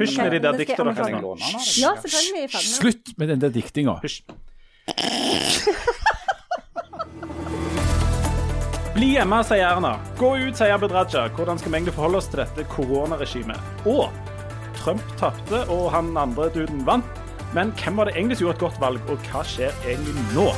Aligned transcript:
Hysj 0.00 0.16
med 0.22 0.32
de 0.32 0.38
der 0.40 0.52
nå. 0.56 1.20
låne? 1.20 1.44
Ja, 1.76 1.92
selvfølgelig. 2.00 2.48
Slutt 2.64 3.12
med 3.20 3.28
den 3.28 3.40
der 3.42 3.50
diktinga. 3.52 3.94
Hysj. 4.00 4.22
Bli 8.96 9.12
hjemme, 9.14 9.38
sier 9.46 9.66
Erna. 9.68 9.92
Gå 10.18 10.28
ut, 10.40 10.56
sier 10.56 10.72
Abid 10.74 10.92
Raja. 10.96 11.28
Hvordan 11.36 11.60
skal 11.60 11.70
vi 11.72 11.76
egentlig 11.78 11.94
forholde 11.96 12.18
oss 12.20 12.28
til 12.32 12.40
dette 12.42 12.64
koronaregimet? 12.72 13.60
Og 13.88 14.08
Trump 14.80 15.04
tapte, 15.20 15.58
og 15.68 15.92
han 15.92 16.16
andre 16.16 16.48
duden 16.54 16.80
vant. 16.88 17.20
Men 17.56 17.72
hvem 17.76 17.96
var 18.00 18.04
det 18.08 18.16
egentlig 18.16 18.36
som 18.38 18.46
gjorde 18.46 18.56
et 18.58 18.64
godt 18.66 18.80
valg, 18.80 19.00
og 19.12 19.16
hva 19.28 19.40
skjer 19.44 19.72
egentlig 19.84 20.14
nå? 20.32 20.48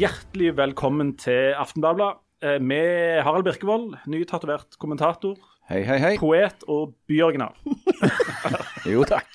Hjertelig 0.00 0.50
velkommen 0.58 1.16
til 1.18 1.50
Aftenbladet 1.58 2.12
eh, 2.46 2.58
med 2.62 3.22
Harald 3.26 3.46
Birkevold, 3.48 3.96
nytatovert 4.06 4.78
kommentator, 4.78 5.34
Hei, 5.70 5.84
hei, 5.86 5.98
hei. 6.02 6.14
poet 6.18 6.64
og 6.66 6.96
byoriginal. 7.06 7.54
Jo, 8.88 9.04
takk. 9.04 9.28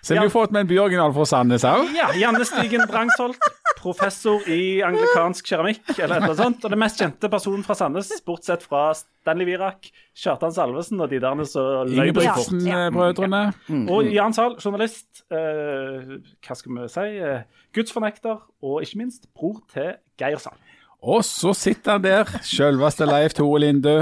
Så 0.00 0.14
har 0.14 0.24
vi 0.24 0.30
fått 0.32 0.52
med 0.54 0.62
en 0.64 0.68
byoriginal 0.70 1.12
fra 1.12 1.24
Sandnes 1.28 1.64
òg. 1.66 1.88
Ja, 1.96 2.06
Janne 2.16 2.44
Stigen 2.46 2.84
Brangsholt, 2.88 3.42
professor 3.80 4.46
i 4.48 4.78
anglikansk 4.86 5.44
keramikk, 5.50 5.90
eller 5.98 6.22
noe 6.22 6.36
sånt. 6.38 6.62
Og 6.64 6.72
den 6.72 6.80
mest 6.80 7.02
kjente 7.02 7.28
personen 7.32 7.66
fra 7.66 7.74
Sandnes, 7.76 8.12
bortsett 8.24 8.62
fra 8.64 8.86
Stanley 8.96 9.48
Virak, 9.50 9.90
Kjartan 10.16 10.54
Salvesen 10.54 11.02
og 11.02 11.10
de 11.12 11.20
der 11.20 11.44
som 11.50 11.90
løy 11.90 12.14
på 12.14 12.24
sport. 12.24 12.54
Ingebrigtsen-brødrene. 12.54 13.42
Og 13.92 14.08
Jan 14.14 14.38
Sahl, 14.38 14.56
journalist, 14.62 15.24
eh, 15.34 16.16
hva 16.46 16.56
skal 16.62 16.78
vi 16.78 16.88
si, 16.94 17.08
eh, 17.18 17.44
gudsfornekter, 17.74 18.40
og 18.64 18.80
ikke 18.86 19.02
minst 19.02 19.28
bror 19.34 19.60
til 19.74 19.96
Geir 20.16 20.38
Sahl. 20.40 20.56
Og 21.04 21.20
så 21.26 21.52
sitter 21.58 21.98
han 21.98 22.06
der, 22.06 22.24
sjølveste 22.46 23.04
Leif 23.10 23.34
Tore 23.36 23.60
Lindø, 23.66 23.98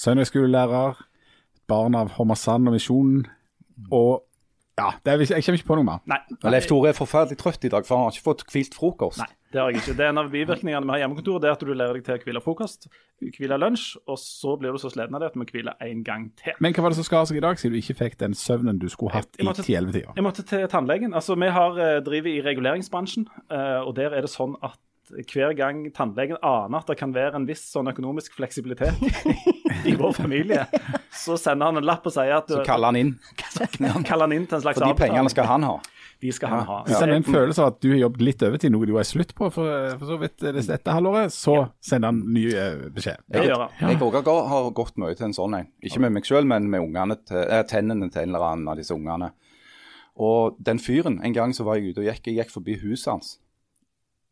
søndagsskolelærer, 0.00 0.98
barn 1.70 1.94
av 1.98 2.16
Hommersand 2.16 2.68
og 2.70 2.74
Misjonen. 2.76 3.26
Og 3.92 4.22
ja, 4.80 4.94
det 5.04 5.12
er, 5.12 5.22
jeg 5.36 5.44
kommer 5.44 5.58
ikke 5.60 5.68
på 5.68 5.76
noe 5.76 5.84
mer. 5.86 6.00
Nei, 6.08 6.16
Leif 6.54 6.66
Tore 6.70 6.88
er 6.88 6.96
forferdelig 6.96 7.36
trøtt 7.40 7.66
i 7.68 7.70
dag, 7.72 7.84
for 7.84 7.98
han 8.00 8.06
har 8.08 8.14
ikke 8.16 8.24
fått 8.30 8.44
hvilt 8.48 8.76
frokost. 8.78 9.20
nei, 9.20 9.28
det 9.52 9.60
har 9.60 9.68
jeg 9.74 9.82
ikke. 9.82 9.94
Det 9.98 10.04
er 10.06 10.12
en 10.14 10.20
av 10.22 10.30
bivirkningene 10.32 10.86
vi 10.88 10.94
har 10.94 11.02
hjemmekontor, 11.02 11.40
det 11.42 11.50
er 11.50 11.56
at 11.58 11.64
du 11.66 11.72
lærer 11.74 11.98
deg 11.98 12.06
til 12.06 12.16
å 12.16 12.24
hvile 12.24 12.42
frokost, 12.44 12.88
hvile 13.36 13.58
lunsj, 13.60 13.84
og 14.08 14.16
så 14.22 14.54
blir 14.60 14.72
du 14.72 14.80
så 14.80 14.88
sliten 14.94 15.18
av 15.18 15.20
det 15.20 15.28
at 15.30 15.36
du 15.36 15.42
må 15.42 15.48
hvile 15.50 15.74
en 15.84 16.02
gang 16.06 16.30
til. 16.40 16.56
Men 16.64 16.72
hva 16.76 16.86
var 16.86 16.94
det 16.94 17.00
som 17.02 17.08
skar 17.10 17.28
seg 17.28 17.42
i 17.42 17.44
dag, 17.44 17.60
siden 17.60 17.76
du 17.76 17.80
ikke 17.82 17.98
fikk 18.00 18.16
den 18.24 18.36
søvnen 18.38 18.80
du 18.80 18.88
skulle 18.88 19.12
hatt 19.18 19.36
i 19.36 19.44
måtte- 19.44 19.66
10-11-tida? 19.68 20.16
Jeg 20.16 20.24
måtte 20.24 20.46
til 20.48 20.64
tannlegen. 20.72 21.12
Altså, 21.14 21.36
Vi 21.36 21.52
har 21.60 21.76
eh, 21.76 22.00
driver 22.06 22.32
i 22.32 22.40
reguleringsbransjen, 22.48 23.28
eh, 23.52 23.80
og 23.84 23.94
der 24.00 24.16
er 24.16 24.24
det 24.24 24.32
sånn 24.32 24.56
at 24.64 24.78
hver 25.30 25.54
gang 25.58 25.82
tannlegen 25.96 26.38
aner 26.42 26.80
at 26.80 26.90
det 26.90 26.98
kan 27.00 27.14
være 27.14 27.38
en 27.40 27.46
viss 27.48 27.62
sånn 27.72 27.90
økonomisk 27.90 28.36
fleksibilitet 28.38 28.98
i 29.90 29.94
vår 29.98 30.12
familie, 30.16 30.66
så 31.14 31.38
sender 31.40 31.70
han 31.70 31.80
en 31.80 31.86
lapp 31.86 32.06
og 32.06 32.14
sier 32.14 32.36
at 32.40 32.50
Så 32.50 32.64
kaller 32.66 32.92
han 32.92 33.00
inn, 33.00 33.14
kaller 34.08 34.26
han 34.26 34.36
inn 34.36 34.46
til 34.46 34.60
en 34.60 34.64
slags 34.66 34.78
for 34.78 34.86
de 34.86 34.98
pengene 34.98 35.32
skal 35.32 35.48
han 35.50 35.66
ha. 35.66 35.78
De 36.20 36.28
skal 36.36 36.52
han 36.52 36.66
ha. 36.68 36.78
Hvis 36.84 36.98
det 37.00 37.06
er 37.08 37.14
en 37.16 37.24
følelse 37.24 37.62
av 37.64 37.70
at 37.70 37.78
du 37.80 37.88
har 37.94 38.00
jobbet 38.02 38.24
litt 38.26 38.42
overtid, 38.44 38.72
noe 38.74 38.88
du 38.88 38.92
er 39.00 39.06
slutt 39.08 39.30
på 39.38 39.48
for, 39.54 39.94
for 39.96 40.10
så 40.10 40.18
vidt 40.20 40.44
eh, 40.44 40.58
dette 40.68 40.96
halvåret, 40.96 41.32
så 41.32 41.54
sender 41.80 42.12
han 42.12 42.18
ny 42.34 42.42
eh, 42.52 42.82
beskjed. 42.92 43.22
Det 43.32 43.46
gjør 43.46 43.64
han. 43.64 43.94
Jeg 43.94 44.00
òg 44.04 44.18
har 44.52 44.68
gått 44.76 45.00
mye 45.00 45.16
til 45.16 45.30
en 45.30 45.36
sånn 45.36 45.56
en. 45.62 45.70
Ikke 45.80 46.02
med 46.04 46.12
meg 46.18 46.28
sjøl, 46.28 46.44
men 46.48 46.68
med 46.72 46.84
ungene 46.84 47.16
til, 47.24 47.40
eh, 47.46 47.64
tennene 47.68 48.10
til 48.12 48.26
en 48.26 48.34
eller 48.34 48.48
annen 48.50 48.68
av 48.68 48.76
disse 48.82 48.92
ungene. 48.92 49.32
Og 50.20 50.58
den 50.60 50.82
fyren, 50.82 51.22
en 51.24 51.36
gang 51.36 51.56
så 51.56 51.64
var 51.64 51.78
jeg 51.78 51.94
ute 51.94 52.04
og 52.04 52.10
gikk, 52.10 52.28
jeg 52.28 52.42
gikk 52.42 52.52
forbi 52.52 52.76
huset 52.82 53.14
hans. 53.14 53.38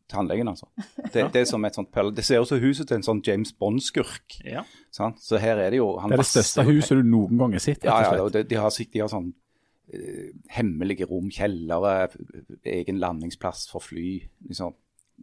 Tannlegen, 0.09 0.49
altså. 0.51 0.67
Det, 1.13 1.27
det 1.33 1.43
er 1.43 1.45
som 1.49 1.65
et 1.65 1.77
sånt. 1.77 1.93
Det 2.15 2.25
ser 2.25 2.41
ut 2.41 2.49
som 2.49 2.59
huset 2.61 2.89
til 2.89 2.99
en 2.99 3.05
sånn 3.05 3.21
James 3.25 3.53
Bond-skurk. 3.53 4.39
Ja. 4.45 4.65
sant? 4.93 5.21
Så 5.23 5.39
her 5.41 5.61
er 5.61 5.73
det 5.73 5.79
jo 5.79 5.91
han 6.01 6.11
Det 6.11 6.19
er 6.19 6.23
det 6.25 6.31
største 6.31 6.65
huset 6.69 6.99
du 6.99 7.05
noen 7.07 7.39
gang 7.39 7.55
har 7.57 7.63
sett, 7.63 7.85
Ja, 7.87 8.01
ja, 8.05 8.27
de, 8.33 8.43
de, 8.49 8.59
har, 8.59 8.73
de 8.73 9.01
har 9.03 9.11
sånn 9.11 9.31
uh, 9.31 10.27
hemmelige 10.57 11.07
rom, 11.09 11.31
kjellere, 11.33 12.09
egen 12.65 13.01
landingsplass 13.01 13.67
for 13.71 13.85
fly. 13.85 14.19
liksom. 14.49 14.75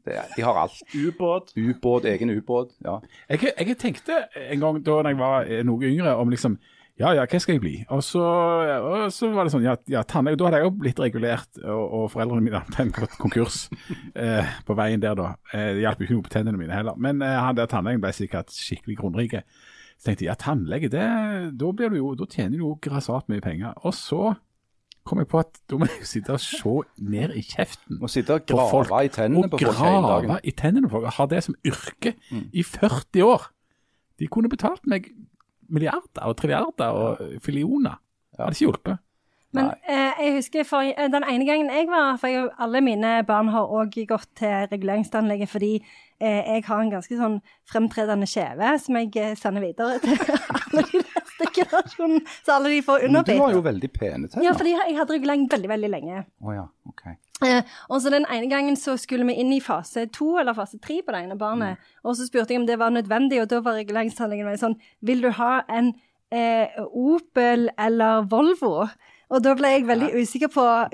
Det, 0.06 0.16
de 0.36 0.42
har 0.44 0.58
alt. 0.60 0.82
Ubåt. 0.94 1.52
Ubåt, 1.56 2.04
egen 2.04 2.30
ubåt. 2.30 2.74
ja. 2.84 3.00
Jeg, 3.32 3.52
jeg 3.56 3.78
tenkte 3.80 4.26
en 4.36 4.60
gang 4.60 4.80
da 4.84 4.98
jeg 5.08 5.18
var 5.18 5.48
eh, 5.48 5.62
noe 5.66 5.88
yngre, 5.88 6.12
om 6.20 6.30
liksom 6.30 6.58
ja, 6.96 7.10
ja, 7.12 7.26
hva 7.28 7.38
skal 7.42 7.58
jeg 7.58 7.60
bli? 7.60 7.74
Og 7.92 8.00
så, 8.04 8.22
og 8.22 9.10
så 9.12 9.28
var 9.34 9.44
det 9.44 9.52
sånn, 9.52 9.66
ja, 9.66 9.74
ja 9.92 10.00
tannlege, 10.08 10.38
da 10.40 10.46
hadde 10.48 10.60
jeg 10.62 10.68
jo 10.68 10.74
blitt 10.80 11.00
regulert, 11.02 11.50
og, 11.60 11.82
og 11.84 12.06
foreldrene 12.14 12.44
mine 12.46 12.62
hadde 12.62 12.86
en 12.86 12.92
konkurs 13.20 13.66
eh, 14.14 14.54
på 14.64 14.76
veien 14.78 15.02
der 15.02 15.18
da. 15.18 15.34
Eh, 15.52 15.74
det 15.76 15.84
hjalp 15.84 16.00
jo 16.00 16.08
ikke 16.08 16.16
noe 16.16 16.26
på 16.28 16.32
tennene 16.32 16.60
mine 16.60 16.72
heller. 16.72 16.96
Men 16.96 17.20
eh, 17.24 17.36
han 17.36 17.58
der 17.58 17.68
tannlegen 17.68 18.00
ble 18.00 18.14
sikkert 18.16 18.54
skikkelig 18.54 18.96
grunnrike. 19.02 19.44
Så 19.96 20.08
tenkte 20.08 20.24
jeg, 20.24 20.30
ja, 20.30 20.38
tannlege, 20.40 20.90
det, 20.92 21.04
da, 21.60 21.74
blir 21.76 21.92
du 21.92 22.00
jo, 22.00 22.14
da 22.16 22.30
tjener 22.32 22.56
du 22.56 22.64
jo 22.64 22.72
grassat 22.88 23.28
mye 23.32 23.44
penger. 23.44 23.76
Og 23.84 23.92
så 23.96 24.32
kom 25.06 25.20
jeg 25.20 25.28
på 25.30 25.44
at 25.44 25.60
da 25.68 25.76
må 25.78 25.90
jeg 25.92 26.08
sitte 26.08 26.34
og 26.34 26.42
se 26.42 26.74
ned 27.12 27.36
i 27.36 27.44
kjeften 27.46 28.00
Må 28.00 28.08
sitte 28.10 28.40
og 28.40 28.48
grave 28.48 28.72
folk, 28.72 28.96
i 29.04 29.12
tennene 29.12 29.52
på 29.52 29.60
folk 29.60 29.78
hele 29.84 30.00
dagen. 30.08 30.32
grave 30.32 30.40
i 30.42 30.56
tennene 30.56 30.88
på 30.88 30.96
folk, 30.96 31.12
og 31.12 31.18
ha 31.20 31.28
det 31.30 31.44
som 31.44 31.60
yrke 31.60 32.16
i 32.32 32.64
40 32.64 33.28
år. 33.28 33.50
De 34.16 34.32
kunne 34.32 34.48
betalt 34.48 34.88
meg 34.88 35.12
milliarder 35.68 36.28
og 36.28 36.36
trilliarder 36.40 37.00
og 37.00 37.42
fillioner. 37.44 38.00
Hadde 38.36 38.56
ikke 38.56 38.66
hjulpet. 38.66 39.02
Men 39.56 39.70
eh, 39.88 40.18
jeg 40.20 40.34
husker 40.36 40.66
for, 40.68 40.84
eh, 40.84 41.08
den 41.12 41.24
ene 41.24 41.46
gangen 41.48 41.70
jeg 41.72 41.86
var 41.88 42.18
For 42.20 42.28
jeg, 42.28 42.48
alle 42.60 42.82
mine 42.84 43.12
barn 43.28 43.48
har 43.54 43.70
òg 43.78 43.94
gått 44.08 44.28
til 44.36 44.66
reguleringsanlegget 44.72 45.48
fordi 45.48 45.70
eh, 45.78 46.42
jeg 46.56 46.64
har 46.66 46.82
en 46.82 46.92
ganske 46.92 47.18
sånn 47.18 47.38
fremtredende 47.70 48.28
kjeve 48.28 48.74
som 48.82 48.98
jeg 49.00 49.12
eh, 49.22 49.36
sender 49.38 49.64
videre 49.64 50.00
til 50.02 50.18
alle 50.58 50.84
de 50.90 51.02
neste 51.04 51.50
generasjonene. 51.60 52.24
Så 52.42 52.56
alle 52.56 52.74
de 52.74 52.82
får 52.84 53.06
Men 53.08 53.28
du 53.28 53.36
har 53.40 53.56
jo 53.56 53.62
veldig 53.64 53.92
pene 53.94 54.28
tenner. 54.28 54.48
Ja, 54.48 54.56
fordi 54.58 54.74
jeg 54.74 54.90
jeg 54.90 54.98
hadde 55.00 55.16
regulering 55.16 55.48
veldig, 55.52 55.70
veldig 55.72 55.92
lenge. 55.92 56.24
Oh, 56.42 56.52
ja, 56.54 56.66
ok. 56.88 57.06
Eh, 57.44 57.62
og 57.92 58.00
så 58.00 58.10
den 58.12 58.24
ene 58.32 58.48
gangen 58.48 58.78
så 58.80 58.94
skulle 58.96 59.26
vi 59.28 59.36
inn 59.42 59.52
i 59.52 59.60
fase 59.60 60.06
to 60.14 60.38
eller 60.40 60.56
fase 60.56 60.78
tre 60.80 61.02
på 61.04 61.12
det 61.12 61.24
ene 61.24 61.36
barnet. 61.38 61.82
Og 62.04 62.16
så 62.16 62.28
spurte 62.28 62.54
jeg 62.54 62.62
om 62.62 62.68
det 62.68 62.78
var 62.80 62.94
nødvendig, 62.94 63.42
og 63.42 63.50
da 63.52 63.60
var 63.60 63.76
reguleringstannlegen 63.76 64.56
sånn 64.60 64.78
Vil 65.04 65.20
du 65.24 65.30
ha 65.36 65.60
en 65.68 65.92
eh, 66.32 66.80
Opel 66.86 67.68
eller 67.76 68.24
Volvo? 68.30 68.86
Og 69.28 69.40
da 69.42 69.56
ble 69.58 69.66
jeg 69.72 69.86
veldig 69.88 70.08
usikker 70.22 70.50
på 70.54 70.62
hva, 70.66 70.90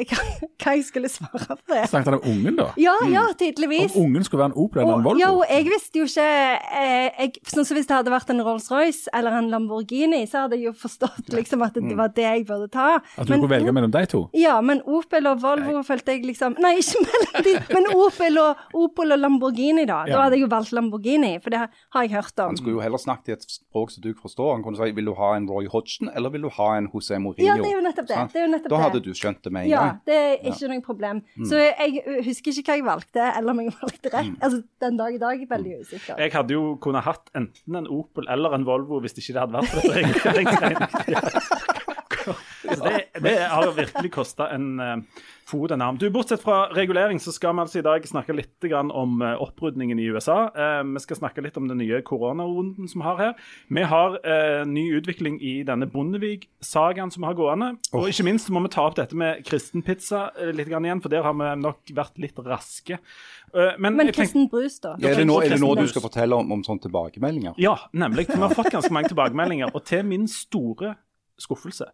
hva 0.63 0.73
jeg 0.73 0.85
skulle 0.87 1.09
svare 1.13 1.53
på 1.59 1.75
det. 1.75 1.83
Snakket 1.91 2.09
han 2.09 2.15
om 2.17 2.29
ungen, 2.31 2.55
da? 2.57 2.71
Ja, 2.81 2.95
ja, 3.13 3.27
tydeligvis. 3.37 3.93
Om 3.97 4.07
ungen 4.07 4.25
skulle 4.25 4.41
være 4.41 4.53
en 4.55 4.59
Opel 4.63 4.81
eller 4.83 4.95
en 4.97 5.05
Volvo? 5.05 5.21
ja, 5.21 5.29
og 5.37 5.45
jeg 5.51 5.67
visste 5.69 6.01
jo 6.01 6.07
ikke 6.09 6.25
eh, 6.25 7.09
jeg, 7.19 7.35
Sånn 7.53 7.67
som 7.69 7.77
Hvis 7.77 7.89
det 7.91 7.97
hadde 7.99 8.13
vært 8.15 8.31
en 8.33 8.41
Rolls-Royce 8.47 9.13
eller 9.19 9.37
en 9.37 9.51
Lamborghini, 9.53 10.23
så 10.31 10.47
hadde 10.47 10.57
jeg 10.57 10.71
jo 10.71 10.73
forstått 10.81 11.29
liksom 11.37 11.65
at 11.67 11.77
det 11.77 11.97
var 11.99 12.15
det 12.17 12.25
jeg 12.25 12.47
burde 12.49 12.71
ta. 12.73 12.87
At 13.19 13.29
du 13.29 13.35
kunne 13.35 13.51
velge 13.53 13.75
mellom 13.77 13.93
de 13.93 14.05
to? 14.09 14.23
Ja, 14.39 14.55
men 14.65 14.81
Opel 14.89 15.29
og 15.29 15.43
Volvo 15.45 15.83
følte 15.85 16.17
jeg 16.17 16.25
liksom 16.31 16.57
Nei, 16.63 16.75
ikke 16.81 17.05
mellom 17.05 17.47
de, 17.49 17.55
men 17.77 17.91
Opel 17.93 18.41
og, 18.41 18.65
Opel 18.87 19.13
og 19.13 19.21
Lamborghini, 19.27 19.85
da. 19.85 20.03
Da 20.09 20.15
Ja. 20.17 20.23
hadde 20.25 20.39
jeg 20.41 20.47
jo 20.47 20.51
valgt 20.53 20.73
Lamborghini, 20.73 21.35
for 21.45 21.53
det 21.53 21.61
har 21.69 22.03
jeg 22.07 22.15
hørt 22.17 22.39
om. 22.41 22.55
Han 22.55 22.61
skulle 22.61 22.79
jo 22.79 22.83
heller 22.85 23.01
snakket 23.01 23.29
i 23.29 23.37
et 23.37 23.47
språk 23.59 23.93
som 23.93 24.03
du 24.09 24.11
forstår. 24.17 24.55
Han 24.57 24.65
kunne 24.65 24.81
si 24.81 24.91
vil 24.97 25.13
du 25.13 25.15
ha 25.21 25.35
en 25.37 25.47
Roy 25.53 25.69
Hodgson 25.73 26.09
eller 26.17 26.33
vil 26.33 26.49
du 26.49 26.51
ha 26.57 26.71
en 26.81 26.89
José 26.93 27.21
Mourinho? 27.21 27.47
Ja, 27.51 27.57
det 27.61 27.69
er 27.73 27.77
jo 27.77 27.85
nettopp 27.85 28.09
det. 28.09 28.22
Sant? 28.23 28.33
det, 28.33 28.41
er 28.41 28.47
jo 28.47 28.53
nettopp 28.55 28.73
da 28.73 28.81
hadde 28.83 29.01
du 29.05 29.11
skjønt 29.19 29.43
det 29.45 29.53
med 29.53 29.67
en 29.67 29.71
Ja, 29.73 29.83
gang. 29.83 30.01
det 30.09 30.17
er 30.23 30.51
ikke 30.53 30.71
noe 30.73 30.85
problem. 30.87 31.23
Så 31.51 31.61
jeg 31.63 32.03
husker 32.27 32.59
ikke 32.63 32.73
hva 32.73 32.79
jeg 32.81 32.87
valgte, 32.89 33.29
eller 33.37 33.51
om 33.57 33.61
jeg 33.65 33.75
valgte 33.83 34.15
rett. 34.17 34.33
Altså, 34.41 34.63
den 34.87 34.97
dag 35.03 35.15
i 35.15 35.21
dag 35.23 35.43
er 35.47 35.51
veldig 35.53 35.77
usikker. 35.83 36.19
Jeg 36.23 36.33
hadde 36.39 36.57
jo 36.57 36.65
kunnet 36.83 37.05
hatt 37.07 37.31
enten 37.39 37.77
en 37.83 37.91
Opel 37.93 38.29
eller 38.33 38.55
en 38.57 38.65
Volvo 38.69 39.01
hvis 39.05 39.15
det 39.19 39.25
ikke 39.27 39.41
hadde 39.45 39.59
vært 39.59 39.71
for 39.73 39.81
dette 39.83 41.69
det, 42.81 43.21
det 43.23 43.37
har 43.51 43.67
jo 43.67 43.75
virkelig 43.77 44.13
kosta 44.15 44.49
en 44.55 44.69
uh, 44.81 45.23
fot 45.49 45.75
en 45.75 45.83
arm. 45.85 45.99
Du, 46.01 46.07
Bortsett 46.11 46.43
fra 46.43 46.67
regulering 46.73 47.21
så 47.21 47.33
skal 47.35 47.57
vi 47.57 47.65
altså 47.65 47.81
i 47.81 47.85
dag 47.87 48.07
snakke 48.09 48.37
litt 48.37 48.69
grann 48.71 48.93
om 48.95 49.21
uh, 49.25 49.35
opprydningen 49.43 50.01
i 50.01 50.09
USA. 50.15 50.39
Uh, 50.57 50.81
vi 50.95 51.03
skal 51.05 51.21
snakke 51.23 51.45
litt 51.45 51.59
om 51.61 51.69
den 51.71 51.83
nye 51.83 52.03
koronarunden 52.07 52.89
som 52.91 53.03
vi 53.03 53.09
har 53.09 53.21
her. 53.21 53.35
Vi 53.69 53.85
har 53.93 54.19
uh, 54.23 54.63
ny 54.69 54.87
utvikling 54.99 55.41
i 55.43 55.59
denne 55.69 55.89
Bondevik-sagaen 55.91 57.13
som 57.13 57.25
vi 57.27 57.31
har 57.31 57.39
gående. 57.39 57.73
Og 57.93 58.09
ikke 58.13 58.27
minst 58.29 58.51
må 58.55 58.65
vi 58.65 58.73
ta 58.73 58.87
opp 58.89 58.99
dette 59.01 59.19
med 59.19 59.45
kristenpizza 59.49 60.29
uh, 60.39 60.51
litt 60.57 60.71
grann 60.71 60.89
igjen, 60.89 61.05
for 61.05 61.13
der 61.13 61.27
har 61.27 61.37
vi 61.37 61.53
nok 61.63 61.95
vært 61.97 62.21
litt 62.23 62.41
raske. 62.43 63.01
Eh, 63.55 63.73
men, 63.79 63.97
Men 63.97 64.13
Kristen 64.13 64.49
Brus, 64.49 64.81
da? 64.81 64.95
Ja, 64.99 65.11
er, 65.13 65.21
det 65.21 65.27
nå, 65.29 65.37
er 65.45 65.53
det 65.53 65.61
nå 65.61 65.75
du 65.77 65.85
skal 65.91 66.05
fortelle 66.05 66.37
om, 66.39 66.49
om 66.55 66.63
sånne 66.65 66.87
tilbakemeldinger? 66.87 67.59
ja, 67.61 67.75
nemlig. 67.93 68.27
Vi 68.31 68.41
har 68.41 68.55
fått 68.55 68.73
ganske 68.73 68.93
mange 68.95 69.13
tilbakemeldinger. 69.13 69.75
Og 69.77 69.85
til 69.89 70.07
min 70.09 70.25
store 70.31 70.95
skuffelse 71.41 71.91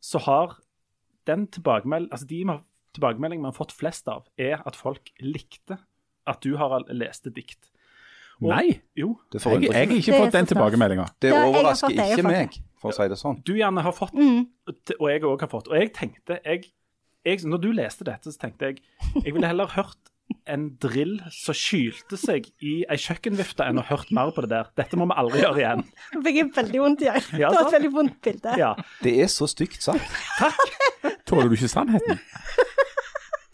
så 0.00 0.18
har 0.26 0.56
den 1.26 1.46
tilbakemelding, 1.48 2.10
altså 2.12 2.26
de 2.26 2.44
tilbakemeldingene 2.94 3.46
vi 3.48 3.52
har 3.52 3.56
fått 3.58 3.72
flest 3.76 4.08
av, 4.08 4.24
er 4.38 4.62
at 4.66 4.76
folk 4.76 5.10
likte 5.20 5.78
at 6.26 6.40
du, 6.42 6.56
Harald, 6.56 6.88
leste 6.90 7.30
dikt. 7.30 7.70
Og- 8.42 8.50
Nei, 8.50 8.80
Jo. 8.96 9.18
Det 9.32 9.40
jeg, 9.42 9.62
jeg 9.62 9.72
har 9.88 9.96
ikke. 9.96 10.18
fått 10.24 10.32
den 10.32 10.46
tilbakemeldinga. 10.46 11.06
Det 11.20 11.32
overrasker 11.32 11.88
det, 11.88 12.18
ikke 12.18 12.22
meg, 12.26 12.58
for 12.78 12.90
å 12.90 12.94
si 12.94 13.08
det 13.08 13.16
sånn. 13.18 13.42
Du 13.44 13.54
gjerne 13.54 13.80
har 13.82 13.92
fått, 13.92 14.12
Mm. 14.12 14.46
og 15.00 15.08
jeg 15.08 15.22
òg 15.22 15.40
har 15.40 15.48
fått. 15.48 15.68
Og 15.68 15.74
jeg 15.80 15.92
tenkte 15.94 16.40
jeg, 16.44 16.66
jeg, 17.24 17.38
Når 17.44 17.58
du 17.60 17.72
leste 17.72 18.04
dette, 18.04 18.30
så 18.30 18.38
tenkte 18.38 18.60
jeg 18.60 18.80
jeg 19.24 19.32
ville 19.34 19.46
heller 19.46 19.66
hørt 19.66 19.96
en 20.50 20.64
drill 20.82 21.16
som 21.30 21.54
kylte 21.54 22.18
seg 22.18 22.48
i 22.62 22.72
ei 22.90 22.96
kjøkkenvifte 22.98 23.62
enn 23.66 23.78
å 23.78 23.84
ha 23.86 23.94
hørt 23.96 24.10
mer 24.14 24.32
på 24.34 24.42
det 24.42 24.50
der. 24.50 24.70
Dette 24.78 24.98
må 24.98 25.06
vi 25.10 25.14
aldri 25.22 25.42
gjøre 25.44 25.60
igjen. 25.62 25.84
Nå 26.14 26.22
fikk 26.26 26.38
jeg 26.40 26.48
veldig 26.56 26.80
vondt 26.82 27.04
i 27.06 27.10
øynene. 27.12 27.40
Ja, 27.42 27.50
det 27.50 27.58
var 27.60 27.68
et 27.70 27.76
veldig 27.78 27.92
vondt 27.94 28.16
bilde. 28.26 28.56
Ja. 28.58 28.72
Det 29.04 29.12
er 29.22 29.30
så 29.30 29.46
stygt 29.50 29.82
sagt. 29.86 30.02
Tåler 31.26 31.50
du 31.50 31.54
ikke 31.58 31.70
sannheten? 31.70 32.18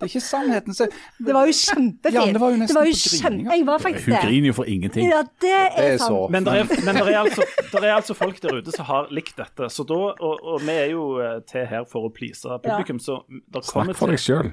Det 0.03 0.09
er 0.09 0.11
ikke 0.17 0.25
sannheten. 0.25 0.75
Så, 0.75 0.87
Det 1.23 1.35
var 1.37 1.47
jo 1.47 1.53
kjempefint. 1.55 2.17
Ja, 2.17 2.25
det 2.35 2.41
var 2.43 2.51
jo 2.51 2.57
nesten 2.59 2.75
var 2.81 2.89
jo 2.89 2.95
på 2.97 3.03
grining, 3.05 3.21
kjempe... 3.23 3.55
Jeg 3.61 3.67
var 3.69 3.83
faktisk 3.85 4.09
Hun 4.09 4.17
griner 4.25 4.49
jo 4.51 4.55
for 4.57 4.71
ingenting. 4.73 5.05
Ja, 5.13 5.21
det 5.23 5.37
Det 5.45 5.53
er 5.53 5.93
er 5.93 5.99
sant. 6.01 6.09
så 6.09 6.23
Men 6.35 6.49
det 6.49 6.55
er, 6.59 6.73
men 6.89 6.99
der 6.99 7.11
er, 7.13 7.19
altså, 7.21 7.47
der 7.77 7.87
er 7.87 7.93
altså 8.01 8.17
folk 8.19 8.41
der 8.43 8.57
ute 8.59 8.75
som 8.75 8.89
har 8.89 9.13
likt 9.15 9.37
dette. 9.39 9.69
Så 9.71 9.85
da, 9.87 10.01
og, 10.17 10.43
og 10.43 10.65
vi 10.67 10.75
er 10.75 10.91
jo 10.97 11.05
eh, 11.23 11.37
til 11.53 11.69
her 11.71 11.85
for 11.93 12.09
å 12.09 12.11
please 12.17 12.43
publikum, 12.65 12.99
så 12.99 13.21
det 13.31 13.63
kommer 13.69 13.93
Snakk 13.95 14.01
for 14.01 14.11
til, 14.11 14.17
deg 14.17 14.25
sjøl. 14.27 14.51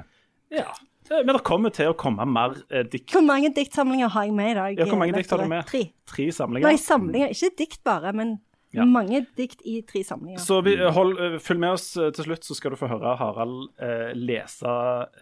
ja, 0.53 0.67
men 1.09 1.31
det 1.35 1.41
kommer 1.47 1.73
til 1.73 1.89
å 1.91 1.95
komme 1.97 2.25
mer 2.29 2.53
eh, 2.69 2.83
dikt. 2.85 3.09
Hvor 3.15 3.23
mange 3.25 3.49
diktsamlinger 3.55 4.11
har 4.13 4.27
jeg 4.27 4.35
med 4.37 4.51
i 4.51 4.57
dag? 4.59 4.77
Ja, 4.83 4.85
hvor 4.91 4.99
mange 5.01 5.15
dikt 5.17 5.31
har 5.33 5.41
du 5.43 5.49
med? 5.49 5.65
Tre. 5.69 5.81
Tre 6.09 6.27
samlinger. 6.35 6.69
Nei, 6.69 6.77
samlinger. 6.81 7.33
Ikke 7.33 7.51
dikt 7.63 7.83
bare, 7.87 8.13
men 8.13 8.37
Ja. 8.71 8.85
mange 8.85 9.23
dikt 9.37 9.63
i 9.65 9.79
tre 9.81 10.03
samlinger. 10.05 10.37
Så 10.43 10.59
vi, 10.61 10.75
hold, 10.77 11.15
eh, 11.19 11.39
følg 11.41 11.59
med 11.59 11.71
oss 11.73 11.87
eh, 11.97 12.11
til 12.13 12.27
slutt, 12.27 12.45
så 12.45 12.53
skal 12.57 12.71
du 12.71 12.77
få 12.77 12.89
høre 12.91 13.15
Harald 13.17 13.71
eh, 13.81 14.11
lese 14.13 14.73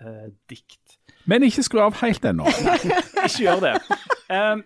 eh, 0.01 0.25
dikt. 0.51 0.97
Men 1.27 1.43
ikke 1.47 1.63
skru 1.63 1.79
av 1.83 1.95
helt 2.01 2.23
ennå. 2.27 2.43
Ikke 3.27 3.43
gjør 3.45 3.63
det. 3.63 3.73
Eh, 4.31 4.57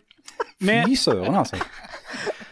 Fy 0.62 0.95
søren, 0.97 1.35
altså. 1.38 1.57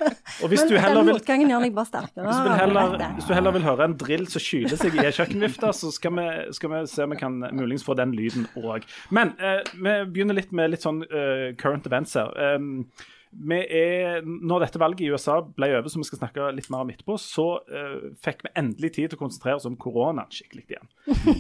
og 0.42 0.52
hvis 0.52 0.64
Men 0.64 0.72
du 0.72 0.76
heller 0.80 1.06
vil 1.08 1.18
motgangen 1.18 1.54
gjør 1.54 1.64
meg 1.66 1.76
bare 1.76 1.90
sterkere. 1.90 2.26
Hvis 2.30 2.42
du, 2.46 2.52
heller, 2.62 2.96
hvis 3.18 3.30
du 3.30 3.34
heller 3.38 3.56
vil 3.58 3.68
høre 3.68 3.88
en 3.90 3.98
drill 4.00 4.26
som 4.32 4.44
kyler 4.44 4.80
seg 4.80 4.98
i 4.98 5.04
ei 5.04 5.14
kjøkkenvifte, 5.16 5.72
så 5.76 5.94
skal 5.96 6.16
vi, 6.18 6.28
skal 6.58 6.74
vi 6.74 6.82
se 6.92 7.06
om 7.06 7.16
vi 7.16 7.20
kan 7.20 7.40
muligens 7.52 7.86
få 7.86 7.98
den 8.00 8.16
lyden 8.18 8.48
òg. 8.60 8.88
Men 9.16 9.36
eh, 9.38 9.62
vi 9.76 9.96
begynner 10.10 10.38
litt 10.40 10.54
med 10.56 10.74
litt 10.74 10.86
sånn 10.86 11.04
uh, 11.08 11.50
current 11.60 11.88
events 11.90 12.16
her. 12.20 12.34
Um, 12.56 12.86
er, 13.30 14.24
når 14.26 14.66
dette 14.66 14.82
valget 14.82 15.04
i 15.06 15.12
USA 15.14 15.40
ble 15.44 15.72
over, 15.78 15.90
som 15.92 16.02
vi 16.02 16.08
skal 16.10 16.24
snakke 16.24 16.48
litt 16.56 16.70
mer 16.74 16.86
om 16.86 16.94
etterpå, 16.94 17.18
så 17.22 17.48
uh, 17.70 18.10
fikk 18.24 18.46
vi 18.48 18.56
endelig 18.60 18.94
tid 18.96 19.12
til 19.12 19.20
å 19.20 19.22
konsentrere 19.22 19.60
oss 19.60 19.68
om 19.70 19.78
koronaen 19.80 20.32
skikkelig 20.34 20.66
igjen. 20.66 20.90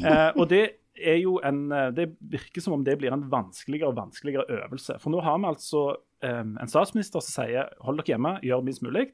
Uh, 0.04 0.30
og 0.40 0.46
det 0.52 0.64
er 1.00 1.20
jo 1.22 1.38
en 1.46 1.72
eh, 1.72 1.90
Det 1.96 2.10
virker 2.20 2.64
som 2.64 2.74
om 2.76 2.84
det 2.84 2.98
blir 3.00 3.14
en 3.16 3.24
vanskeligere 3.32 3.92
og 3.92 4.00
vanskeligere 4.02 4.60
øvelse. 4.60 4.98
For 5.00 5.14
nå 5.14 5.22
har 5.24 5.38
vi 5.40 5.48
altså 5.48 5.84
um, 5.96 6.56
en 6.60 6.72
statsminister 6.72 7.24
som 7.24 7.44
sier 7.44 7.70
hold 7.86 8.02
dere 8.02 8.14
hjemme, 8.16 8.34
gjør 8.44 8.66
minst 8.66 8.84
mulig. 8.84 9.06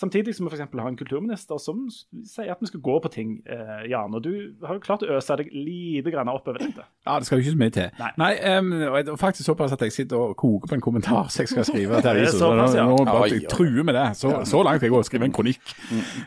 Samtidig 0.00 0.32
som 0.36 0.46
vi 0.46 0.54
f.eks. 0.54 0.62
har 0.72 0.88
en 0.88 0.96
kulturminister 0.96 1.58
som 1.60 1.82
sier 1.92 2.54
at 2.54 2.60
vi 2.62 2.68
skal 2.70 2.80
gå 2.80 2.94
på 3.04 3.10
ting. 3.12 3.34
Eh, 3.44 3.90
Jan, 3.90 4.14
og 4.16 4.24
du 4.24 4.32
har 4.64 4.78
jo 4.78 4.84
klart 4.84 5.04
å 5.04 5.10
øse 5.18 5.36
deg 5.36 5.50
lite 5.52 6.12
grann 6.14 6.30
oppover 6.32 6.62
dette. 6.62 6.86
Ja, 7.04 7.18
det 7.20 7.28
skal 7.28 7.38
jo 7.38 7.44
ikke 7.44 7.52
så 7.52 7.60
mye 7.60 7.74
til. 7.74 7.90
Nei. 8.00 8.10
Nei 8.20 8.30
og 8.88 9.10
og 9.10 9.18
faktisk 9.20 9.50
såpass 9.50 9.74
at 9.76 9.82
jeg 9.84 9.92
sitter 9.92 10.20
og 10.20 10.36
koker 10.40 10.70
på 10.70 10.78
en 10.78 10.84
kommentar 10.84 11.28
som 11.32 11.42
jeg 11.42 11.50
skal 11.52 11.66
skrive 11.68 11.96
til 12.00 12.06
Det 12.06 12.12
avisen. 12.14 12.38
Så 12.38 12.46
såpass, 12.46 12.76
ja. 12.78 12.86
nå, 12.88 12.96
nå 12.96 13.04
bare 13.10 13.28
jeg 13.32 13.44
truer 13.52 13.86
med 13.86 13.96
det. 13.98 14.06
Så, 14.16 14.32
så 14.48 14.62
langt 14.64 14.84
jeg 14.84 14.92
går 14.94 15.04
og 15.04 15.08
skriver 15.08 15.28
en 15.28 15.36
kronikk. 15.36 15.74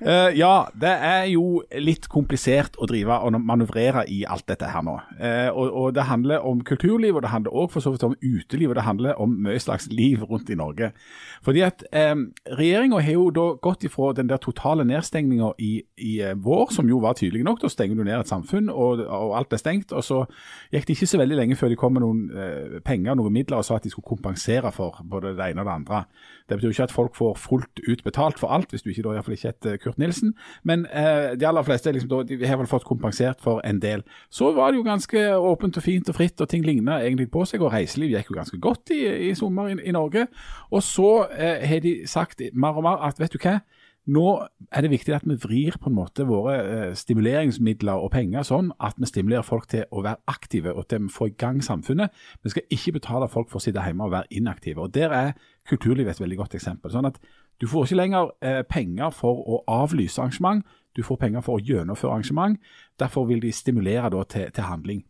Uh, 0.04 0.30
ja, 0.38 0.54
det 0.86 0.94
er 1.10 1.26
jo 1.34 1.64
litt 1.82 2.08
komplisert 2.14 2.78
å 2.78 2.90
drive 2.90 3.18
og 3.26 3.40
manøvrere 3.42 4.06
i 4.12 4.22
alt 4.30 4.46
dette 4.50 4.70
her 4.70 4.86
nå. 4.86 5.00
Uh, 5.18 5.50
og, 5.50 5.66
og 5.82 5.98
det 5.98 6.08
handler 6.10 6.46
om 6.46 6.62
kulturliv, 6.68 7.18
og 7.18 7.26
det 7.26 7.34
handler 7.34 7.58
også 7.58 7.74
for 7.74 7.88
så 7.88 7.96
vidt 7.96 8.08
om 8.08 8.18
uteliv, 8.22 8.70
og 8.70 8.78
det 8.78 8.88
handler 8.88 9.22
om 9.24 9.34
mye 9.48 9.62
slags 9.62 9.90
liv 9.90 10.22
rundt 10.30 10.52
i 10.54 10.60
Norge. 10.60 10.92
Fordi 11.44 11.66
at 11.66 11.86
um, 12.14 12.28
regjeringa 12.60 13.02
har 13.04 13.18
jo 13.18 13.30
da 13.34 13.48
gått 13.64 13.86
ifra 13.88 14.12
den 14.18 14.30
der 14.30 14.42
totale 14.42 14.86
nedstengninga 14.88 15.54
i, 15.64 15.72
i 15.98 16.14
eh, 16.22 16.36
vår, 16.36 16.72
som 16.76 16.90
jo 16.90 17.00
var 17.04 17.18
tydelig 17.20 17.44
nok, 17.48 17.62
da 17.64 17.72
stenger 17.72 18.00
du 18.00 18.04
ned 18.04 18.20
et 18.20 18.30
samfunn, 18.30 18.70
og, 18.70 19.04
og 19.08 19.36
alt 19.40 19.56
er 19.56 19.62
stengt. 19.62 19.94
Og 19.96 20.04
så 20.06 20.24
gikk 20.74 20.88
det 20.88 20.98
ikke 20.98 21.10
så 21.14 21.22
veldig 21.22 21.40
lenge 21.40 21.58
før 21.60 21.72
de 21.72 21.80
kom 21.80 21.96
med 21.96 22.06
noen 22.06 22.24
eh, 22.32 22.80
penger, 22.86 23.18
noen 23.20 23.34
midler, 23.36 23.62
og 23.62 23.68
sa 23.68 23.80
at 23.80 23.88
de 23.88 23.94
skulle 23.94 24.10
kompensere 24.10 24.72
for 24.76 25.02
både 25.10 25.36
det 25.38 25.50
ene 25.52 25.64
og 25.64 25.70
det 25.70 25.78
andre. 25.78 26.04
Det 26.50 26.58
betyr 26.58 26.70
jo 26.70 26.76
ikke 26.76 26.88
at 26.90 26.96
folk 26.96 27.16
får 27.16 27.38
fullt 27.40 27.84
ut 27.88 28.04
betalt 28.04 28.40
for 28.40 28.54
alt, 28.54 28.70
hvis 28.74 28.84
du 28.84 28.92
ikke 28.92 29.06
da 29.08 29.16
iallfall 29.16 29.38
ikke 29.38 29.54
heter 29.54 29.78
Kurt 29.82 30.00
Nilsen. 30.02 30.34
Men 30.64 30.86
eh, 30.92 31.34
de 31.40 31.48
aller 31.48 31.64
fleste 31.64 31.92
liksom, 31.92 32.12
da, 32.12 32.24
de 32.28 32.40
har 32.48 32.60
vel 32.60 32.70
fått 32.70 32.88
kompensert 32.88 33.42
for 33.44 33.64
en 33.68 33.80
del. 33.82 34.04
Så 34.30 34.52
var 34.56 34.72
det 34.72 34.82
jo 34.82 34.88
ganske 34.88 35.24
åpent 35.38 35.80
og 35.80 35.86
fint 35.86 36.10
og 36.12 36.18
fritt, 36.18 36.42
og 36.42 36.50
ting 36.52 36.66
ligna 36.66 37.00
egentlig 37.02 37.30
på 37.32 37.46
seg. 37.48 37.64
Og 37.64 37.72
reiseliv 37.74 38.12
gikk 38.14 38.34
jo 38.34 38.40
ganske 38.40 38.60
godt 38.64 38.94
i, 38.96 39.02
i 39.30 39.34
sommer 39.40 39.72
i, 39.72 39.78
i 39.88 39.96
Norge. 39.96 40.28
Og 40.72 40.84
så 40.84 41.12
eh, 41.32 41.64
har 41.68 41.84
de 41.84 41.96
sagt 42.10 42.42
mer 42.54 42.80
og 42.80 42.86
mer 42.86 43.04
at 43.08 43.20
vet 43.22 43.34
du 43.34 43.40
hva, 43.44 43.60
nå 44.04 44.24
er 44.68 44.84
det 44.84 44.92
viktig 44.92 45.14
at 45.16 45.24
vi 45.24 45.38
vrir 45.40 45.78
på 45.80 45.88
en 45.88 45.96
måte 45.96 46.26
våre 46.28 46.56
eh, 46.60 46.96
stimuleringsmidler 46.98 48.02
og 48.04 48.12
penger 48.12 48.44
sånn 48.44 48.74
at 48.84 48.98
vi 49.00 49.08
stimulerer 49.08 49.48
folk 49.48 49.70
til 49.72 49.86
å 49.96 50.04
være 50.04 50.20
aktive 50.28 50.74
og 50.76 50.90
til 50.92 51.06
å 51.08 51.14
få 51.14 51.30
i 51.30 51.36
gang 51.40 51.62
samfunnet. 51.64 52.12
Vi 52.44 52.52
skal 52.52 52.68
ikke 52.76 52.98
betale 52.98 53.30
folk 53.32 53.48
for 53.52 53.62
å 53.62 53.64
sitte 53.64 53.84
hjemme 53.86 54.04
og 54.04 54.12
være 54.12 54.28
inaktive. 54.36 54.84
og 54.84 54.94
Der 54.94 55.16
er 55.16 55.32
kulturlivet 55.70 56.18
et 56.18 56.24
veldig 56.24 56.38
godt 56.38 56.56
eksempel. 56.60 56.92
sånn 56.92 57.08
at 57.08 57.20
Du 57.62 57.68
får 57.68 57.86
ikke 57.86 58.02
lenger 58.02 58.32
eh, 58.42 58.64
penger 58.64 59.10
for 59.12 59.40
å 59.48 59.64
avlyse 59.68 60.20
arrangement, 60.20 60.66
du 60.96 61.04
får 61.04 61.18
penger 61.18 61.42
for 61.42 61.56
å 61.56 61.64
gjennomføre 61.64 62.12
arrangement. 62.12 62.60
Derfor 63.00 63.26
vil 63.26 63.40
de 63.42 63.52
stimulere 63.52 64.10
til, 64.26 64.52
til 64.52 64.64
handling. 64.64 65.04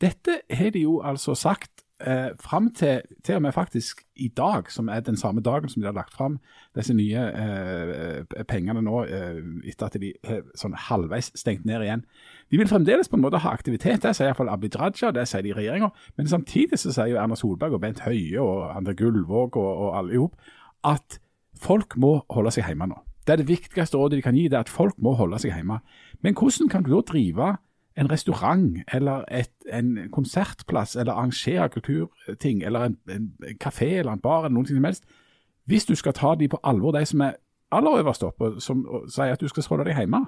Dette 0.00 0.40
har 0.50 0.70
de 0.70 0.80
jo 0.80 1.00
altså 1.04 1.34
sagt 1.34 1.84
eh, 2.06 2.30
fram 2.40 2.70
til, 2.74 3.02
til 3.24 3.38
og 3.38 3.42
med 3.42 3.52
faktisk 3.52 4.02
i 4.16 4.28
dag, 4.36 4.70
som 4.72 4.88
er 4.88 5.00
den 5.00 5.16
samme 5.16 5.40
dagen 5.40 5.68
som 5.68 5.82
de 5.82 5.88
har 5.88 5.96
lagt 5.96 6.14
fram 6.14 6.38
disse 6.76 6.94
nye 6.94 7.22
eh, 7.28 8.44
pengene 8.48 8.82
nå, 8.84 9.02
eh, 9.04 9.40
etter 9.70 9.86
at 9.88 9.98
de 10.00 10.12
har 10.26 10.42
sånn 10.58 10.76
halvveis 10.88 11.30
stengt 11.38 11.66
ned 11.68 11.84
igjen. 11.86 12.04
De 12.50 12.60
vil 12.60 12.70
fremdeles 12.70 13.08
på 13.08 13.18
en 13.18 13.24
måte 13.24 13.42
ha 13.44 13.52
aktivitet, 13.54 14.02
det 14.02 14.14
sier 14.16 14.30
iallfall 14.30 14.52
Abid 14.52 14.78
Raja, 14.80 15.12
det 15.14 15.26
sier 15.30 15.44
de 15.46 15.52
i 15.52 15.56
regjeringa. 15.56 15.90
Men 16.18 16.30
samtidig 16.30 16.80
så 16.80 16.94
sier 16.94 17.14
jo 17.14 17.20
Erna 17.22 17.38
Solberg 17.38 17.78
og 17.78 17.84
Bent 17.84 18.04
Høie 18.06 18.40
og 18.42 18.70
Andre 18.74 18.96
Gullvåg 18.98 19.60
og, 19.60 19.70
og 19.86 19.98
alle 20.00 20.16
i 20.16 20.20
hop 20.20 20.52
at 20.86 21.20
folk 21.60 21.96
må 22.00 22.20
holde 22.32 22.52
seg 22.54 22.68
hjemme 22.68 22.88
nå. 22.90 23.00
Det 23.26 23.34
er 23.34 23.42
det 23.42 23.50
viktigste 23.50 23.98
rådet 24.00 24.18
de 24.18 24.24
kan 24.24 24.36
gi, 24.36 24.48
det 24.48 24.56
er 24.56 24.64
at 24.64 24.72
folk 24.72 24.96
må 24.98 25.12
holde 25.18 25.38
seg 25.38 25.52
hjemme. 25.52 25.82
Men 26.24 26.36
hvordan 26.36 26.70
kan 26.72 26.86
du 26.86 26.94
da 26.94 27.02
drive 27.06 27.50
en 27.96 28.10
restaurant 28.10 28.76
eller 28.92 29.24
et, 29.30 29.50
en 29.72 30.08
konsertplass 30.12 30.96
eller 30.96 31.12
arrangere 31.12 31.68
kulturting 31.68 32.62
eller 32.62 32.80
en, 32.80 32.98
en, 33.10 33.32
kafé 33.60 33.98
eller 33.98 34.12
en 34.12 34.22
bar 34.22 34.44
eller 34.44 34.54
noe 34.54 34.66
som 34.66 34.84
helst, 34.84 35.04
hvis 35.64 35.84
du 35.84 35.94
skal 35.94 36.14
ta 36.16 36.34
de 36.34 36.48
på 36.48 36.60
alvor, 36.64 36.92
de 36.92 37.04
som 37.06 37.20
er 37.20 37.38
aller 37.70 37.98
øverst 38.02 38.22
oppe, 38.26 38.60
som 38.60 38.84
og 38.88 39.10
sier 39.10 39.34
at 39.34 39.40
du 39.40 39.48
skal 39.48 39.66
holde 39.68 39.90
deg 39.90 39.98
hjemme. 39.98 40.24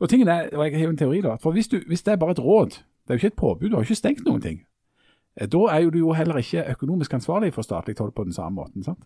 Og 0.00 0.08
tingen 0.08 0.28
er, 0.28 0.48
og 0.52 0.64
jeg 0.64 0.78
har 0.78 0.84
jo 0.84 0.94
en 0.94 1.00
teori 1.00 1.20
da, 1.24 1.36
for 1.42 1.52
hvis, 1.52 1.68
du, 1.68 1.80
hvis 1.86 2.02
det 2.02 2.12
er 2.12 2.20
bare 2.20 2.36
et 2.36 2.42
råd, 2.44 2.70
det 2.78 3.14
er 3.14 3.14
jo 3.14 3.22
ikke 3.22 3.32
et 3.32 3.40
påbud, 3.40 3.68
du 3.68 3.76
har 3.76 3.82
jo 3.82 3.88
ikke 3.88 3.98
stengt 3.98 4.26
noen 4.26 4.42
ting, 4.44 4.60
eh, 5.40 5.48
da 5.48 5.62
er 5.72 5.84
jo 5.84 5.90
du 5.90 5.98
jo 5.98 6.12
heller 6.12 6.38
ikke 6.38 6.66
økonomisk 6.76 7.14
ansvarlig 7.14 7.54
for 7.54 7.66
statlig 7.66 7.96
toll 7.96 8.12
på 8.12 8.24
den 8.24 8.36
samme 8.36 8.60
måten, 8.60 8.84
sant? 8.84 9.04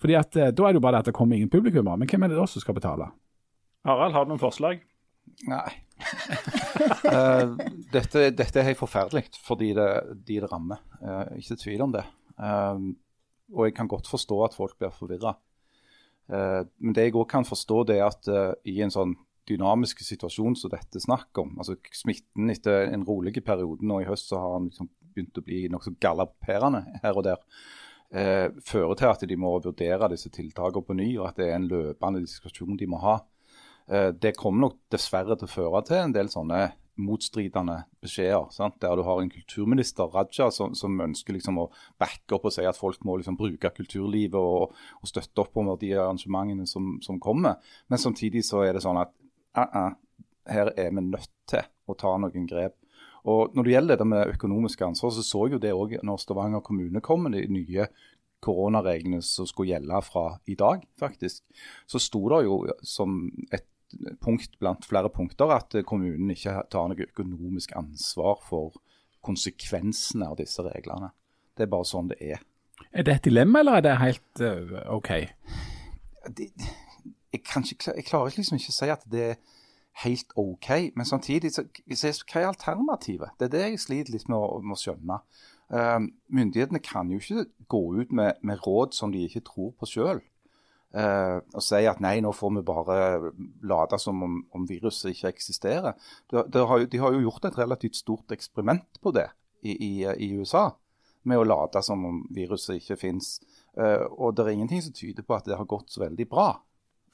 Fordi 0.00 0.16
at 0.16 0.36
eh, 0.36 0.52
da 0.52 0.66
er 0.66 0.72
det 0.72 0.80
jo 0.80 0.84
bare 0.84 0.98
det 0.98 1.04
at 1.04 1.10
det 1.10 1.14
kommer 1.14 1.36
ingen 1.36 1.50
publikummere, 1.50 1.96
men 1.96 2.08
hvem 2.08 2.22
er 2.22 2.32
det 2.32 2.40
da 2.40 2.46
som 2.46 2.60
skal 2.60 2.74
betale? 2.74 3.10
Harald, 3.84 4.12
har 4.12 4.24
du 4.24 4.34
noen 4.34 4.42
forslag? 4.42 4.82
Nei. 5.48 5.70
Eh, 7.10 7.50
dette, 7.92 8.28
dette 8.36 8.60
er 8.60 8.68
helt 8.68 8.78
forferdelig 8.78 9.24
fordi 9.44 9.72
det, 9.76 9.86
de 10.26 10.38
det 10.40 10.48
rammer. 10.50 10.78
Uh, 11.02 11.26
ikke 11.40 11.58
tvil 11.58 11.82
om 11.84 11.94
det. 11.94 12.04
Eh, 12.38 12.82
og 13.50 13.66
jeg 13.66 13.74
kan 13.76 13.90
godt 13.90 14.08
forstå 14.08 14.38
at 14.46 14.54
folk 14.56 14.76
blir 14.78 14.92
forvirra. 14.94 15.34
men 16.30 16.94
det 16.94 17.08
jeg 17.08 17.16
òg 17.18 17.26
kan 17.26 17.44
forstå, 17.44 17.82
det 17.88 17.96
er 17.98 18.04
at 18.06 18.28
i 18.70 18.76
en 18.84 18.92
sånn 18.94 19.16
dynamisk 19.50 20.04
situasjon 20.06 20.54
som 20.54 20.70
dette 20.70 21.00
er 21.00 21.02
snakk 21.02 21.40
om, 21.42 21.56
altså 21.58 21.74
smitten 21.90 22.52
etter 22.52 22.92
en 22.92 23.02
rolig 23.08 23.32
periode 23.42 23.82
nå 23.82 23.98
i 24.04 24.06
høst, 24.06 24.28
så 24.30 24.38
har 24.38 24.54
den 24.60 24.68
liksom 24.68 24.90
begynt 25.10 25.40
å 25.40 25.44
bli 25.48 25.64
nokså 25.72 25.96
galopperende 25.98 26.84
her 27.02 27.18
og 27.18 27.26
der. 27.26 27.42
Fører 28.62 28.94
til 28.94 29.10
at 29.10 29.26
de 29.26 29.40
må 29.42 29.56
vurdere 29.58 30.12
disse 30.14 30.30
tiltakene 30.30 30.86
på 30.86 30.98
ny, 31.02 31.10
og 31.18 31.32
at 31.32 31.42
det 31.42 31.50
er 31.50 31.58
en 31.58 31.68
løpende 31.72 32.22
diskusjon 32.22 32.78
de 32.78 32.86
må 32.86 33.02
ha. 33.02 33.18
Eh, 33.88 34.10
det 34.12 34.36
kommer 34.38 34.68
nok 34.68 34.78
dessverre 34.92 35.36
til 35.38 35.48
å 35.48 35.54
føre 35.54 35.82
til 35.88 36.02
en 36.02 36.14
del 36.14 36.30
sånne 36.32 36.68
motstridende 37.00 37.76
beskjeder. 38.02 38.50
Sant? 38.52 38.76
Der 38.82 38.96
du 38.96 39.04
har 39.06 39.22
en 39.22 39.30
kulturminister, 39.32 40.10
Raja, 40.12 40.50
som, 40.52 40.74
som 40.76 41.00
ønsker 41.00 41.36
liksom 41.36 41.62
å 41.62 41.70
backe 42.00 42.36
opp 42.36 42.48
og 42.50 42.54
si 42.54 42.66
at 42.68 42.78
folk 42.78 43.00
må 43.08 43.16
liksom 43.20 43.38
bruke 43.40 43.72
kulturlivet 43.76 44.36
og, 44.38 44.74
og 45.00 45.08
støtte 45.08 45.44
opp 45.44 45.56
om 45.60 45.72
de 45.80 45.94
arrangementene 45.96 46.68
som, 46.68 46.98
som 47.04 47.20
kommer. 47.22 47.60
Men 47.88 48.02
samtidig 48.02 48.44
så 48.46 48.64
er 48.66 48.76
det 48.76 48.84
sånn 48.84 49.00
at 49.00 49.14
uh 49.56 49.64
-uh, 49.64 49.96
her 50.46 50.72
er 50.76 50.90
vi 50.90 51.00
nødt 51.00 51.30
til 51.46 51.64
å 51.86 51.94
ta 51.94 52.16
noen 52.18 52.46
grep. 52.46 52.76
Og 53.24 53.54
Når 53.54 53.62
det 53.64 53.72
gjelder 53.72 53.96
det 53.96 54.06
med 54.06 54.28
økonomisk 54.34 54.80
ansvar, 54.80 55.10
så 55.10 55.22
så 55.22 55.48
jo 55.52 55.58
det 55.58 55.72
òg 55.72 55.98
når 56.02 56.16
Stavanger 56.16 56.60
kommune 56.60 57.00
kom 57.00 57.22
med 57.22 57.32
de 57.32 57.46
nye 57.52 57.86
koronareglene 58.40 59.20
som 59.22 59.46
skulle 59.46 59.74
gjelde 59.74 60.02
fra 60.02 60.38
i 60.46 60.54
dag, 60.54 60.86
faktisk. 60.98 61.44
Så 61.86 62.00
sto 62.00 62.28
det 62.28 62.44
jo 62.46 62.66
som 62.82 63.30
et 63.52 63.66
punkt 64.22 64.58
blant 64.60 64.86
flere 64.86 65.10
punkter 65.12 65.52
at 65.54 65.74
kommunen 65.88 66.30
ikke 66.32 66.54
tar 66.72 66.90
noe 66.90 67.08
økonomisk 67.08 67.74
ansvar 67.78 68.40
for 68.46 68.78
konsekvensene 69.24 70.28
av 70.30 70.38
disse 70.40 70.62
reglene. 70.64 71.10
Det 71.56 71.66
er 71.66 71.72
bare 71.72 71.88
sånn 71.88 72.10
det 72.12 72.20
er. 72.24 72.42
Er 72.90 73.04
det 73.06 73.18
et 73.18 73.26
dilemma, 73.28 73.60
eller 73.60 73.80
er 73.80 73.84
det 73.84 73.96
helt 74.00 74.42
uh, 74.42 74.76
OK? 74.96 75.10
Det, 76.36 76.48
jeg, 77.32 77.42
ikke, 77.42 77.94
jeg 77.96 78.06
klarer 78.08 78.36
liksom 78.36 78.56
ikke 78.56 78.72
å 78.72 78.78
si 78.78 78.90
at 78.92 79.04
det 79.10 79.24
er 79.34 79.40
helt 80.04 80.32
OK, 80.40 80.70
men 80.96 81.06
samtidig 81.06 81.52
så, 81.52 81.66
så 81.92 82.12
hva 82.24 82.40
er 82.40 82.50
alternativet? 82.50 83.34
Det 83.38 83.48
er 83.48 83.54
det 83.54 83.64
jeg 83.66 83.82
sliter 83.84 84.16
litt 84.16 84.28
med 84.30 84.38
å, 84.38 84.60
med 84.64 84.78
å 84.78 84.80
skjønne. 84.80 85.20
Uh, 85.70 86.08
myndighetene 86.32 86.80
kan 86.82 87.10
jo 87.12 87.20
ikke 87.20 87.46
gå 87.70 87.82
ut 88.00 88.14
med, 88.16 88.40
med 88.42 88.62
råd 88.66 88.96
som 88.96 89.12
de 89.14 89.26
ikke 89.26 89.44
tror 89.46 89.74
på 89.78 89.90
sjøl. 89.90 90.22
Og 90.90 91.62
si 91.62 91.84
at 91.86 92.00
nei, 92.02 92.16
nå 92.18 92.32
får 92.34 92.50
vi 92.56 92.62
bare 92.66 92.94
late 93.70 93.98
som 94.02 94.24
om, 94.26 94.40
om 94.58 94.64
viruset 94.66 95.12
ikke 95.12 95.30
eksisterer. 95.30 95.94
De, 96.32 96.42
de, 96.50 96.64
har 96.66 96.82
de, 96.82 96.98
har 96.98 97.14
jo, 97.14 97.20
gjort 97.28 97.46
et 97.46 97.58
relativt 97.60 98.00
stort 98.00 98.34
eksperiment 98.34 98.98
på 98.98 99.12
det 99.14 99.28
i, 99.62 99.76
i, 99.76 99.92
i 100.10 100.32
USA, 100.34 100.64
med 101.30 101.38
å 101.38 101.46
late 101.46 101.84
som 101.86 102.02
om 102.08 102.24
viruset 102.34 102.80
ikke 102.80 102.98
fins. 102.98 103.36
og 103.76 104.34
det 104.34 104.48
er 104.48 104.56
ingenting 104.56 104.82
som 104.82 104.96
tyder 104.96 105.22
på 105.22 105.36
at 105.36 105.46
det 105.46 105.60
har 105.60 105.70
gått 105.70 105.94
så 105.94 106.02
veldig 106.02 106.26
bra 106.26 106.50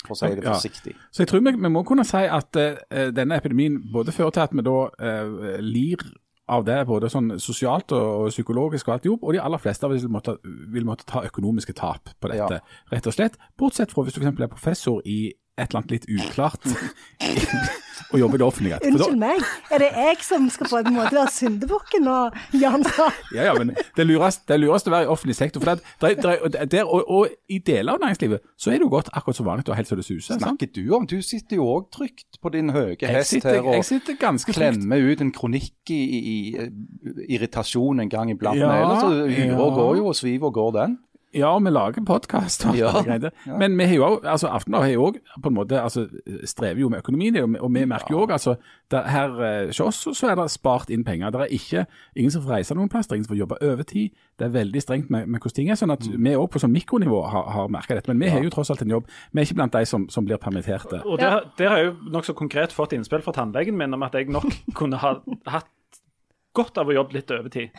for 0.07 0.15
å 0.15 0.19
si 0.19 0.37
det 0.37 0.45
forsiktig. 0.47 0.95
Ja. 0.95 1.09
Så 1.11 1.25
jeg 1.25 1.31
tror 1.31 1.43
vi, 1.45 1.55
vi, 1.57 1.73
må 1.73 1.83
kunne 1.87 2.07
si 2.07 2.23
at 2.23 2.59
uh, 2.61 3.09
denne 3.15 3.39
epidemien 3.41 3.79
både 3.93 4.15
fører 4.15 4.37
til 4.37 4.47
at 4.47 4.55
vi 4.57 4.65
da 4.67 4.79
uh, 4.89 5.59
lir 5.65 6.05
av 6.47 6.67
det, 6.67 6.77
både 6.87 7.11
sånn 7.11 7.35
sosialt 7.43 7.93
og, 7.97 8.29
psykologisk 8.31 8.89
og 8.89 8.97
alt 8.97 9.09
jobb, 9.09 9.25
og 9.25 9.35
de 9.35 9.43
aller 9.43 9.63
fleste 9.63 9.91
vil 9.91 10.07
måtte, 10.13 10.37
vil 10.73 10.87
måtte 10.87 11.09
ta 11.09 11.25
økonomiske 11.27 11.75
tap 11.79 12.13
på 12.21 12.31
dette, 12.31 12.61
ja. 12.61 12.87
rett 12.93 13.09
og 13.11 13.17
slett. 13.17 13.39
Bortsett 13.59 13.95
fra 13.95 14.07
hvis 14.07 14.15
du 14.15 14.23
f.eks. 14.23 14.39
er 14.47 14.53
professor 14.53 15.03
i 15.05 15.35
et 15.57 15.71
eller 15.71 15.83
annet 15.83 15.95
litt 15.95 16.09
uklart 16.13 16.67
å 18.13 18.19
jobbe 18.21 18.37
i 18.37 18.41
det 18.41 18.47
offentlige. 18.47 18.79
Unnskyld 18.87 19.19
meg, 19.19 19.43
er 19.73 19.83
det 19.83 19.89
jeg 19.95 20.19
som 20.25 20.49
skal 20.53 20.69
på 20.71 20.81
en 20.83 20.91
måte 20.95 21.17
være 21.17 21.33
syndebukken 21.33 22.05
nå, 22.07 22.17
Jan? 22.61 22.85
ja, 23.37 23.49
ja, 23.49 23.55
men 23.57 23.73
det 23.75 24.05
er 24.05 24.09
lurest, 24.09 24.45
det 24.47 24.57
er 24.57 24.63
lurest 24.63 24.91
å 24.91 24.93
være 24.95 25.09
i 25.09 25.11
offentlig 25.13 25.37
sektor. 25.39 25.65
for 25.65 25.81
det, 26.05 26.13
det, 26.23 26.69
der, 26.75 26.85
og, 26.85 27.09
og, 27.09 27.33
I 27.49 27.59
deler 27.67 27.97
av 27.97 28.05
næringslivet 28.05 28.45
så 28.57 28.73
er 28.73 28.79
det 28.79 28.87
jo 28.87 28.93
godt 28.93 29.11
akkurat 29.13 29.41
så 29.41 29.47
vanlig 29.47 29.67
og 29.71 29.79
helt 29.79 29.91
så 29.91 29.99
det 29.99 30.07
suser. 30.07 30.39
Snakker 30.39 30.71
du 30.77 30.83
om? 30.97 31.09
Du 31.09 31.17
sitter 31.25 31.61
jo 31.61 31.71
òg 31.73 31.89
trygt 31.95 32.41
på 32.43 32.53
din 32.55 32.71
høye 32.75 32.99
hest 33.01 33.37
sitter, 33.37 33.63
her 33.63 34.29
og 34.29 34.53
klemmer 34.53 35.03
ut 35.03 35.25
en 35.25 35.33
kronikk 35.35 35.95
i, 35.95 35.97
i, 35.97 36.21
i, 36.53 36.69
irritasjon 37.39 38.05
en 38.05 38.13
gang 38.13 38.31
iblant. 38.33 38.61
Ja, 38.61 38.71
ellers 38.83 39.03
så 39.03 39.27
ja. 39.33 39.57
går 39.57 40.03
jo 40.03 40.11
og 40.13 40.19
sviver 40.19 40.53
og 40.53 40.59
går 40.61 40.73
den. 40.79 40.99
Ja, 41.37 41.59
vi 41.59 41.71
lager 41.71 42.01
podkast. 42.01 42.65
Ja. 42.75 43.03
Men 43.59 43.77
vi 43.79 43.85
har 43.85 43.95
jo 43.95 44.07
altså 44.25 44.49
Aftenbladet 44.49 44.87
har 44.87 44.93
jo 44.95 45.09
òg 45.11 45.19
på 45.43 45.51
en 45.51 45.57
måte 45.57 45.77
altså, 45.83 46.07
strever 46.49 46.81
jo 46.81 46.89
med 46.89 47.03
økonomien, 47.05 47.37
og 47.61 47.69
vi 47.75 47.85
merker 47.85 48.15
jo 48.15 48.23
òg 48.25 48.33
altså, 48.33 48.55
her 48.93 49.37
eh, 49.45 49.67
hos 49.69 49.81
oss 49.85 50.01
så 50.17 50.31
er 50.31 50.39
det 50.41 50.47
spart 50.55 50.91
inn 50.95 51.05
penger. 51.05 51.35
Det 51.35 51.43
er 51.45 51.53
ikke, 51.53 51.85
ingen 52.17 52.33
som 52.33 52.45
får 52.47 52.57
reise 52.57 52.79
noen 52.79 52.89
plass, 52.89 53.11
det 53.11 53.17
er 53.17 53.21
ingen 53.21 53.29
som 53.29 53.35
får 53.35 53.43
jobbe 53.43 53.61
overtid. 53.69 54.17
Det 54.39 54.49
er 54.49 54.57
veldig 54.57 54.83
strengt 54.83 55.13
med, 55.13 55.29
med 55.29 55.41
hvordan 55.43 55.59
ting 55.61 55.71
er. 55.71 55.81
sånn 55.81 55.93
at 55.93 56.09
mm. 56.09 56.17
vi 56.17 56.35
òg 56.41 56.49
på 56.55 56.63
sånn 56.65 56.73
mikronivå 56.73 57.23
har, 57.35 57.53
har 57.59 57.71
merka 57.73 57.99
dette. 57.99 58.13
Men 58.13 58.25
vi 58.25 58.31
ja. 58.31 58.39
har 58.39 58.49
jo 58.49 58.57
tross 58.57 58.73
alt 58.73 58.85
en 58.87 58.97
jobb. 58.97 59.13
Vi 59.33 59.43
er 59.43 59.49
ikke 59.49 59.61
blant 59.61 59.77
de 59.77 59.85
som, 59.93 60.09
som 60.13 60.25
blir 60.25 60.41
permitterte. 60.41 61.03
Og 61.05 61.21
Der, 61.21 61.43
der 61.61 61.73
har 61.73 61.83
jeg 61.83 61.93
jo 61.93 61.97
nokså 62.17 62.37
konkret 62.39 62.73
fått 62.73 62.97
innspill 62.97 63.25
fra 63.25 63.37
tannlegen 63.37 63.77
min 63.77 63.97
om 63.97 64.09
at 64.09 64.17
jeg 64.17 64.33
nok 64.33 64.49
kunne 64.79 65.05
ha 65.05 65.19
hatt 65.53 65.73
godt 66.57 66.81
av 66.81 66.89
å 66.89 66.97
jobbe 66.97 67.19
litt 67.19 67.33
overtid. 67.37 67.77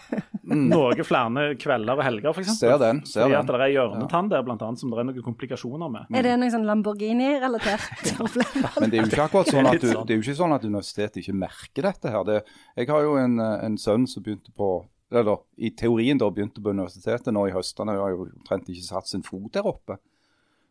Mm. 0.47 0.67
Noe 0.71 1.03
flere 1.03 1.45
kvelder 1.59 1.99
og 1.99 2.05
helger, 2.05 2.31
f.eks. 2.31 2.53
Ser 2.55 2.77
den, 2.79 3.01
ser 3.07 3.25
Fordi 3.25 3.35
at 3.35 3.49
det 3.49 3.57
er 3.65 3.73
hjørnetann 3.73 4.29
der 4.31 4.45
blant 4.47 4.63
annet, 4.63 4.79
som 4.79 4.93
det 4.93 5.01
er 5.01 5.07
noen 5.09 5.25
komplikasjoner 5.25 5.91
med. 5.91 6.11
Er 6.15 6.23
det 6.23 6.35
noe 6.39 6.53
sånn 6.53 6.67
Lamborghini-relatert? 6.69 8.13
Men 8.81 8.93
det 8.93 9.01
er 9.01 9.03
jo 9.03 9.09
ikke 9.11 9.25
akkurat 9.25 9.51
sånn 9.51 9.67
at, 9.71 9.81
du, 9.83 9.89
det 9.91 10.15
er 10.15 10.21
jo 10.21 10.23
ikke 10.23 10.37
sånn 10.39 10.55
at 10.55 10.67
universitetet 10.67 11.19
ikke 11.23 11.35
merker 11.35 11.89
dette. 11.89 12.13
her. 12.13 12.27
Det, 12.27 12.37
jeg 12.79 12.91
har 12.93 13.07
jo 13.07 13.17
en, 13.19 13.41
en 13.43 13.81
sønn 13.81 14.07
som 14.07 14.23
begynte 14.23 14.55
på 14.55 14.77
eller 15.11 15.37
i 15.63 15.69
teorien 15.71 16.19
da 16.19 16.27
begynte 16.31 16.59
på 16.63 16.73
universitetet 16.75 17.31
nå 17.31 17.45
i 17.47 17.53
høstene. 17.55 17.93
Han 17.95 18.01
har 18.03 18.11
jo 18.11 18.25
omtrent 18.27 18.67
ikke 18.71 18.83
satt 18.83 19.07
sin 19.07 19.23
fot 19.23 19.53
der 19.55 19.67
oppe. 19.67 19.99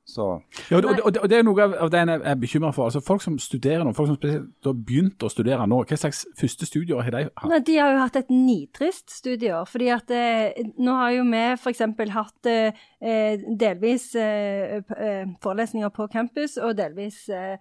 Så. 0.06 0.40
Ja, 0.70 0.76
og, 0.76 0.84
og, 1.04 1.16
og, 1.22 1.24
det 1.30 1.40
er 1.40 1.42
noe 1.42 1.64
av 1.66 1.88
det 1.90 1.98
jeg 1.98 2.20
er 2.30 2.36
bekymra 2.38 2.68
for. 2.74 2.86
Altså, 2.86 3.00
folk 3.02 3.24
som 3.24 3.40
studerer 3.42 3.82
nå, 3.82 3.90
folk 3.96 4.12
som 4.12 4.18
har 4.22 4.76
begynt 4.78 5.24
å 5.26 5.30
studere 5.32 5.66
nå, 5.66 5.80
hva 5.82 5.98
slags 5.98 6.22
første 6.38 6.68
studier 6.68 7.02
har 7.02 7.10
de 7.10 7.24
hatt? 7.26 7.48
Nei, 7.50 7.58
de 7.66 7.78
har 7.80 7.90
jo 7.90 8.04
hatt 8.04 8.18
et 8.20 8.30
nitrist 8.30 9.10
studieår. 9.10 9.66
fordi 9.66 9.88
at 9.90 10.12
eh, 10.14 10.62
Nå 10.78 10.94
har 10.94 11.10
jo 11.16 11.24
vi 11.26 11.42
f.eks. 11.56 11.82
hatt 12.14 12.50
eh, 12.52 12.84
eh, 13.02 13.42
delvis 13.58 14.12
eh, 14.14 14.78
eh, 14.78 15.26
forelesninger 15.42 15.90
på 15.98 16.06
campus 16.14 16.54
og 16.56 16.76
delvis 16.78 17.24
eh, 17.28 17.58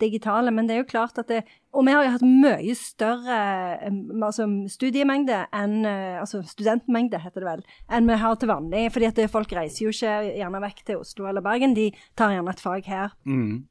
digitale. 0.00 0.52
Men 0.52 0.68
det 0.68 0.76
er 0.76 0.82
jo 0.82 0.90
klart 0.90 1.18
at 1.18 1.28
det, 1.28 1.44
Og 1.72 1.84
vi 1.86 1.92
har 1.92 2.04
jo 2.04 2.10
hatt 2.14 2.24
mye 2.24 2.74
større 2.76 3.38
eh, 3.84 4.00
altså 4.22 4.46
studiemengde 4.68 5.46
enn 5.52 5.84
eh, 5.84 6.18
Altså 6.20 6.42
studentmengde, 6.42 7.20
heter 7.20 7.44
det 7.44 7.50
vel, 7.50 7.64
enn 7.92 8.08
vi 8.08 8.18
har 8.20 8.36
til 8.36 8.48
vanlig. 8.48 8.92
fordi 8.92 9.06
at 9.06 9.30
folk 9.30 9.52
reiser 9.52 9.84
jo 9.84 9.94
ikke 9.94 10.36
gjerne 10.40 10.60
vekk 10.62 10.84
til 10.86 11.00
Oslo 11.00 11.28
eller 11.28 11.44
Bergen, 11.44 11.74
de 11.74 11.90
tar 12.16 12.32
gjerne 12.32 12.50
et 12.50 12.60
fag 12.60 12.84
her. 12.86 13.16
Mm. 13.24 13.66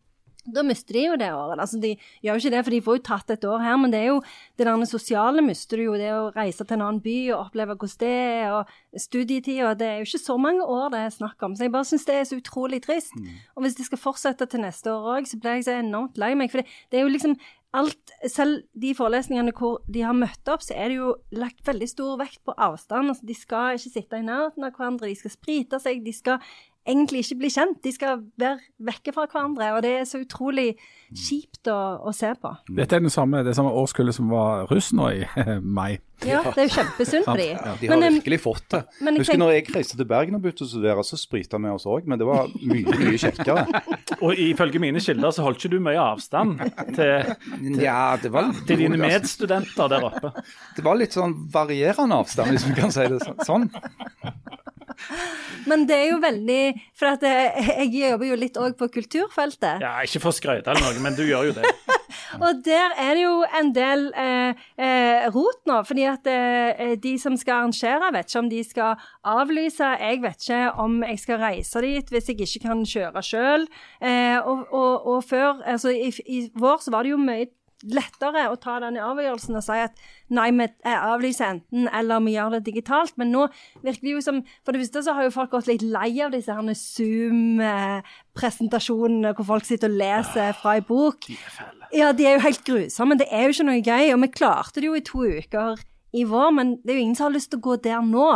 Da 0.46 0.62
mister 0.66 0.94
de 0.94 1.04
jo 1.08 1.18
det 1.18 1.32
året. 1.34 1.60
Altså, 1.60 1.80
de 1.82 1.96
gjør 2.22 2.38
jo 2.38 2.44
ikke 2.44 2.54
det, 2.54 2.64
for 2.66 2.75
de 2.75 2.82
får 2.86 2.98
jo 3.00 3.04
tatt 3.08 3.34
et 3.34 3.48
år 3.50 3.64
her, 3.64 3.80
men 3.82 3.94
det 3.94 4.02
er 4.04 4.12
jo 4.12 4.20
det 4.60 4.68
der 4.68 4.86
sosiale 4.90 5.42
mister 5.46 5.82
du 5.82 5.88
jo. 5.88 5.98
Det 6.00 6.12
å 6.14 6.30
reise 6.36 6.64
til 6.64 6.78
en 6.78 6.86
annen 6.86 7.02
by 7.04 7.18
og 7.32 7.48
oppleve 7.48 7.75
hvordan 7.75 8.02
det 8.06 8.14
er, 8.14 8.54
og 8.60 9.02
studietid, 9.02 9.64
og 9.66 9.80
det 9.80 9.90
er 9.90 10.00
jo 10.02 10.10
ikke 10.10 10.24
så 10.25 10.38
mange 10.42 10.66
år 10.78 10.94
det 10.94 11.02
er 11.02 11.18
snakk 11.18 11.46
om. 11.46 11.58
Så 11.58 11.66
jeg 11.66 11.75
bare 11.75 11.90
syns 11.90 12.08
det 12.08 12.18
er 12.20 12.30
så 12.30 12.40
utrolig 12.40 12.82
trist. 12.86 13.16
Mm. 13.18 13.36
Og 13.56 13.66
hvis 13.66 13.78
de 13.80 13.88
skal 13.88 14.02
fortsette 14.02 14.50
til 14.52 14.64
neste 14.64 14.94
år 14.94 15.12
òg, 15.18 15.30
så 15.30 15.40
blir 15.42 15.60
jeg 15.60 15.68
så 15.68 15.80
enormt 15.80 16.20
lei 16.22 16.34
meg. 16.38 16.54
For 16.54 16.62
det, 16.62 16.70
det, 16.92 17.00
er 17.00 17.08
jo 17.08 17.14
liksom 17.16 17.38
alt 17.75 18.14
Selv 18.32 18.62
de 18.80 18.94
forelesningene 18.96 19.52
hvor 19.56 19.82
de 19.92 20.06
har 20.06 20.16
møtt 20.16 20.48
opp, 20.48 20.64
så 20.64 20.78
er 20.80 20.92
det 20.92 21.00
jo 21.00 21.10
lagt 21.36 21.66
veldig 21.68 21.90
stor 21.92 22.16
vekt 22.22 22.40
på 22.48 22.56
avstand. 22.56 23.12
Altså, 23.12 23.28
de 23.28 23.36
skal 23.36 23.75
ikke 23.75 23.92
sitte 23.98 24.22
i 24.22 24.24
nærheten 24.24 24.64
av 24.64 24.78
hverandre, 24.78 25.10
de 25.12 25.20
skal 25.20 25.34
sprite 25.34 25.82
seg, 25.84 26.00
de 26.06 26.14
skal 26.16 26.40
egentlig 26.86 27.24
ikke 27.25 27.39
bli 27.44 27.51
kjent. 27.54 27.80
De 27.84 27.94
skal 27.94 28.24
være 28.39 28.60
vekke 28.88 29.13
fra 29.15 29.25
hverandre, 29.30 29.74
og 29.75 29.84
det 29.86 29.94
er 30.00 30.08
så 30.10 30.22
utrolig 30.22 30.74
kjipt 31.15 31.70
å, 31.72 31.77
å 32.06 32.13
se 32.15 32.32
på. 32.42 32.51
Dette 32.77 32.98
er 32.98 33.04
den 33.04 33.13
samme, 33.13 33.44
det 33.46 33.56
samme 33.58 33.72
årskullet 33.77 34.15
som 34.15 34.30
var 34.32 34.65
russ 34.72 34.92
nå 34.96 35.10
i 35.13 35.24
mai. 35.77 35.98
Ja, 36.24 36.39
det 36.48 36.62
er 36.63 36.68
jo 36.70 36.74
kjempesynd 36.77 37.25
for 37.27 37.39
de. 37.39 37.48
Ja, 37.51 37.74
de 37.80 37.89
har 37.92 38.00
men, 38.00 38.18
virkelig 38.22 38.39
fått 38.39 38.70
det. 38.72 38.82
Men 39.04 39.18
Husker 39.20 39.36
tenk... 39.36 39.42
når 39.42 39.51
jeg 39.51 39.65
reiste 39.75 39.98
til 40.00 40.08
Bergen 40.10 40.38
og 40.38 40.46
begynte 40.46 40.63
å 40.63 40.70
studere, 40.72 41.04
så 41.04 41.20
sprita 41.20 41.60
vi 41.62 41.74
oss 41.74 41.88
òg, 41.92 42.08
men 42.08 42.22
det 42.22 42.27
var 42.30 42.54
mye, 42.62 42.96
mye 43.01 43.20
kjekkere. 43.20 43.82
og 44.24 44.42
ifølge 44.46 44.82
mine 44.82 45.04
kilder 45.04 45.36
så 45.36 45.46
holdt 45.46 45.60
ikke 45.60 45.75
du 45.75 45.84
mye 45.84 46.00
avstand 46.01 46.62
til, 46.96 47.36
til, 47.51 47.82
ja, 47.84 48.15
var, 48.32 48.54
til 48.70 48.86
dine 48.86 49.00
medstudenter 49.01 49.92
der 49.92 50.08
oppe. 50.08 50.32
Det 50.77 50.86
var 50.88 51.01
litt 51.01 51.18
sånn 51.18 51.36
varierende 51.51 52.22
avstand, 52.24 52.56
hvis 52.56 52.68
vi 52.70 52.77
kan 52.80 52.96
si 52.96 53.10
det 53.12 53.20
sånn. 53.44 53.68
Men 55.70 55.86
det 55.89 55.96
er 55.98 56.10
jo 56.12 56.20
veldig 56.24 56.62
For 56.96 57.10
at 57.15 57.24
jeg, 57.25 57.65
jeg 57.82 58.12
jobber 58.12 58.30
jo 58.30 58.38
litt 58.39 58.60
òg 58.62 58.75
på 58.80 58.88
kulturfeltet. 58.94 59.84
Ja, 59.84 59.98
ikke 60.06 60.22
for 60.24 60.32
å 60.32 60.38
skryte 60.38 60.72
eller 60.72 60.86
noe, 60.86 61.01
men 61.04 61.18
du 61.18 61.24
gjør 61.25 61.50
jo 61.50 61.56
det. 61.58 61.72
og 62.46 62.62
der 62.65 62.96
er 63.01 63.18
det 63.18 63.25
jo 63.25 63.36
en 63.60 63.72
del 63.75 64.06
eh, 64.20 64.63
eh, 64.80 65.25
rot 65.34 65.62
nå. 65.70 65.82
fordi 65.88 66.08
at 66.10 66.30
eh, 66.32 66.96
de 67.01 67.15
som 67.22 67.38
skal 67.39 67.63
arrangere, 67.65 68.12
vet 68.15 68.30
ikke 68.30 68.44
om 68.44 68.51
de 68.51 68.62
skal 68.68 69.06
avlyse. 69.36 69.92
Jeg 70.01 70.22
vet 70.24 70.48
ikke 70.48 70.63
om 70.86 71.01
jeg 71.04 71.22
skal 71.22 71.42
reise 71.44 71.84
dit 71.86 72.15
hvis 72.15 72.32
jeg 72.32 72.42
ikke 72.46 72.65
kan 72.68 72.86
kjøre 72.88 73.25
sjøl. 73.25 73.68
Eh, 74.01 74.39
og, 74.39 74.65
og, 74.72 75.08
og, 75.15 75.22
før, 75.27 75.62
altså 75.65 75.94
i, 75.94 76.12
i 76.25 76.46
vår 76.56 76.84
så 76.86 76.96
var 76.96 77.06
det 77.06 77.15
jo 77.15 77.22
mye 77.22 77.50
lettere 77.94 78.48
å 78.50 78.56
ta 78.62 78.74
den 78.84 78.98
avgjørelsen 79.01 79.56
og 79.60 79.63
si 79.65 79.77
at 79.84 79.94
nei, 80.34 80.50
vi 80.56 80.65
avlyser 80.92 81.46
enten 81.54 81.82
eller 81.94 82.18
vi 82.25 82.32
gjør 82.36 82.50
det 82.58 82.68
digitalt. 82.70 83.13
Men 83.22 83.27
nå 83.34 83.44
virker 83.86 84.06
det 84.06 84.13
jo 84.15 84.22
som 84.25 84.38
For 84.65 84.72
det 84.72 84.80
første 84.84 85.01
så 85.06 85.12
har 85.18 85.24
jo 85.27 85.36
folk 85.36 85.51
gått 85.54 85.70
litt 85.70 85.86
lei 85.86 86.12
av 86.25 86.32
disse 86.34 86.51
herne 86.56 86.75
Zoom-presentasjonene 86.80 89.30
hvor 89.38 89.46
folk 89.54 89.65
sitter 89.68 89.89
og 89.92 90.00
leser 90.01 90.50
fra 90.60 90.70
ei 90.80 90.84
bok. 90.86 91.20
Ja, 91.96 92.08
de 92.15 92.24
er 92.25 92.34
jo 92.38 92.48
helt 92.48 92.63
grusomme. 92.68 93.20
Det 93.20 93.30
er 93.32 93.42
jo 93.46 93.51
ikke 93.54 93.70
noe 93.70 93.82
gøy. 93.82 94.06
Og 94.15 94.22
vi 94.24 94.36
klarte 94.39 94.77
det 94.82 94.88
jo 94.89 94.98
i 94.98 95.06
to 95.06 95.20
uker 95.39 95.70
i 96.16 96.24
vår, 96.28 96.52
men 96.56 96.76
det 96.82 96.94
er 96.94 97.00
jo 97.00 97.06
ingen 97.06 97.18
som 97.18 97.28
har 97.28 97.36
lyst 97.36 97.52
til 97.54 97.60
å 97.62 97.66
gå 97.66 97.78
der 97.84 98.04
nå. 98.06 98.28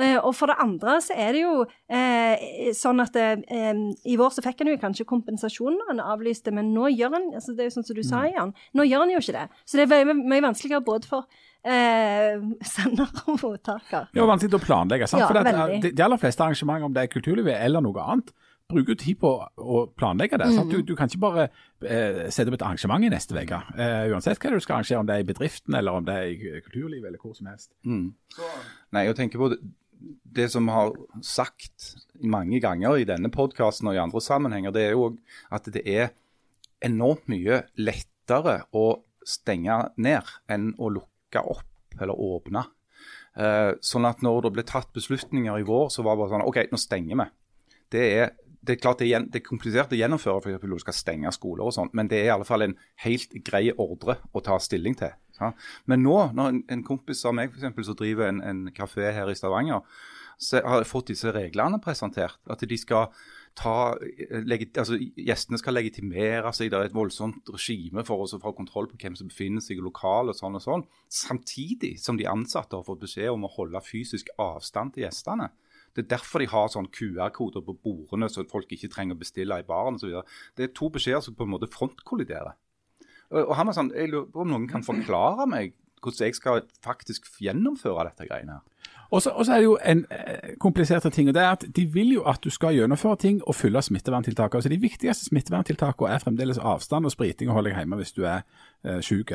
Eh, 0.00 0.16
og 0.18 0.32
for 0.36 0.50
det 0.50 0.58
andre 0.62 0.96
så 1.04 1.16
er 1.18 1.36
det 1.36 1.44
jo 1.44 1.54
eh, 1.92 2.72
sånn 2.76 3.02
at 3.04 3.16
eh, 3.20 3.84
i 4.10 4.16
vår 4.20 4.34
så 4.34 4.44
fikk 4.44 4.64
han 4.64 4.72
jo 4.72 4.80
kanskje 4.82 5.08
kompensasjon 5.08 5.78
når 5.78 5.94
en 5.94 6.02
avlyste, 6.12 6.54
men 6.54 6.72
nå 6.74 6.90
gjør 6.92 7.16
han 7.18 7.30
altså 7.38 7.54
det 7.54 7.66
er 7.66 7.70
jo 7.70 7.76
sånn 7.78 7.88
som 7.90 7.98
du 7.98 8.02
sa, 8.02 8.24
mm. 8.24 8.32
Jan, 8.34 8.52
nå 8.76 8.88
gjør 8.88 9.06
han 9.06 9.14
jo 9.14 9.22
ikke 9.22 9.38
det. 9.38 9.46
Så 9.64 9.80
det 9.80 9.88
er 9.88 10.12
mye 10.14 10.44
vanskeligere 10.44 10.84
både 10.86 11.10
for 11.10 11.40
eh, 11.62 12.36
sender 12.74 13.10
og 13.26 13.40
mottaker. 13.42 14.10
Ja, 14.16 14.28
vanskelig 14.28 14.60
å 14.60 14.64
planlegge. 14.64 15.10
sant? 15.10 15.24
Ja, 15.24 15.30
for 15.30 15.40
det, 15.40 15.82
de, 15.84 15.94
de 15.96 16.06
aller 16.06 16.20
fleste 16.20 16.46
arrangementer, 16.46 16.88
om 16.88 16.96
det 16.96 17.06
er 17.06 17.12
kulturlivet 17.12 17.58
eller 17.60 17.84
noe 17.84 18.06
annet, 18.06 18.34
bruker 18.70 18.98
tid 18.98 19.18
på 19.20 19.32
å 19.40 19.82
planlegge 19.98 20.38
det. 20.40 20.48
Mm. 20.54 20.70
Du, 20.70 20.78
du, 20.86 20.94
kan 20.98 21.10
ikke 21.10 21.22
bare 21.22 21.46
eh, 21.82 22.26
sette 22.32 22.48
opp 22.50 22.58
et 22.58 22.64
arrangement 22.66 23.04
i 23.06 23.10
neste 23.12 23.36
uke. 23.36 23.60
Eh, 23.76 24.06
uansett 24.12 24.40
hva 24.40 24.54
du 24.54 24.62
skal 24.62 24.78
arrangere, 24.78 25.02
om 25.02 25.10
det 25.10 25.16
er 25.16 25.24
i 25.24 25.28
bedriften 25.28 25.76
eller 25.78 26.00
om 26.00 26.06
det 26.06 26.16
er 26.16 26.32
i 26.32 26.54
kulturlivet 26.64 27.10
eller 27.10 27.22
hvor 27.22 27.36
som 27.36 27.50
helst. 27.50 27.72
Mm. 27.84 28.10
Nei, 28.96 29.04
jeg 29.08 29.18
tenker 29.18 29.42
på 29.42 29.52
det, 29.52 29.60
det 30.24 30.48
som 30.52 30.68
har 30.72 30.94
sagt 31.26 31.92
mange 32.20 32.60
ganger 32.62 33.00
i 33.00 33.06
denne 33.08 33.30
podkasten 33.32 33.90
og 33.90 33.96
i 33.96 34.02
andre 34.02 34.22
sammenhenger, 34.24 34.74
det 34.74 34.88
er 34.88 34.96
jo 34.96 35.10
at 35.52 35.68
det 35.74 35.84
er 35.84 36.12
enormt 36.84 37.28
mye 37.28 37.64
lettere 37.76 38.62
å 38.72 39.02
stenge 39.26 39.82
ned 40.00 40.28
enn 40.50 40.72
å 40.80 40.88
lukke 40.92 41.42
opp 41.44 42.00
eller 42.00 42.16
åpne. 42.16 42.64
Eh, 43.38 43.72
sånn 43.84 44.08
at 44.08 44.24
når 44.26 44.46
det 44.46 44.54
ble 44.56 44.64
tatt 44.66 44.90
beslutninger 44.96 45.60
i 45.60 45.66
vår, 45.66 45.90
så 45.92 46.04
var 46.06 46.16
det 46.16 46.22
bare 46.22 46.32
sånn 46.34 46.46
OK, 46.48 46.62
nå 46.72 46.80
stenger 46.80 47.20
vi. 47.20 47.28
Det 47.90 48.06
er 48.22 48.32
det 48.60 48.74
er 48.74 48.80
klart 48.82 49.00
det 49.00 49.08
er, 49.08 49.24
det 49.24 49.40
er 49.40 49.46
komplisert 49.46 49.92
å 49.94 49.98
gjennomføre 49.98 50.42
for 50.44 50.68
når 50.68 50.82
du 50.82 50.84
skal 50.84 50.96
stenge 50.96 51.32
skoler 51.32 51.64
og 51.64 51.74
sånt, 51.76 51.94
men 51.96 52.10
det 52.10 52.20
er 52.20 52.28
i 52.28 52.34
alle 52.34 52.48
fall 52.48 52.66
en 52.66 52.76
helt 53.06 53.34
grei 53.46 53.70
ordre 53.72 54.18
å 54.36 54.42
ta 54.44 54.58
stilling 54.60 54.98
til. 55.00 55.14
Ja. 55.40 55.54
Men 55.88 56.04
nå, 56.04 56.16
når 56.36 56.52
en, 56.52 56.62
en 56.76 56.84
kompis 56.84 57.24
av 57.24 57.36
meg 57.36 57.52
for 57.52 57.60
eksempel, 57.60 57.86
som 57.88 57.96
driver 57.96 58.28
en, 58.28 58.42
en 58.44 58.64
kafé 58.76 59.14
her 59.16 59.32
i 59.32 59.36
Stavanger, 59.38 59.86
så 60.40 60.60
har 60.64 60.88
fått 60.88 61.12
disse 61.12 61.32
reglene 61.36 61.80
presentert. 61.84 62.38
At 62.48 62.62
de 62.64 62.76
skal 62.80 63.10
ta 63.58 63.92
legge, 64.46 64.70
altså 64.78 64.96
Gjestene 64.96 65.58
skal 65.60 65.76
legitimere 65.76 66.52
seg, 66.54 66.70
det 66.70 66.78
er 66.78 66.88
et 66.88 66.96
voldsomt 66.96 67.50
regime 67.52 68.04
for 68.08 68.24
å 68.24 68.40
få 68.40 68.52
kontroll 68.56 68.88
på 68.88 69.00
hvem 69.02 69.18
som 69.18 69.28
befinner 69.28 69.64
seg 69.64 69.80
i 69.80 69.84
lokalet. 69.84 70.36
og 70.36 70.40
sånn 70.40 70.56
og 70.56 70.64
sånn, 70.64 70.86
Samtidig 71.12 71.96
som 72.00 72.20
de 72.20 72.28
ansatte 72.30 72.78
har 72.78 72.86
fått 72.86 73.04
beskjed 73.04 73.32
om 73.32 73.44
å 73.44 73.52
holde 73.56 73.84
fysisk 73.84 74.32
avstand 74.40 74.94
til 74.94 75.04
gjestene. 75.04 75.50
Det 75.94 76.04
er 76.04 76.12
derfor 76.14 76.42
de 76.42 76.48
har 76.50 76.70
sånn 76.70 76.88
QR-koder 76.94 77.64
på 77.66 77.76
bordene, 77.82 78.28
så 78.30 78.46
folk 78.50 78.70
ikke 78.72 78.90
trenger 78.92 79.16
å 79.16 79.20
bestille 79.20 79.58
i 79.58 79.66
baren 79.66 79.98
osv. 79.98 80.20
Det 80.56 80.68
er 80.68 80.74
to 80.76 80.90
beskjeder 80.92 81.24
som 81.24 81.36
på 81.38 81.46
en 81.46 81.54
måte 81.56 81.70
frontkolliderer. 81.72 82.56
Og, 83.30 83.44
og 83.44 83.54
han 83.58 83.70
var 83.70 83.78
sånn, 83.78 83.92
Jeg 83.94 84.12
lurer 84.12 84.30
på 84.30 84.44
om 84.44 84.52
noen 84.52 84.68
kan 84.70 84.86
forklare 84.86 85.46
meg 85.50 85.76
hvordan 86.00 86.26
jeg 86.26 86.34
skal 86.38 86.62
faktisk 86.84 87.26
gjennomføre 87.44 88.06
dette 88.08 88.28
greiene 88.28 88.58
her. 88.58 88.66
Og 89.10 89.22
så 89.22 89.30
er 89.34 89.58
det 89.58 89.64
jo 89.64 89.78
en 89.84 90.04
eh, 90.14 90.52
kompliserte 90.62 91.10
ting. 91.10 91.28
og 91.28 91.34
det 91.34 91.42
er 91.42 91.50
at 91.50 91.64
De 91.76 91.86
vil 91.86 92.12
jo 92.14 92.22
at 92.30 92.38
du 92.44 92.50
skal 92.50 92.74
gjennomføre 92.74 93.16
ting 93.16 93.40
og 93.46 93.54
følge 93.54 93.82
smitteverntiltakene. 93.82 94.58
Altså 94.58 94.68
De 94.68 94.80
viktigste 94.80 95.24
smitteverntiltakene 95.24 96.14
er 96.14 96.18
fremdeles 96.18 96.58
avstand 96.58 97.04
og 97.04 97.12
spriting 97.12 97.50
og 97.50 97.54
holde 97.54 97.70
deg 97.70 97.78
hjemme 97.78 97.98
hvis 97.98 98.12
du 98.12 98.22
er 98.22 98.42
eh, 98.84 99.00
syk. 99.02 99.32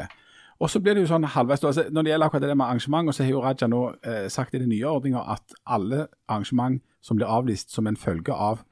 Og 0.59 0.69
så 0.71 0.79
blir 0.79 0.95
det 0.95 1.03
jo 1.03 1.09
sånn 1.09 1.27
halvveis, 1.27 1.63
altså 1.63 1.83
Når 1.91 2.03
det 2.03 2.11
gjelder 2.11 2.25
akkurat 2.29 2.45
det 2.47 2.57
med 2.57 2.65
arrangement, 2.65 3.15
så 3.15 3.23
har 3.23 3.31
jo 3.31 3.41
Raja 3.43 3.67
nå 3.67 3.81
eh, 4.07 4.27
sagt 4.31 4.55
i 4.55 4.61
den 4.61 4.69
nye 4.71 4.87
ordninga 4.87 5.23
at 5.33 5.55
alle 5.65 6.07
arrangement 6.27 6.81
som 7.01 7.19
blir 7.19 7.27
avlyst 7.27 7.73
som 7.75 7.87
en 7.87 7.97
følge 7.99 8.33
av 8.33 8.63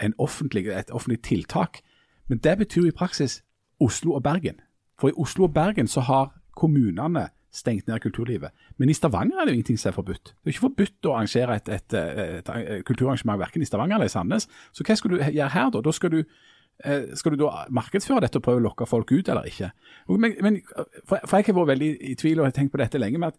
en 0.00 0.14
offentlig, 0.18 0.66
et 0.66 0.90
offentlig 0.90 1.22
tiltak 1.22 1.82
Men 2.28 2.38
det 2.38 2.58
betyr 2.58 2.82
jo 2.82 2.88
i 2.88 2.96
praksis 2.96 3.42
Oslo 3.80 4.14
og 4.14 4.22
Bergen. 4.22 4.60
For 4.98 5.08
i 5.08 5.16
Oslo 5.16 5.44
og 5.44 5.54
Bergen 5.54 5.86
så 5.86 6.00
har 6.00 6.32
kommunene 6.56 7.28
stengt 7.52 7.86
ned 7.86 8.00
kulturlivet. 8.00 8.50
Men 8.78 8.88
i 8.88 8.94
Stavanger 8.94 9.38
er 9.38 9.44
det 9.44 9.52
jo 9.52 9.58
ingenting 9.58 9.78
som 9.78 9.88
er 9.88 9.94
forbudt. 9.94 10.24
Det 10.24 10.48
er 10.48 10.54
ikke 10.54 10.66
forbudt 10.66 11.06
å 11.06 11.12
arrangere 11.14 11.56
et, 11.56 11.68
et, 11.68 11.94
et, 11.94 12.48
et 12.48 12.84
kulturarrangement 12.86 13.38
verken 13.38 13.62
i 13.62 13.68
Stavanger 13.68 13.98
eller 13.98 14.10
i 14.10 14.14
Sandnes. 14.14 14.48
Så 14.72 14.86
hva 14.86 14.96
skal 14.98 15.12
du 15.12 15.18
gjøre 15.20 15.52
her 15.54 15.70
da? 15.74 15.82
Da 15.84 15.92
skal 15.94 16.14
du, 16.14 16.22
skal 17.14 17.32
du 17.32 17.38
da 17.44 17.64
markedsføre 17.72 18.24
dette 18.24 18.40
og 18.40 18.44
prøve 18.44 18.58
å 18.60 18.64
lokke 18.64 18.86
folk 18.88 19.12
ut, 19.12 19.28
eller 19.30 19.46
ikke? 19.48 19.70
Men, 20.10 20.34
men, 20.42 20.56
for, 21.06 21.20
jeg 21.22 21.46
har 21.46 21.56
vært 21.56 21.70
veldig 21.70 21.90
i 22.10 22.14
tvil 22.18 22.42
og 22.42 22.48
har 22.48 22.56
tenkt 22.56 22.74
på 22.74 22.80
dette 22.82 22.98
lenge, 22.98 23.20
med 23.22 23.32
at 23.32 23.38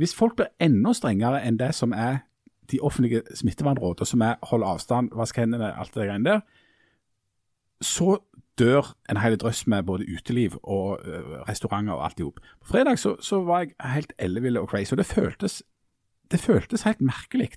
hvis 0.00 0.14
folk 0.16 0.36
blir 0.36 0.50
enda 0.60 0.92
strengere 0.96 1.42
enn 1.46 1.60
det 1.60 1.70
som 1.76 1.94
er 1.94 2.24
de 2.72 2.80
offentlige 2.80 3.22
smittevernrådene, 3.36 4.06
som 4.06 4.24
er 4.24 4.34
hold 4.50 4.64
avstand, 4.64 5.12
vask 5.16 5.36
hendene, 5.36 5.72
alt 5.78 5.94
det 5.94 6.08
greiene 6.08 6.28
der, 6.28 6.44
så 7.82 8.18
dør 8.58 8.92
en 9.10 9.18
hel 9.20 9.36
drøss 9.40 9.66
med 9.66 9.82
både 9.88 10.06
uteliv 10.08 10.56
og 10.62 11.00
uh, 11.06 11.42
restauranter 11.48 11.94
og 11.94 12.04
alt 12.06 12.20
i 12.20 12.26
hop. 12.26 12.40
På 12.60 12.72
fredag 12.74 12.98
så, 12.98 13.16
så, 13.20 13.42
var 13.44 13.64
jeg 13.64 13.74
helt 13.94 14.12
elleville 14.18 14.60
og 14.60 14.68
crazy, 14.68 14.92
og 14.92 14.98
det 14.98 15.06
føltes, 15.06 15.62
det 16.30 16.40
føltes 16.40 16.82
helt 16.82 17.00
merkelig. 17.00 17.50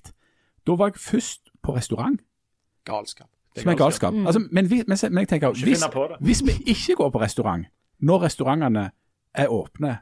Da 0.66 0.76
var 0.76 0.92
jeg 0.92 1.00
først 1.00 1.50
på 1.62 1.76
restaurant. 1.76 2.20
Galskap. 2.84 3.30
Som 3.56 3.70
er 3.72 3.78
galskap. 3.78 4.12
Mm. 4.12 4.26
Altså, 4.26 4.42
men, 4.50 4.70
vi, 4.70 4.82
men, 4.88 4.98
men, 5.10 5.18
jeg 5.18 5.28
tenker, 5.28 5.48
hvis, 5.64 5.84
hvis 6.20 6.42
vi 6.46 6.56
ikke 6.66 6.94
går 6.96 7.10
på 7.10 7.20
restaurant 7.20 7.66
når 8.00 8.22
restaurantene 8.22 8.90
er 9.34 9.52
åpne 9.52 9.96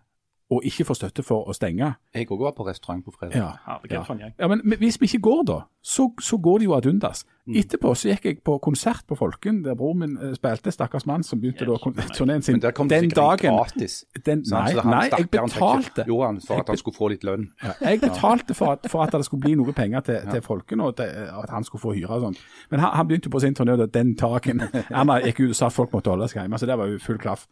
og 0.55 0.65
ikke 0.67 0.87
får 0.89 1.01
støtte 1.01 1.25
for 1.27 1.49
å 1.51 1.55
stenge. 1.57 1.93
Jeg 2.15 2.31
òg 2.31 2.43
var 2.47 2.55
på 2.57 2.67
restaurant 2.67 3.05
på 3.05 3.13
fredag. 3.15 3.37
Ja, 3.37 3.79
ja. 3.91 4.31
ja 4.39 4.49
men 4.51 4.63
hvis 4.79 5.01
vi 5.01 5.09
ikke 5.11 5.25
går 5.27 5.47
da, 5.51 5.61
så, 5.85 6.09
så 6.23 6.39
går 6.39 6.59
det 6.63 6.69
jo 6.69 6.75
ad 6.77 6.87
undas. 6.89 7.25
Mm. 7.45 7.59
Etterpå 7.61 7.91
så 7.99 8.09
gikk 8.09 8.25
jeg 8.25 8.39
på 8.47 8.55
konsert 8.65 9.05
på 9.09 9.19
Folken, 9.19 9.59
der 9.67 9.75
bror 9.77 9.93
min 9.99 10.15
uh, 10.17 10.31
spilte. 10.37 10.73
Stakkars 10.73 11.05
mann 11.07 11.27
som 11.27 11.41
begynte 11.43 11.67
da 11.69 11.77
turneen 12.17 12.43
sin. 12.43 12.57
Men 12.57 12.63
der 12.63 12.73
kom 12.77 12.89
den 12.89 13.11
dagen 13.13 13.53
gratis. 13.53 13.99
Den, 14.25 14.45
nei, 14.49 14.71
nei, 14.81 15.03
jeg 15.13 15.29
betalte. 15.29 16.07
Jo, 16.09 16.23
han 16.25 16.41
for 16.41 16.65
at 16.65 16.73
han 16.73 16.81
skulle 16.81 16.97
få 16.97 17.11
litt 17.13 17.27
lønn. 17.29 17.51
Ja, 17.63 17.75
jeg 17.91 18.01
betalte 18.01 18.57
for 18.57 18.79
at, 18.79 18.89
for 18.89 19.05
at, 19.05 19.13
det 19.13 19.29
skulle 19.29 19.45
bli 19.45 19.59
noe 19.61 19.77
penger 19.77 20.07
til, 20.09 20.25
til 20.31 20.43
Folken, 20.47 20.81
og 20.81 20.97
til, 20.97 21.13
at 21.43 21.53
han 21.53 21.69
skulle 21.69 21.85
få 21.85 21.93
hyre 21.99 22.17
og 22.17 22.29
sånn. 22.29 22.41
Men 22.73 22.81
han, 22.81 22.97
han, 22.97 23.11
begynte 23.11 23.33
på 23.35 23.45
sin 23.45 23.57
turné 23.59 23.77
den 23.85 24.17
dagen. 24.17 24.65
Erna 24.89 25.21
gikk 25.27 25.45
ut 25.45 25.53
og 25.53 25.59
sa 25.59 25.69
at 25.69 25.77
folk 25.77 25.93
måtte 25.93 26.15
holde 26.15 26.31
seg 26.33 26.45
hjemme, 26.45 26.61
så 26.61 26.71
det 26.71 26.81
var 26.81 26.89
jo 26.89 27.03
full 27.03 27.21
klaff. 27.21 27.45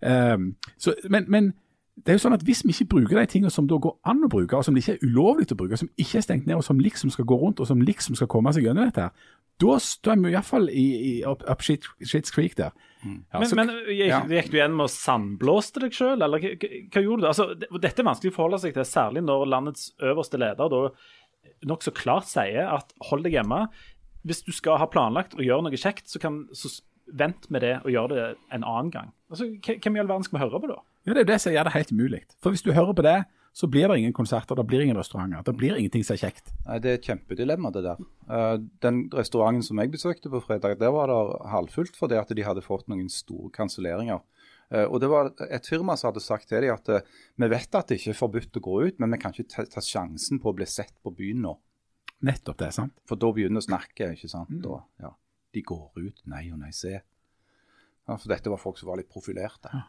Um, 0.00 0.54
så, 0.80 0.96
men, 1.12 1.28
men 1.28 1.52
det 1.96 2.12
er 2.12 2.18
jo 2.18 2.22
sånn 2.26 2.36
at 2.36 2.44
Hvis 2.44 2.60
vi 2.66 2.74
ikke 2.74 2.90
bruker 2.92 3.18
de 3.18 3.30
tingene 3.30 3.50
som 3.52 3.68
da 3.68 3.78
går 3.80 3.94
an 4.04 4.26
å 4.26 4.28
bruke, 4.30 4.58
og 4.58 4.66
som 4.66 4.76
det 4.76 4.82
ikke 4.84 4.98
er 4.98 5.06
ulovlig 5.08 5.48
å 5.52 5.58
bruke, 5.58 5.78
som 5.80 5.88
ikke 5.96 6.20
er 6.20 6.26
stengt 6.26 6.46
ned, 6.48 6.58
og 6.58 6.66
som 6.66 6.80
liksom 6.82 7.12
skal 7.14 7.24
gå 7.28 7.38
rundt, 7.40 7.62
og 7.62 7.68
som 7.70 7.80
liksom 7.80 8.18
skal 8.18 8.28
komme 8.30 8.52
seg 8.52 8.66
gjennom 8.66 8.84
dette, 8.84 9.08
her, 9.08 9.32
da 9.56 9.78
står 9.80 10.18
vi 10.20 10.32
iallfall 10.34 10.68
i, 10.68 10.84
i 11.08 11.12
up, 11.24 11.44
up 11.48 11.62
shit, 11.64 11.86
Shit's 12.04 12.34
Creek 12.34 12.58
der. 12.58 12.74
Mm. 13.00 13.22
Ja, 13.32 13.40
men, 13.40 13.48
så, 13.48 13.56
men 13.56 13.72
gikk, 13.88 14.10
ja. 14.10 14.18
gikk, 14.28 14.50
du 14.52 14.58
igjen 14.58 14.76
med 14.76 14.84
å 14.84 14.92
sandblåste 14.92 15.80
deg 15.86 15.96
sjøl, 15.96 16.20
eller 16.20 16.42
hva, 16.42 16.52
hva, 16.60 17.02
gjorde 17.06 17.24
du? 17.24 17.28
Altså, 17.30 17.46
dette 17.56 18.04
er 18.04 18.08
vanskelig 18.10 18.34
å 18.34 18.36
forholde 18.36 18.60
seg 18.66 18.76
til, 18.76 18.84
særlig 18.88 19.24
når 19.24 19.46
landets 19.48 19.88
øverste 20.04 20.40
leder 20.42 20.72
da 20.72 20.82
nokså 21.66 21.94
klart 21.96 22.28
sier 22.28 22.68
at 22.68 22.92
hold 23.08 23.24
deg 23.24 23.38
hjemme. 23.38 23.62
Hvis 24.26 24.42
du 24.44 24.52
skal 24.52 24.82
ha 24.82 24.90
planlagt 24.90 25.38
å 25.38 25.44
gjøre 25.44 25.64
noe 25.64 25.80
kjekt, 25.80 26.10
så, 26.12 26.20
kan, 26.20 26.42
så 26.52 26.68
vent 27.16 27.48
med 27.54 27.64
det 27.64 27.78
og 27.84 27.92
gjør 27.94 28.12
det 28.12 28.26
en 28.52 28.66
annen 28.66 28.92
gang. 28.92 29.14
Altså, 29.30 29.48
Hvem 29.62 29.96
i 29.96 30.02
all 30.02 30.10
verden 30.10 30.26
skal 30.26 30.36
vi 30.36 30.44
høre 30.44 30.60
på 30.60 30.72
da? 30.74 30.82
Ja, 31.06 31.14
Det 31.14 31.22
er 31.22 31.24
jo 31.24 31.32
det 31.32 31.40
som 31.40 31.52
gjør 31.54 31.68
det 31.68 31.72
helt 31.76 31.92
umulig. 31.92 32.22
For 32.42 32.50
hvis 32.50 32.64
du 32.66 32.72
hører 32.74 32.94
på 32.96 33.04
det, 33.06 33.18
så 33.56 33.66
blir 33.72 33.88
det 33.88 33.98
ingen 34.02 34.12
konserter, 34.12 34.54
det 34.58 34.66
blir 34.68 34.82
ingen 34.84 34.98
restauranter. 34.98 35.44
Det 35.46 35.54
blir 35.56 35.78
ingenting 35.78 36.02
som 36.04 36.12
er 36.12 36.26
kjekt. 36.26 36.50
Nei, 36.66 36.78
Det 36.78 36.90
er 36.90 36.98
et 36.98 37.06
kjempedilemma, 37.08 37.70
det 37.72 37.82
der. 37.86 38.02
Uh, 38.28 38.58
den 38.84 39.06
restauranten 39.08 39.64
som 39.64 39.80
jeg 39.80 39.92
besøkte 39.94 40.28
på 40.28 40.42
fredag, 40.44 40.76
der 40.78 40.92
var 40.92 41.08
det 41.08 41.48
halvfullt 41.48 41.96
fordi 41.96 42.18
at 42.20 42.28
de 42.28 42.44
hadde 42.44 42.64
fått 42.66 42.90
noen 42.92 43.08
store 43.08 43.48
kanselleringer. 43.54 44.20
Uh, 44.68 44.84
og 44.84 45.00
det 45.00 45.08
var 45.08 45.32
et 45.48 45.70
firma 45.70 45.96
som 45.96 46.10
hadde 46.10 46.20
sagt 46.26 46.50
til 46.50 46.66
dem 46.66 46.74
at 46.74 46.92
uh, 46.92 47.00
vi 47.40 47.48
vet 47.48 47.80
at 47.80 47.88
det 47.88 47.96
ikke 47.96 48.12
er 48.12 48.20
forbudt 48.20 48.60
å 48.60 48.64
gå 48.68 48.78
ut, 48.90 49.00
men 49.00 49.16
vi 49.16 49.22
kan 49.24 49.32
ikke 49.32 49.48
ta, 49.48 49.64
ta 49.64 49.80
sjansen 49.80 50.42
på 50.42 50.52
å 50.52 50.58
bli 50.58 50.68
sett 50.68 50.92
på 51.00 51.14
byen 51.16 51.46
nå. 51.46 51.56
Nettopp 52.28 52.60
det, 52.60 52.72
sant. 52.76 52.98
For 53.08 53.16
da 53.16 53.32
begynner 53.32 53.64
å 53.64 53.70
snakke, 53.70 54.12
ikke 54.18 54.28
sant. 54.28 54.52
Mm. 54.52 54.64
Da, 54.66 54.82
ja. 55.06 55.16
De 55.56 55.64
går 55.64 55.96
ut, 55.96 56.26
nei 56.28 56.50
og 56.52 56.60
nei, 56.60 56.74
se. 56.76 56.98
Ja, 58.04 58.18
for 58.18 58.28
dette 58.28 58.52
var 58.52 58.60
folk 58.60 58.76
som 58.76 58.90
var 58.90 59.00
litt 59.00 59.08
profilerte. 59.08 59.72
Ja. 59.72 59.86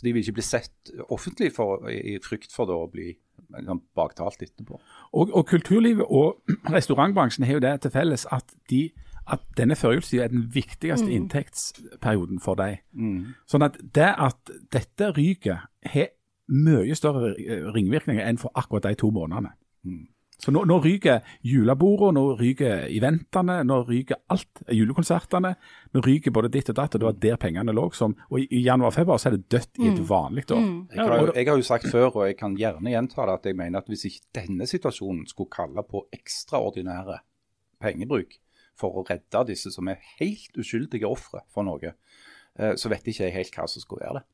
Så 0.00 0.06
de 0.06 0.14
vil 0.16 0.22
ikke 0.24 0.38
bli 0.38 0.42
sett 0.46 0.90
offentlig 1.12 1.50
for, 1.52 1.84
i 1.92 2.14
frykt 2.24 2.54
for 2.56 2.70
å 2.72 2.86
bli 2.88 3.10
liksom, 3.52 3.82
baktalt 3.98 4.40
etterpå. 4.40 4.78
Og, 5.12 5.28
og, 5.28 5.42
kulturlivet 5.50 6.06
og 6.08 6.40
restaurantbransjen 6.76 7.44
har 7.44 7.58
jo 7.58 7.64
det 7.66 7.74
til 7.84 7.92
felles 7.92 8.24
at, 8.32 8.54
de, 8.72 8.86
at 9.28 9.44
denne 9.60 9.76
førjulstida 9.76 10.24
er 10.24 10.32
den 10.32 10.46
viktigste 10.54 11.04
mm. 11.04 11.12
inntektsperioden 11.18 12.40
for 12.40 12.56
deg. 12.56 12.80
Mm. 12.96 13.34
Sånn 13.44 13.66
at 13.68 13.76
det 13.92 14.08
at 14.16 14.54
dette 14.72 15.10
ryker, 15.20 15.66
har 15.92 16.08
mye 16.48 16.96
større 16.96 17.34
ringvirkninger 17.76 18.24
enn 18.24 18.40
for 18.40 18.56
akkurat 18.56 18.88
de 18.88 18.96
to 19.04 19.12
månedene. 19.12 19.52
Mm. 19.84 20.08
Så 20.40 20.52
nå, 20.54 20.62
nå 20.64 20.78
ryker 20.80 21.20
julebordene, 21.44 22.16
nå 22.16 22.36
ryker 22.38 22.86
eventene, 22.88 23.58
nå 23.66 23.80
ryker 23.88 24.22
alt. 24.32 24.62
Julekonsertene. 24.72 25.52
Nå 25.92 26.02
ryker 26.04 26.32
både 26.32 26.50
ditt 26.52 26.70
og 26.72 26.78
datt, 26.78 26.94
og 26.96 27.02
det 27.02 27.08
var 27.08 27.18
der 27.24 27.40
pengene 27.40 27.74
lå. 27.76 27.88
Som, 27.96 28.14
og 28.30 28.40
i, 28.40 28.62
januar-februar 28.64 29.20
så 29.20 29.30
er 29.30 29.36
det 29.36 29.50
dødt 29.52 29.82
i 29.82 29.88
et 29.90 29.98
mm. 30.00 30.06
vanlig 30.08 30.46
år. 30.48 30.62
Mm. 30.64 30.78
Jeg, 30.94 31.08
har, 31.12 31.32
jeg 31.36 31.48
har 31.50 31.60
jo 31.60 31.66
sagt 31.66 31.90
før, 31.92 32.08
og 32.08 32.22
jeg 32.30 32.38
kan 32.40 32.56
gjerne 32.56 32.94
gjenta 32.94 33.26
det, 33.28 33.34
at 33.36 33.50
jeg 33.50 33.58
mener 33.60 33.82
at 33.82 33.90
hvis 33.92 34.06
ikke 34.08 34.24
denne 34.40 34.68
situasjonen 34.70 35.26
skulle 35.28 35.52
kalle 35.52 35.84
på 35.90 36.06
ekstraordinære 36.16 37.18
pengebruk 37.84 38.38
for 38.80 38.96
å 38.96 39.04
redde 39.08 39.44
disse 39.50 39.72
som 39.74 39.90
er 39.92 40.00
helt 40.22 40.56
uskyldige 40.60 41.08
ofre 41.08 41.44
for 41.52 41.68
noe, 41.68 41.92
eh, 42.56 42.72
så 42.80 42.92
vet 42.92 43.12
ikke 43.12 43.26
jeg 43.26 43.36
helt 43.36 43.60
hva 43.60 43.68
som 43.68 43.84
skulle 43.84 44.06
være 44.06 44.22
det. 44.22 44.26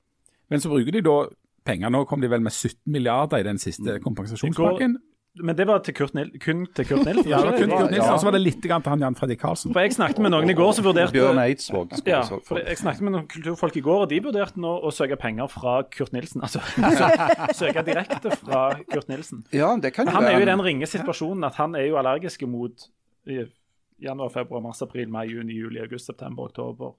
Men 0.55 0.63
så 0.63 0.71
bruker 0.71 0.95
de 0.95 1.03
da 1.03 1.19
penger. 1.67 1.91
Nå 1.91 2.05
kom 2.07 2.23
de 2.23 2.31
vel 2.31 2.45
med 2.47 2.55
17 2.55 2.79
milliarder 2.95 3.43
i 3.43 3.47
den 3.49 3.59
siste 3.59 3.99
kompensasjonspakken 4.05 5.01
men 5.41 5.57
det 5.57 5.67
var 5.69 5.83
til 5.85 5.95
Kurt 5.97 6.15
Nil 6.17 6.31
kun 6.43 6.65
til 6.77 6.87
Kurt 6.89 7.05
Nilsen? 7.05 7.29
ja, 7.31 7.41
kun 7.43 7.71
Kurt 7.71 7.91
Nilsen, 7.93 8.13
og 8.13 8.21
så 8.23 8.29
var 8.29 8.37
det 8.37 8.41
litt 8.43 8.65
grann 8.65 8.85
til 8.85 8.93
han 8.95 9.05
Jan 9.05 9.19
Fredrik 9.19 9.41
Karlsen. 9.43 9.75
For 9.75 9.85
Jeg 9.85 9.97
snakket 9.97 10.23
med 10.25 10.33
noen 10.35 10.53
i 10.53 10.57
går 10.57 10.73
som 10.77 10.87
vurderte 10.87 11.15
Bjørn 11.17 11.41
Eidsvåg. 11.43 11.97
Ja, 12.09 12.23
for 12.25 12.61
jeg 12.63 12.81
snakket 12.81 13.07
med 13.07 13.17
noen 13.17 13.29
kulturfolk 13.31 13.79
i 13.81 13.85
går, 13.85 14.05
og 14.07 14.13
de 14.13 14.21
vurderte 14.25 14.63
nå 14.63 14.75
å 14.81 14.93
søke 14.95 15.19
penger 15.21 15.51
fra 15.53 15.79
Kurt 15.93 16.15
Nilsen. 16.17 16.45
Altså 16.47 16.63
søke 17.61 17.85
direkte 17.87 18.37
fra 18.41 18.67
Kurt 18.91 19.11
Nilsen. 19.13 19.45
Ja, 19.57 19.75
det 19.81 19.95
kan 19.97 20.09
jo 20.09 20.17
Han 20.17 20.29
er 20.29 20.39
jo 20.39 20.45
i 20.47 20.51
den 20.51 20.65
ringe 20.65 20.91
situasjonen 20.91 21.47
at 21.49 21.59
han 21.61 21.77
er 21.79 21.89
jo 21.91 22.01
allergisk 22.01 22.47
mot 22.51 22.89
januar, 23.27 24.31
februar, 24.33 24.63
mars, 24.65 24.83
april, 24.85 25.09
mai, 25.13 25.27
juni, 25.31 25.57
juli, 25.57 25.81
august, 25.83 26.09
september, 26.11 26.51
oktober 26.51 26.95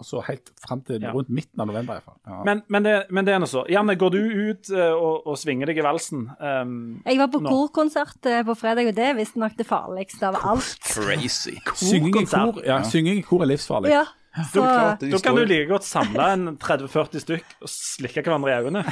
og 0.00 0.06
så 0.06 0.22
helt 0.24 0.52
fram 0.62 0.80
til 0.86 1.02
ja. 1.02 1.12
rundt 1.12 1.28
midten 1.28 1.60
av 1.60 1.68
november. 1.68 1.98
i 1.98 2.00
hvert 2.00 2.08
fall. 2.08 2.18
Ja. 2.26 2.38
Men, 2.48 2.62
men, 2.72 2.86
det, 2.86 2.94
men, 3.10 3.26
det, 3.26 3.34
er 3.34 3.42
nå 3.42 3.48
så. 3.50 3.64
Janne, 3.68 3.96
går 4.00 4.14
du 4.14 4.20
ut 4.20 4.70
uh, 4.72 4.94
og, 4.94 5.26
og, 5.26 5.34
svinger 5.40 5.70
deg 5.70 5.82
i 5.82 5.84
valsen? 5.84 6.24
Um, 6.40 6.78
jeg 7.04 7.20
var 7.20 7.28
på 7.32 7.42
korkonsert 7.44 8.30
uh, 8.30 8.40
på 8.48 8.56
fredag, 8.58 8.88
og 8.88 8.96
det 8.96 9.10
er 9.10 9.18
visstnok 9.18 9.58
det 9.58 9.68
farligste 9.68 10.30
av 10.30 10.40
alt. 10.54 10.80
Crazy. 10.88 11.58
Synging 11.76 12.22
i 12.22 12.24
kor, 12.30 12.64
ja, 12.64 12.80
synging 12.88 13.20
i 13.20 13.26
kor 13.26 13.44
er 13.44 13.52
livsfarlig. 13.52 13.92
Ja. 13.92 14.06
Så, 14.52 14.62
da, 14.62 14.94
da 14.94 15.18
kan 15.18 15.34
du 15.34 15.42
like 15.42 15.66
godt 15.66 15.84
samle 15.84 16.26
en 16.36 16.52
30-40 16.62 17.22
stykk 17.24 17.54
og 17.66 17.70
slikke 17.72 18.22
hverandre 18.22 18.52
i 18.52 18.60
øynene. 18.60 18.84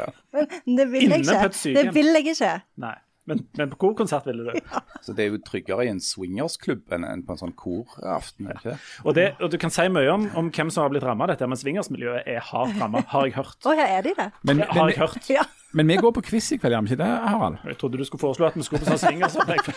ja. 0.00 0.06
Men 0.32 0.78
det 0.80 0.86
vil 0.94 1.12
jeg 1.12 1.26
ikke. 1.26 1.50
Det 1.76 1.90
vil 1.94 2.16
jeg 2.16 2.32
ikke. 2.32 2.54
Nei. 2.80 2.96
Men, 3.26 3.40
men 3.58 3.70
på 3.72 3.76
korkonsert 3.82 4.26
ville 4.28 4.52
du. 4.52 4.60
Så 5.02 5.12
det 5.16 5.24
er 5.24 5.32
jo 5.32 5.38
tryggere 5.42 5.82
i 5.86 5.90
en 5.90 5.98
swingersklubb 6.00 6.92
enn 6.94 7.24
på 7.26 7.34
en 7.34 7.40
sånn 7.40 7.54
koraften. 7.58 8.46
er 8.46 8.54
det 8.54 8.60
ikke? 8.62 8.76
Og, 9.04 9.14
det, 9.18 9.24
og 9.42 9.50
du 9.50 9.56
kan 9.58 9.70
si 9.74 9.88
mye 9.90 10.12
om, 10.12 10.28
om 10.38 10.50
hvem 10.54 10.70
som 10.70 10.84
har 10.84 10.92
blitt 10.94 11.02
ramma 11.02 11.26
av 11.26 11.32
dette, 11.34 11.48
men 11.50 11.58
swingersmiljøet 11.58 12.22
er 12.30 12.38
hardt 12.52 12.78
ramma, 12.80 13.02
har 13.10 13.26
jeg 13.26 13.34
hørt. 13.40 13.58
Å 13.66 13.74
ja, 13.74 13.88
er 13.98 14.06
de 14.06 14.14
det? 14.18 14.28
Men, 14.46 14.62
Det 14.62 14.68
har 14.78 14.92
jeg 14.92 14.98
hørt. 15.02 15.30
Ja. 15.34 15.42
men 15.76 15.90
vi 15.90 15.96
går 16.00 16.14
på 16.16 16.22
quiz 16.28 16.52
i 16.54 16.58
kveld, 16.62 16.72
gjør 16.76 16.86
vi 16.86 16.92
ikke 16.94 17.00
det, 17.02 17.10
Harald? 17.26 17.58
Jeg 17.66 17.78
trodde 17.82 17.98
du 17.98 18.04
skulle 18.08 18.22
foreslå 18.22 18.46
at 18.46 18.54
vi 18.56 18.62
skulle 18.68 18.84
på 18.86 18.94
sånn 18.94 19.02
swingersopplegg. 19.08 19.72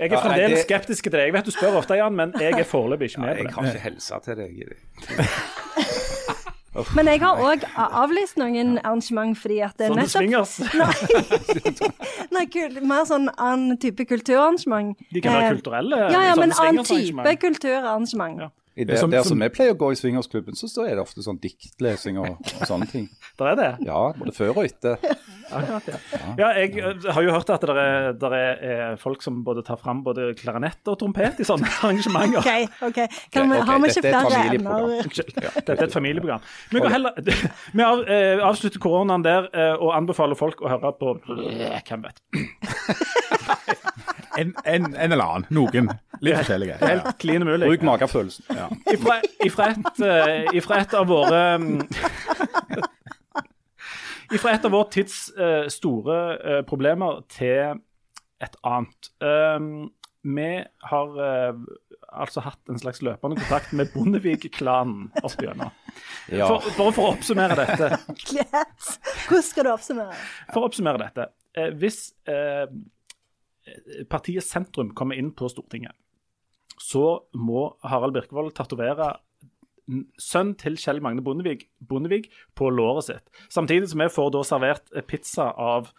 Jeg 0.00 0.08
er 0.08 0.16
Ja, 0.16 0.22
fremdeles 0.24 0.56
det- 0.58 0.64
skeptisk 0.66 1.04
til 1.06 1.12
det. 1.14 1.26
Jeg 1.28 1.36
vet 1.36 1.44
du 1.44 1.52
spør 1.54 1.76
ofte, 1.82 2.00
Jan, 2.00 2.16
men 2.16 2.32
jeg 2.40 2.56
er 2.58 2.64
foreløpig 2.66 3.12
ikke 3.12 3.20
Ja, 3.20 3.26
med 3.28 3.36
jeg 3.36 3.44
på 3.44 3.50
det. 3.50 3.54
har 3.54 3.70
ikke 3.74 3.84
helsa 3.90 4.18
til 4.24 4.40
deg. 4.40 4.50
i 4.50 4.64
det. 4.72 5.28
Men 6.96 7.06
jeg 7.06 7.20
har 7.22 7.38
òg 7.38 7.64
avlyst 7.76 8.38
noen 8.40 8.78
arrangement 8.82 9.38
fordi 9.38 9.60
at 9.62 9.76
det 9.78 9.86
er 9.86 9.92
Sånne 9.92 10.02
nettopp 10.02 10.22
swingers. 10.24 10.54
Nei, 12.34 12.44
kul, 12.54 12.80
mer 12.82 13.06
sånn 13.08 13.30
annen 13.36 13.78
type 13.82 14.06
kulturarrangement. 14.10 14.98
De 15.14 15.22
kan 15.22 15.38
være 15.38 15.52
Eh, 15.52 15.56
kulturelle. 15.58 16.02
Ja, 16.10 16.24
ja, 16.30 16.34
men 16.40 16.54
annen 16.58 16.84
type 16.88 17.36
kulturarrangement. 17.46 18.46
Ja. 18.46 18.50
I 18.76 18.84
det, 18.84 18.98
Som- 18.98 19.10
der 19.10 19.22
som- 19.22 19.38
vi 19.38 19.48
pleier 19.54 19.70
å 19.74 19.78
gå 19.78 19.92
i 19.92 19.94
swingersklubben, 19.94 20.56
så 20.58 20.66
så 20.66 20.82
er 20.82 20.96
det 20.96 21.02
ofte 21.04 21.22
sånn 21.22 21.38
diktlesing 21.38 22.18
og, 22.18 22.38
og 22.40 22.66
sånne 22.66 22.88
ting. 22.90 23.08
Der 23.38 23.46
er 23.52 23.54
det. 23.58 23.68
Ja, 23.86 24.12
både 24.18 24.32
før 24.34 24.50
og 24.56 24.64
etter. 24.64 24.96
Akkurat, 25.54 25.86
ja. 25.86 25.98
ja, 26.38 26.48
jeg 26.58 26.78
eh, 26.78 27.12
har 27.12 27.22
jo 27.22 27.30
hørt 27.30 27.50
at 27.50 27.60
det 27.60 27.70
er, 27.70 28.12
der 28.18 28.32
er, 28.34 28.62
eh, 28.64 28.96
folk 28.98 29.22
som 29.22 29.42
både 29.44 29.62
tar 29.62 29.76
fram 29.78 30.00
både 30.02 30.32
klarinett 30.34 30.88
og 30.90 30.98
trompet 30.98 31.38
i 31.38 31.46
sånne 31.46 31.68
arrangementer. 31.84 32.40
OK, 32.40 32.80
ok. 32.88 32.98
Kan 33.30 33.50
vi, 33.52 33.58
okay 33.60 33.66
har 33.68 33.78
vi 33.78 33.90
ikke 33.92 34.08
er 34.08 34.26
flere 34.26 34.54
emner? 34.58 34.80
Dette 35.60 35.76
er 35.76 35.84
et 35.86 35.92
familieprogram. 35.94 36.40
Vi, 36.72 36.82
heller, 36.90 37.12
vi 37.74 37.82
av, 37.86 38.02
eh, 38.08 38.42
avslutter 38.42 38.82
koronaen 38.82 39.22
der 39.22 39.46
eh, 39.54 39.74
og 39.78 39.94
anbefaler 39.94 40.34
folk 40.38 40.64
å 40.64 40.72
høre 40.74 40.94
på 40.98 41.14
Hvem 41.24 42.08
vet. 42.08 42.18
En, 44.38 44.54
en, 44.64 44.86
en 44.94 45.12
eller 45.12 45.24
annen. 45.24 45.46
Noen. 45.54 45.90
Litt 46.24 46.40
forskjellige. 46.40 46.78
Ja. 46.80 46.90
Helt 46.90 47.18
klin 47.22 47.44
umulig. 47.44 47.68
Bruk 47.68 47.86
magefølelsen. 47.86 48.44
Ifra, 48.90 49.20
ifra, 49.44 49.70
et, 49.74 50.02
eh, 50.02 50.56
ifra 50.58 50.80
et 50.82 50.94
av 50.98 51.08
våre 51.10 51.42
mm, 51.60 51.82
Ifra 54.34 54.54
et 54.56 54.64
av 54.64 54.72
vår 54.72 54.86
tids 54.94 55.18
uh, 55.36 55.66
store 55.70 56.14
uh, 56.40 56.60
problemer 56.66 57.20
til 57.30 57.76
et 58.42 58.56
annet. 58.66 59.10
Um, 59.20 59.92
vi 60.24 60.48
har 60.88 61.18
uh, 61.20 61.60
altså 62.08 62.42
hatt 62.46 62.72
en 62.72 62.80
slags 62.80 63.02
løpende 63.04 63.36
kontakt 63.42 63.74
med 63.76 63.92
Bondevik-klanen 63.92 65.10
opp 65.20 65.36
igjennom. 65.36 65.70
Ja. 66.32 66.48
For, 66.48 66.64
bare 66.78 66.96
for 66.96 67.10
å 67.10 67.12
oppsummere 67.12 67.58
dette. 67.60 68.00
Yes. 68.34 68.96
Hvordan 69.28 69.46
skal 69.46 69.68
du 69.68 69.72
oppsummere? 69.74 70.16
For 70.50 70.64
å 70.64 70.70
oppsummere 70.70 71.04
dette. 71.04 71.28
Hvis 71.78 72.00
partiet 74.10 74.44
Sentrum 74.46 74.92
kommer 74.96 75.18
inn 75.18 75.32
på 75.36 75.48
Stortinget, 75.52 75.94
så 76.80 77.22
må 77.38 77.68
Harald 77.86 78.16
Birkevold 78.16 78.54
tatovere 78.56 79.14
sønn 80.20 80.54
til 80.60 80.78
Kjell 80.80 81.02
Magne 81.04 81.22
Bondevik, 81.24 81.66
Bondevik 81.84 82.30
på 82.56 82.70
låret 82.72 83.08
sitt. 83.08 83.26
Samtidig 83.52 83.90
som 83.92 84.00
vi 84.00 84.10
får 84.12 84.30
da 84.32 84.44
servert 84.48 84.94
pizza 85.10 85.50
av 85.60 85.90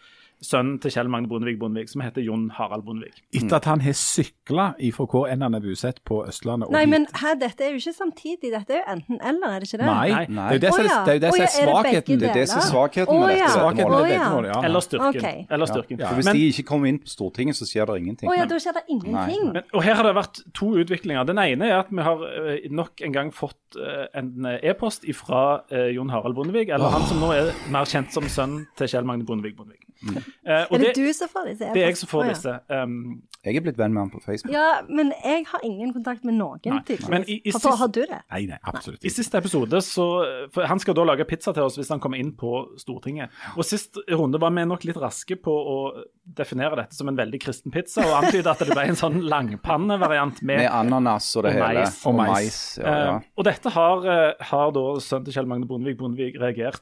sønnen 0.46 0.78
til 0.84 0.94
Kjell 0.94 1.10
Magne 1.12 1.30
Bondevik 1.32 1.60
Bondevik, 1.60 1.90
som 1.92 2.04
heter 2.06 2.24
Jon 2.26 2.48
Harald 2.56 2.86
Bondevik. 2.88 3.20
Etter 3.36 3.58
at 3.58 3.68
han 3.70 3.82
har 3.82 3.96
sykla 3.98 4.68
ifra 4.86 5.08
hvor 5.10 5.28
enn 5.32 5.44
han 5.46 5.58
er 5.58 5.64
bosatt 5.64 6.02
på 6.08 6.22
Østlandet 6.28 6.70
og 6.70 6.76
Nei, 6.76 6.86
hit. 6.86 6.94
men 6.94 7.08
her, 7.22 7.36
dette 7.42 7.66
er 7.66 7.74
jo 7.76 7.82
ikke 7.82 7.96
samtidig. 7.98 8.52
Dette 8.54 8.78
er 8.78 8.82
jo 8.82 8.86
enten-eller, 8.96 9.56
er 9.56 9.64
det 9.66 9.70
ikke 9.70 9.82
det? 9.82 9.90
Nei, 9.90 10.08
Nei. 10.10 10.26
det 10.30 10.46
er 10.46 10.54
jo 10.54 10.64
det 10.66 10.74
som 10.74 10.86
er, 10.86 10.90
ja, 10.90 11.50
svakheten. 11.56 12.20
Det 12.22 12.30
er 12.30 12.40
det 12.40 12.48
som 12.50 12.62
er 12.62 12.68
svakheten 12.70 13.20
med 13.20 13.34
dette 13.36 13.54
Svakheten 13.56 13.92
med 13.92 14.06
Å, 14.06 14.10
ja. 14.12 14.50
ja. 14.50 14.60
Eller 14.66 14.86
styrken. 14.86 15.20
Okay. 15.20 15.46
Eller 15.50 15.70
styrken. 15.70 16.00
Ja. 16.00 16.10
For 16.10 16.20
Hvis 16.20 16.30
Men- 16.30 16.38
de 16.38 16.48
ikke 16.52 16.66
kommer 16.70 16.92
inn 16.92 17.00
på 17.00 17.12
Stortinget, 17.12 17.58
så 17.60 17.68
skjer 17.70 17.90
det 17.90 17.98
ingenting. 18.04 18.30
Å 18.30 18.36
ja, 18.38 18.46
da 18.50 18.60
skjer 18.62 18.78
det 18.80 18.84
ingenting. 18.90 19.52
Men, 19.54 19.64
og 19.74 19.84
her 19.86 20.00
har 20.00 20.08
det 20.10 20.16
vært 20.18 20.42
to 20.58 20.72
utviklinger. 20.82 21.26
Den 21.28 21.42
ene 21.42 21.70
er 21.70 21.80
at 21.80 21.92
vi 21.92 22.02
har 22.06 22.24
eh, 22.30 22.70
nok 22.70 23.02
en 23.06 23.16
gang 23.16 23.32
fått 23.36 23.80
eh, 23.80 24.06
en 24.18 24.46
eh, 24.46 24.60
e-post 24.72 25.06
fra 25.16 25.62
Jon 25.94 26.10
Harald 26.10 26.36
Bondevik, 26.36 26.70
eller 26.74 26.92
han 26.92 27.06
som 27.10 27.22
nå 27.22 27.32
er 27.36 27.52
mer 27.72 27.88
kjent 27.90 28.14
som 28.14 28.26
sønnen 28.30 28.66
til 28.78 28.90
Kjell 28.92 29.08
Magne 29.08 29.26
Bondevik 29.28 29.58
Bondevik. 29.58 29.85
Eh, 30.06 30.66
og 30.70 30.76
er 30.76 30.78
det, 30.78 30.90
det, 30.94 30.96
du 31.08 31.14
som 31.14 31.28
får 31.32 31.46
disse? 31.50 31.70
det 31.74 31.82
er 31.82 31.88
jeg 31.90 31.98
som 31.98 32.10
får 32.12 32.28
disse. 32.30 32.52
Um, 32.70 33.24
Jeg 33.46 33.56
er 33.58 33.62
blitt 33.62 33.78
venn 33.78 33.94
med 33.94 34.02
han 34.04 34.10
på 34.10 34.20
Facebook. 34.26 34.54
Ja, 34.54 34.82
men 34.90 35.12
jeg 35.24 35.46
har 35.52 35.60
ingen 35.66 35.92
kontakt 35.94 36.24
med 36.26 36.34
noen, 36.38 36.60
tydeligvis. 36.62 37.08
men 37.10 37.24
i- 37.30 37.42
i 37.46 37.52
Hvorfor 37.52 37.76
har 37.78 37.88
du 37.88 38.00
det? 38.02 38.20
Nei, 38.32 38.46
nei, 38.50 38.58
absolutt 38.66 39.04
I 39.04 39.08
ikke. 39.08 39.16
siste 39.16 39.38
episode 39.38 39.82
så 39.86 40.06
for 40.52 40.66
Han 40.66 40.80
skal 40.80 40.94
da 40.98 41.04
lage 41.04 41.26
pizza 41.28 41.54
til 41.54 41.64
oss 41.64 41.78
hvis 41.78 41.90
han 41.90 42.00
kommer 42.00 42.18
inn 42.18 42.32
på 42.34 42.78
Stortinget. 42.78 43.30
Og 43.58 43.64
Sist 43.66 43.98
runde 44.10 44.40
var 44.42 44.50
vi 44.52 44.66
nok 44.66 44.84
litt 44.86 44.98
raske 44.98 45.36
på 45.42 45.52
å 45.54 46.04
definere 46.26 46.76
dette 46.76 46.94
som 46.96 47.08
en 47.08 47.16
veldig 47.18 47.40
kristen 47.42 47.72
pizza, 47.72 48.02
og 48.02 48.24
antyde 48.24 48.48
at 48.50 48.60
det 48.60 48.70
ble 48.74 48.82
en 48.90 48.96
sånn 48.96 49.22
langpannevariant 49.30 50.42
med, 50.42 50.58
Med 50.58 50.72
ananas 50.72 51.36
og 51.38 51.44
det 51.44 51.56
Og 51.56 51.62
hele. 51.68 51.82
mais. 51.86 52.06
Og 52.06 52.14
Og 52.14 52.20
mais. 52.20 52.30
mais. 52.34 52.78
Ja, 52.80 52.98
ja. 53.06 53.16
Uh, 53.18 53.22
og 53.38 53.44
dette 53.46 53.70
har, 53.70 54.36
har 54.42 54.72
da 54.72 54.86
sønnen 55.00 55.26
til 55.26 55.34
Kjell 55.34 55.48
Magne 55.48 55.68
Bondevik 55.68 55.98
Bondevik 55.98 56.36
reagert 56.42 56.82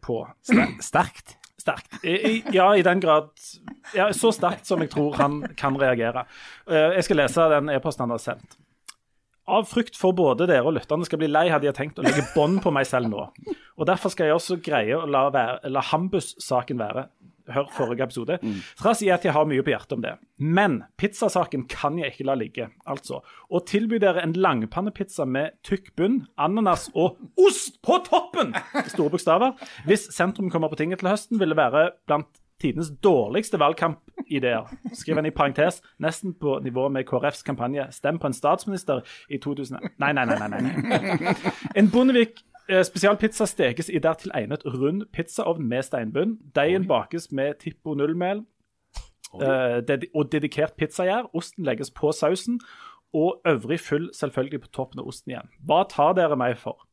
på 0.00 0.24
Sterkt. 0.80 1.36
Sterkt. 1.58 1.98
Ja, 2.54 2.68
i 2.78 2.82
den 2.86 3.00
grad 3.02 3.30
ja, 3.94 4.08
Så 4.14 4.30
sterkt 4.36 4.66
som 4.68 4.80
jeg 4.84 4.90
tror 4.92 5.16
han 5.18 5.40
kan 5.58 5.76
reagere. 5.80 6.24
Eh, 6.70 6.94
jeg 6.98 7.04
skal 7.08 7.20
lese 7.24 7.48
den 7.54 7.68
e-posten 7.74 8.06
han 8.06 8.14
har 8.14 8.22
sendt. 8.22 8.56
Av 9.48 9.64
frykt 9.64 9.96
for 9.96 10.12
både 10.12 10.44
dere 10.46 10.66
og 10.68 10.74
lytterne 10.76 11.06
skal 11.08 11.22
bli 11.22 11.28
lei, 11.30 11.46
hadde 11.48 11.64
jeg 11.70 11.74
tenkt 11.78 11.98
å 11.98 12.04
legge 12.04 12.26
bånd 12.34 12.60
på 12.60 12.68
meg 12.74 12.84
selv 12.86 13.08
nå. 13.08 13.22
Og 13.78 13.86
Derfor 13.88 14.12
skal 14.12 14.28
jeg 14.28 14.36
også 14.36 14.58
greie 14.60 14.92
å 14.98 15.06
la, 15.08 15.22
være- 15.32 15.70
la 15.72 15.80
Hambus-saken 15.88 16.78
være. 16.82 17.06
Hør 17.54 17.68
forrige 17.74 18.04
episode. 18.04 18.38
Trass 18.78 19.02
i 19.04 19.10
at 19.14 19.24
jeg 19.24 19.34
har 19.36 19.46
mye 19.48 19.64
på 19.64 19.72
hjertet 19.72 19.96
om 19.96 20.04
det. 20.04 20.14
Men 20.38 20.82
pizzasaken 21.00 21.66
kan 21.70 21.98
jeg 22.00 22.12
ikke 22.12 22.28
la 22.28 22.36
ligge. 22.38 22.68
Altså, 22.88 23.22
å 23.48 23.62
tilby 23.68 24.00
dere 24.02 24.24
en 24.24 24.36
langpannepizza 24.36 25.26
med 25.28 25.56
tykk 25.66 25.94
bunn, 25.98 26.20
ananas 26.38 26.88
og 26.94 27.18
ost 27.40 27.80
på 27.84 28.00
toppen! 28.08 28.54
Store 28.92 29.12
bokstaver. 29.14 29.56
Hvis 29.88 30.10
sentrum 30.14 30.52
kommer 30.52 30.70
på 30.72 30.80
tinget 30.80 31.02
til 31.02 31.12
høsten, 31.12 31.40
vil 31.40 31.54
det 31.54 31.60
være 31.60 31.88
blant 32.08 32.30
tidenes 32.60 32.90
dårligste 33.04 33.58
valgkampideer. 33.60 34.66
Skriv 34.98 35.18
en 35.18 35.28
i 35.28 35.34
parentes, 35.34 35.80
nesten 36.02 36.34
på 36.34 36.58
nivå 36.64 36.88
med 36.90 37.06
KrFs 37.06 37.42
kampanje 37.46 37.86
'Stem 37.90 38.18
på 38.18 38.26
en 38.26 38.34
statsminister' 38.34 39.02
i 39.30 39.38
2000. 39.38 39.78
Nei, 39.98 40.12
nei, 40.12 40.24
nei. 40.24 40.48
nei, 40.48 40.60
nei. 40.60 41.34
En 41.76 41.90
Bondevik 41.90 42.42
spesialpizza 42.68 43.46
stekes 43.48 43.88
i 43.88 44.00
dertil 44.02 44.32
egnet 44.36 44.64
rund 44.68 45.06
pizzaovn 45.16 45.64
med 45.68 45.86
steinbunn. 45.86 46.36
Deigen 46.56 46.88
bakes 46.88 47.30
med 47.32 47.60
Tippo 47.62 47.94
nullmel 47.96 48.44
eh, 49.40 49.80
og 50.14 50.28
dedikert 50.32 50.76
pizzagjær. 50.80 51.30
Osten 51.36 51.64
legges 51.68 51.90
på 51.94 52.12
sausen, 52.12 52.60
og 53.16 53.40
øvrig 53.48 53.80
fyll 53.80 54.10
selvfølgelig 54.14 54.60
på 54.66 54.72
toppen 54.76 55.00
av 55.00 55.08
osten 55.08 55.32
igjen. 55.32 55.50
Hva 55.64 55.84
tar 55.88 56.14
dere 56.18 56.36
meg 56.36 56.58
for? 56.60 56.84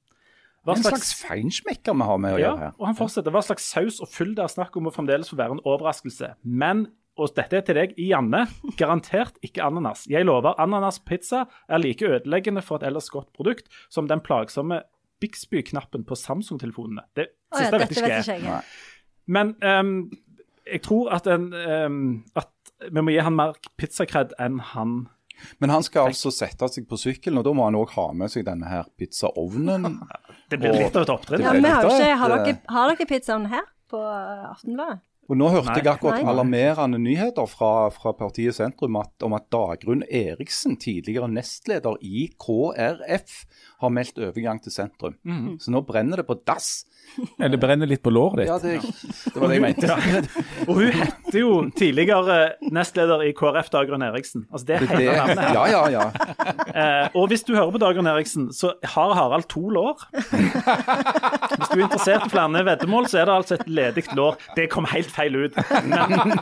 Hva 0.65 0.77
En 0.79 0.85
slags 0.85 1.11
feinschmecker 1.19 1.93
vi 1.93 2.05
har 2.07 2.21
med 2.21 2.37
å 2.37 2.39
ja, 2.39 2.45
gjøre 2.47 2.63
her. 2.63 2.77
og 2.79 2.87
han 2.89 2.97
fortsetter. 2.97 3.33
Hva 3.35 3.43
slags 3.45 3.67
saus 3.69 3.99
og 4.01 4.09
fyll 4.09 4.33
det 4.37 4.45
er 4.47 4.53
snakk 4.55 4.77
om 4.77 4.87
må 4.87 4.93
fremdeles 4.95 5.29
få 5.29 5.37
være 5.37 5.59
en 5.59 5.61
overraskelse. 5.61 6.31
Men, 6.41 6.87
og 7.19 7.35
dette 7.37 7.59
er 7.59 7.67
til 7.67 7.77
deg, 7.77 7.93
Janne, 8.01 8.45
garantert 8.79 9.37
ikke 9.45 9.61
ananas. 9.67 10.07
Jeg 10.09 10.25
lover, 10.25 10.57
ananaspizza 10.61 11.45
er 11.69 11.83
like 11.83 12.07
ødeleggende 12.07 12.63
for 12.65 12.79
et 12.79 12.87
ellers 12.89 13.11
godt 13.13 13.29
produkt 13.37 13.69
som 13.93 14.09
den 14.09 14.23
plagsomme 14.25 14.81
Bixby-knappen 15.23 16.05
på 16.07 16.17
Samsung-telefonene. 16.19 17.05
Det 17.15 17.29
oh, 17.29 17.59
ja, 17.59 17.65
siste 17.65 17.81
vet 17.81 17.95
ikke 17.95 18.09
vet 18.09 18.29
jeg. 18.33 18.61
Men 19.31 19.55
um, 19.63 19.97
jeg 20.65 20.81
tror 20.85 21.11
at, 21.15 21.27
en, 21.31 21.49
um, 21.53 22.23
at 22.37 22.51
vi 22.91 23.01
må 23.01 23.13
gi 23.13 23.21
han 23.23 23.37
mer 23.37 23.55
pizzakred 23.79 24.35
enn 24.41 24.59
han 24.73 24.95
Men 25.59 25.73
han 25.73 25.83
skal 25.83 26.11
altså 26.11 26.31
sette 26.31 26.67
seg 26.71 26.85
på 26.87 26.97
sykkelen, 26.99 27.41
og 27.41 27.47
da 27.47 27.53
må 27.55 27.65
han 27.67 27.77
òg 27.79 27.91
ha 27.97 28.05
med 28.15 28.31
seg 28.31 28.45
denne 28.47 28.69
her 28.71 28.87
pizzaovnen. 28.99 29.99
Det 30.51 30.59
blir 30.61 30.77
litt 30.77 30.95
av 30.95 31.07
et 31.07 31.11
opptrinn. 31.11 31.41
Ja, 31.41 31.55
har, 31.55 31.87
ikke, 31.89 32.15
har, 32.21 32.33
dere, 32.37 32.57
har 32.69 32.91
dere 32.91 33.07
pizzaen 33.09 33.47
her 33.49 33.65
på 33.89 33.99
Aftenbladet? 34.05 35.01
Og 35.25 35.37
nå 35.39 35.47
hørte 35.49 35.71
Nei. 35.73 35.79
jeg 35.81 35.89
akkurat 35.89 36.21
Nei. 36.21 36.29
alarmerende 36.31 36.99
nyheter 37.01 37.47
fra, 37.49 37.89
fra 37.89 38.11
partiet 38.13 38.53
Sentrum 38.57 38.95
at, 39.01 39.09
om 39.25 39.33
at 39.33 39.47
Dagrun 39.53 40.03
Eriksen, 40.05 40.75
tidligere 40.77 41.27
nestleder 41.33 41.97
i 42.05 42.27
KrF, 42.37 43.39
har 43.81 43.91
meldt 43.91 44.19
overgang 44.21 44.61
til 44.63 44.71
sentrum. 44.71 45.15
Så 45.59 45.71
nå 45.73 45.81
brenner 45.85 46.21
det 46.21 46.27
på 46.29 46.37
dass. 46.47 46.85
Eller 47.43 47.59
brenner 47.61 47.85
litt 47.89 48.01
på 48.05 48.09
låret 48.13 48.39
ditt. 48.39 48.47
Ja, 48.49 48.55
det, 48.57 48.79
det 49.33 49.41
var 49.41 49.51
det 49.51 49.57
jeg 49.57 49.63
mente. 49.65 50.29
Og 50.65 50.79
hun 50.79 50.95
heter 50.95 51.37
jo 51.41 51.49
tidligere 51.77 52.37
nestleder 52.73 53.25
i 53.27 53.33
KrF, 53.37 53.67
Dagrun 53.73 54.05
Eriksen. 54.07 54.45
Altså 54.51 54.69
det 54.69 54.77
er 54.77 54.85
Det, 54.85 54.89
hele 54.95 55.17
navnet. 55.19 55.51
ja, 55.57 55.65
ja, 55.73 55.83
ja. 55.91 56.05
Eh, 56.75 57.09
og 57.19 57.27
hvis 57.33 57.43
du 57.45 57.53
hører 57.53 57.73
på 57.75 57.81
Dagrun 57.83 58.09
Eriksen, 58.09 58.47
så 58.55 58.73
har 58.95 59.13
Harald 59.19 59.49
to 59.51 59.65
lår. 59.75 60.05
Hvis 60.15 61.69
du 61.71 61.77
er 61.77 61.83
interessert 61.85 62.25
i 62.25 62.31
flere 62.33 62.63
veddemål, 62.71 63.09
så 63.11 63.21
er 63.21 63.29
det 63.29 63.35
altså 63.35 63.57
et 63.59 63.67
ledig 63.69 64.05
lår. 64.17 64.39
Det 64.57 64.69
kom 64.73 64.87
helt 64.89 65.11
feil 65.15 65.37
ut. 65.39 65.57
Men 65.87 66.35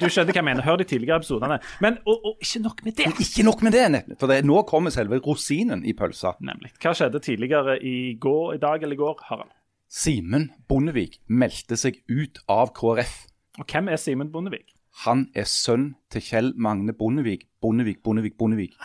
du 0.00 0.06
skjønner 0.06 0.32
hva 0.32 0.38
jeg 0.40 0.46
mener. 0.46 0.64
Hør 0.66 0.80
de 0.80 0.86
tidligere 0.88 1.20
episodene. 1.22 1.60
Men 1.84 1.98
og, 2.04 2.26
og 2.30 2.44
ikke 2.44 2.62
nok 2.66 2.82
med 2.86 2.98
det. 3.00 3.08
Ikke 3.24 3.46
nok 3.46 3.64
med 3.66 3.76
det, 3.76 4.02
for 4.20 4.30
det, 4.30 4.42
nå 4.48 4.62
kommer 4.68 4.94
selve 4.94 5.20
rosinen 5.24 5.84
i 5.88 5.94
pølsa. 5.96 6.34
Nemlig. 6.44 6.74
Hva 6.82 6.94
skjedde 6.96 7.22
tidligere 7.24 7.78
i 7.82 7.96
går, 8.20 8.56
i 8.58 8.62
dag 8.62 8.84
eller 8.84 8.96
i 8.98 9.00
går, 9.00 9.24
Harald? 9.30 9.52
Simen 9.90 10.50
Bondevik 10.70 11.18
meldte 11.26 11.74
seg 11.80 11.98
ut 12.06 12.38
av 12.50 12.70
KrF. 12.76 13.24
Og 13.58 13.66
hvem 13.66 13.90
er 13.90 13.98
Simen 13.98 14.30
Bondevik? 14.30 14.68
Han 15.06 15.28
er 15.38 15.48
sønn 15.48 15.94
til 16.12 16.22
Kjell 16.22 16.52
Magne 16.60 16.94
Bondevik. 16.96 17.48
Bondevik, 17.62 18.02
Bondevik, 18.04 18.36
Bondevik. 18.38 18.76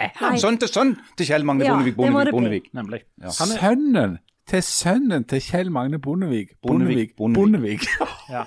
Nei. 0.00 0.38
sønn 0.40 0.56
til 0.60 0.70
sønn 0.70 0.94
til 1.18 1.28
Kjell 1.28 1.44
Magne 1.46 1.66
Ja, 1.66 1.74
Bondevik, 1.74 1.96
Bondevik. 1.98 2.32
Bondevik? 2.34 2.68
Nemlig. 2.76 3.02
Sønnen 3.36 4.18
til 4.50 4.62
sønnen 4.66 5.26
til 5.28 5.42
Kjell 5.44 5.70
Magne 5.70 6.00
Bondevik. 6.02 6.56
Bondevik, 6.62 7.16
Bondevik. 7.16 7.86
Ja. 8.30 8.46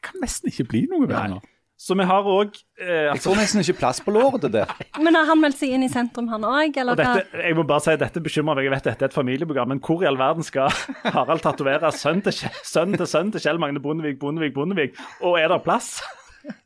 Det 0.00 0.08
kan 0.08 0.22
nesten 0.24 0.48
ikke 0.48 0.64
bli 0.64 0.86
noe 0.88 1.04
bedre 1.04 1.26
nå. 1.36 1.40
Så 1.80 1.94
vi 1.96 2.04
har 2.04 2.26
òg 2.28 2.56
eh, 2.80 3.06
Jeg 3.08 3.20
får 3.24 3.36
nesten 3.38 3.62
ikke 3.62 3.78
plass 3.78 4.00
på 4.04 4.12
låret 4.12 4.42
til 4.44 4.52
det. 4.52 4.66
Men 5.00 5.16
har 5.16 5.28
han 5.30 5.40
meldt 5.40 5.56
seg 5.56 5.72
inn 5.76 5.84
i 5.84 5.88
sentrum, 5.92 6.26
han 6.28 6.44
òg, 6.44 6.76
og 6.76 7.00
jeg 7.00 7.56
må 7.56 7.64
bare 7.68 7.84
si, 7.84 7.94
dette 8.00 8.20
bekymrer 8.20 8.58
meg. 8.58 8.66
Jeg 8.66 8.74
vet 8.74 8.88
dette 8.90 9.06
er 9.06 9.12
et 9.12 9.16
familieprogram, 9.16 9.72
men 9.72 9.80
hvor 9.84 10.04
i 10.04 10.08
all 10.08 10.20
verden 10.20 10.44
skal 10.44 10.68
Harald 11.16 11.44
tatovere 11.44 11.92
sønn 11.96 12.20
til, 12.24 12.36
sønn 12.68 12.96
til 12.96 13.08
sønn 13.08 13.32
til 13.32 13.44
Kjell 13.44 13.60
Magne 13.60 13.80
Bondevik, 13.80 14.20
Bondevik, 14.20 14.56
Bondevik? 14.56 15.00
Og 15.24 15.40
er 15.40 15.48
det 15.52 15.60
plass? 15.64 15.98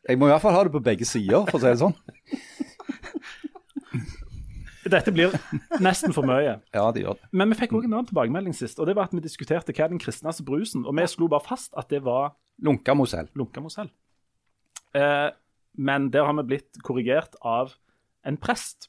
Jeg 0.07 0.18
må 0.18 0.27
i 0.27 0.35
hvert 0.35 0.42
fall 0.42 0.55
ha 0.55 0.64
det 0.66 0.75
på 0.75 0.83
begge 0.83 1.07
sider, 1.07 1.47
for 1.51 1.59
å 1.59 1.62
si 1.62 1.70
det 1.70 1.83
sånn. 1.83 1.94
Dette 4.90 5.12
blir 5.14 5.33
nesten 5.83 6.12
for 6.14 6.27
mye. 6.29 6.59
Ja, 6.75 6.85
det 6.92 7.05
gjør 7.05 7.18
det. 7.18 7.29
Men 7.33 7.53
vi 7.53 7.59
fikk 7.59 7.75
òg 7.77 7.87
en 7.87 7.97
annen 7.97 8.09
tilbakemelding 8.11 8.57
sist, 8.57 8.81
og 8.83 8.88
det 8.88 8.97
var 8.99 9.09
at 9.09 9.14
vi 9.16 9.23
diskuterte 9.25 9.75
hva 9.75 9.87
er 9.87 9.94
den 9.94 10.03
kristneste 10.03 10.44
brusen. 10.47 10.85
Og 10.88 10.97
vi 10.99 11.07
slo 11.11 11.29
bare 11.33 11.44
fast 11.47 11.75
at 11.81 11.88
det 11.92 12.03
var 12.05 12.35
Lunka 12.64 12.94
Mosell. 12.94 13.29
lunka 13.35 13.62
Mosell. 13.64 13.90
Eh, 14.94 15.31
men 15.75 16.11
der 16.14 16.29
har 16.29 16.37
vi 16.38 16.47
blitt 16.55 16.83
korrigert 16.87 17.35
av 17.42 17.75
en 18.25 18.37
prest. 18.38 18.88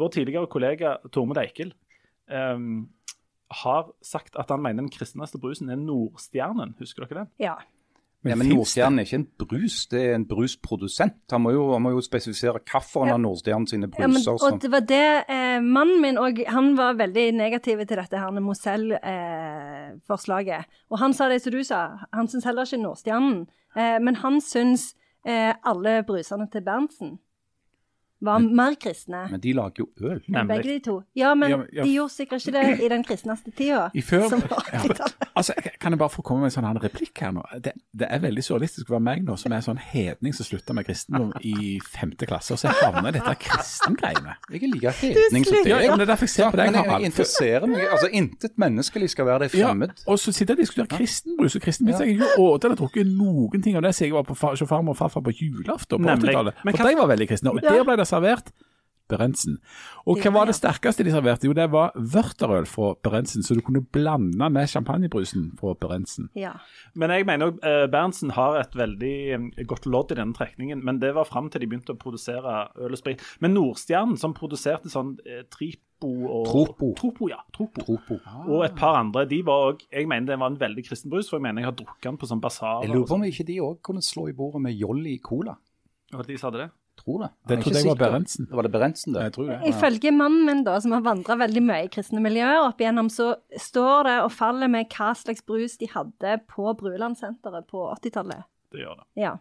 Vår 0.00 0.10
tidligere 0.16 0.50
kollega 0.50 0.96
Tormod 1.14 1.38
Eikel 1.38 1.70
eh, 2.26 2.58
har 3.62 3.92
sagt 4.02 4.34
at 4.40 4.50
han 4.50 4.62
mener 4.64 4.82
den 4.82 4.90
kristneste 4.90 5.38
brusen 5.38 5.70
er 5.70 5.78
Nordstjernen. 5.78 6.74
Husker 6.80 7.06
dere 7.06 7.24
den? 7.24 7.32
Ja. 7.42 7.58
Ja, 8.24 8.32
men 8.40 8.48
Nordstjernen 8.48 8.98
er 8.98 9.04
ikke 9.04 9.18
en 9.20 9.26
brus, 9.38 9.86
det 9.92 10.00
er 10.00 10.14
en 10.16 10.24
brusprodusent. 10.28 11.14
Han 11.32 11.42
må 11.44 11.50
jo, 11.52 11.72
han 11.74 11.82
må 11.84 11.90
jo 11.92 12.00
spesifisere 12.04 12.52
hvilken 12.62 13.10
av 13.12 13.20
Nordstjernen 13.20 13.66
sine 13.68 13.86
bruser. 13.88 14.02
Ja, 14.06 14.10
men, 14.14 14.22
og 14.32 14.38
som 14.40 14.58
det 14.62 14.70
var 14.72 14.80
det 14.88 15.24
eh, 15.28 15.60
Mannen 15.60 16.00
min 16.00 16.18
òg 16.20 16.44
han 16.48 16.76
var 16.78 16.94
veldig 17.00 17.32
negativ 17.36 17.78
til 17.84 17.96
dette 18.00 18.18
her 18.18 18.30
Mozell-forslaget. 18.40 20.64
og 20.90 20.98
han 21.04 21.12
sa 21.12 21.28
det 21.28 21.42
som 21.44 21.52
du 21.52 21.62
sa, 21.64 21.88
han 22.12 22.28
syns 22.28 22.44
heller 22.48 22.62
ikke 22.64 22.82
Nordstjernen. 22.82 23.46
Eh, 23.76 23.98
men 24.00 24.14
han 24.22 24.40
syns 24.40 24.94
eh, 25.26 25.54
alle 25.62 26.02
brusene 26.06 26.46
til 26.50 26.62
Berntsen 26.64 27.18
var 28.24 28.38
mer 28.38 28.74
kristne 28.80 29.28
Men 29.30 29.40
de 29.40 29.52
lager 29.52 29.84
jo 29.84 29.88
øl. 30.00 30.22
Nemlig. 30.28 30.56
begge 30.56 30.72
de 30.72 30.78
to. 30.84 31.02
Ja, 31.16 31.34
men 31.34 31.50
Ja, 31.50 31.58
ja. 31.72 31.84
de 31.84 31.94
gjorde 31.94 32.12
sikkert 32.12 32.46
ikke 32.46 32.58
det 32.58 32.84
i 32.84 32.88
den 32.88 33.04
kristneste 33.04 33.50
tida. 33.50 33.90
I 33.94 34.02
før, 34.02 34.28
Som 34.28 34.40
var 34.40 34.68
ja, 34.72 34.78
80-tallet. 34.78 35.23
Altså, 35.36 35.54
kan 35.80 35.94
jeg 35.94 35.98
bare 36.00 36.12
få 36.12 36.22
komme 36.26 36.44
med 36.44 36.50
en 36.50 36.54
sånn 36.56 36.66
her 36.68 36.78
replikk 36.82 37.20
her 37.22 37.32
nå? 37.34 37.42
Det, 37.64 37.74
det 37.96 38.08
er 38.10 38.22
veldig 38.22 38.44
surrealistisk 38.44 38.90
å 38.90 38.96
være 38.96 39.04
meg 39.08 39.24
nå, 39.26 39.36
som 39.40 39.54
er 39.54 39.64
sånn 39.64 39.80
hedning 39.80 40.34
som 40.36 40.46
slutta 40.48 40.76
med 40.76 40.86
kristendom 40.88 41.32
i 41.44 41.78
femte 41.84 42.28
klasse, 42.28 42.56
og 42.56 42.62
så 42.62 42.72
havner 42.80 43.14
dette 43.16 43.34
kristengreiene. 43.44 44.36
Jeg 44.52 44.62
er 44.62 44.72
like 44.74 44.94
hedning 45.00 45.46
som 45.48 45.70
Ja, 45.70 45.80
men 45.90 46.02
det 46.02 46.06
er 46.06 46.12
derfor 46.14 46.28
jeg 46.28 46.34
ser 46.34 46.50
på 46.50 46.60
deg, 46.60 46.70
Men 46.70 46.80
jeg 46.80 46.90
Harald. 46.90 47.08
interesserer 47.10 47.66
meg 47.70 47.86
Altså, 47.94 48.10
intet 48.20 48.58
menneskelig 48.60 49.10
skal 49.12 49.28
være 49.28 49.46
deg 49.46 49.58
Ja, 49.60 49.72
og 50.06 50.18
så 50.18 50.32
sitter 50.32 50.54
jeg 50.54 50.58
og 50.58 50.64
diskuterer 50.64 50.90
kristenbrus 50.98 51.56
og 51.56 51.64
kristenbrus. 51.64 52.00
Jeg 52.00 52.06
har 52.06 52.14
ikke 52.14 52.30
spist 52.34 52.64
eller 52.64 52.78
drukket 52.80 53.10
noen 53.10 53.64
ting 53.64 53.76
av 53.78 53.84
det 53.86 53.94
siden 53.94 54.12
jeg 54.12 54.18
var 54.18 54.28
på 54.28 54.36
far, 54.38 54.54
hos 54.56 54.68
farmor 54.68 54.96
og 54.96 55.00
farfar 55.00 55.24
på 55.24 55.34
julaften 55.34 56.02
på 56.02 56.14
80-tallet. 56.16 56.62
For 56.64 56.88
de 56.88 56.96
var 57.00 57.10
veldig 57.14 57.28
kristne. 57.30 57.54
Og 57.54 57.62
der 57.62 57.84
ble 57.86 57.98
det 58.00 58.08
servert 58.08 58.50
Berentsen. 59.10 59.58
Og 60.08 60.20
hva 60.22 60.32
var 60.32 60.48
det 60.48 60.56
sterkeste 60.56 61.04
de 61.04 61.12
serverte? 61.12 61.48
Jo, 61.48 61.54
det 61.56 61.66
var 61.72 61.92
vørterøl 61.96 62.66
fra 62.68 62.94
Berentsen, 63.04 63.44
så 63.44 63.56
du 63.56 63.60
kunne 63.64 63.84
blande 63.84 64.48
med 64.52 64.70
champagnebrusen 64.70 65.50
fra 65.60 65.74
Berentsen. 65.80 66.30
Ja. 66.38 66.54
Men 66.96 67.12
jeg 67.12 67.26
mener 67.28 67.52
òg 67.52 67.64
eh, 67.68 67.84
Berntsen 67.92 68.32
har 68.36 68.56
et 68.62 68.76
veldig 68.78 69.14
eh, 69.36 69.64
godt 69.68 69.88
lodd 69.90 70.14
i 70.14 70.18
denne 70.20 70.36
trekningen. 70.36 70.80
Men 70.84 71.00
det 71.02 71.12
var 71.16 71.28
fram 71.28 71.50
til 71.52 71.60
de 71.60 71.68
begynte 71.68 71.96
å 71.96 72.00
produsere 72.00 72.56
øl 72.80 72.96
og 72.96 73.00
sprit. 73.00 73.24
Men 73.44 73.56
Nordstjernen, 73.56 74.16
som 74.20 74.36
produserte 74.36 74.92
sånn 74.92 75.18
eh, 75.28 75.42
Tripo 75.52 75.82
og 76.28 76.48
Tropo. 76.48 76.92
Tropo, 76.98 77.28
ja. 77.32 77.42
Tropo. 77.54 77.84
Tropo. 77.84 78.18
Og 78.48 78.64
et 78.64 78.76
par 78.78 78.96
andre. 79.00 79.26
De 79.28 79.42
var 79.44 79.74
også, 79.74 79.88
Jeg 79.92 80.08
mener 80.08 80.32
det 80.32 80.40
var 80.40 80.52
en 80.52 80.60
veldig 80.60 80.86
kristen 80.88 81.12
brus, 81.12 81.28
for 81.28 81.38
jeg 81.40 81.46
mener 81.48 81.64
jeg 81.64 81.70
har 81.72 81.76
drukket 81.82 82.08
den 82.08 82.20
på 82.20 82.30
sånn 82.30 82.42
basar. 82.44 82.80
Jeg 82.84 82.94
lurer 82.94 83.08
på 83.12 83.18
om 83.20 83.28
ikke 83.28 83.48
de 83.52 83.60
òg 83.64 83.78
kunne 83.84 84.04
slå 84.04 84.30
i 84.32 84.36
bordet 84.36 84.64
med 84.64 84.80
Jolly 84.80 85.18
Cola. 85.24 85.58
Og 86.14 86.24
de 86.28 86.38
sa 86.40 86.52
det. 86.54 86.70
Tror 87.04 87.20
det. 87.20 87.30
Det 87.48 87.58
trodde 87.60 87.80
jeg 87.80 87.88
var. 87.90 87.98
Berentsen. 88.00 88.46
Var 88.48 88.64
det 88.64 88.70
Berentsen, 88.72 89.12
det? 89.12 89.22
Jeg 89.26 89.32
tror 89.34 89.48
det. 89.50 89.58
Ifølge 89.68 90.12
mannen 90.16 90.46
min, 90.48 90.62
da, 90.64 90.78
som 90.80 90.94
har 90.96 91.02
vandra 91.04 91.36
veldig 91.36 91.62
mye 91.64 91.84
i 91.84 91.90
kristne 91.92 92.22
miljøer 92.24 92.62
opp 92.64 92.80
igjennom, 92.80 93.10
så 93.12 93.34
står 93.60 94.08
det 94.08 94.14
og 94.24 94.30
faller 94.32 94.72
med 94.72 94.88
hva 94.94 95.10
slags 95.18 95.44
brus 95.44 95.76
de 95.82 95.90
hadde 95.92 96.38
på 96.48 96.72
Brulandsenteret 96.80 97.68
på 97.68 97.84
80-tallet. 97.98 98.48
Det 98.72 98.80
gjør 98.86 99.02
det. 99.02 99.06
Ja. 99.20 99.34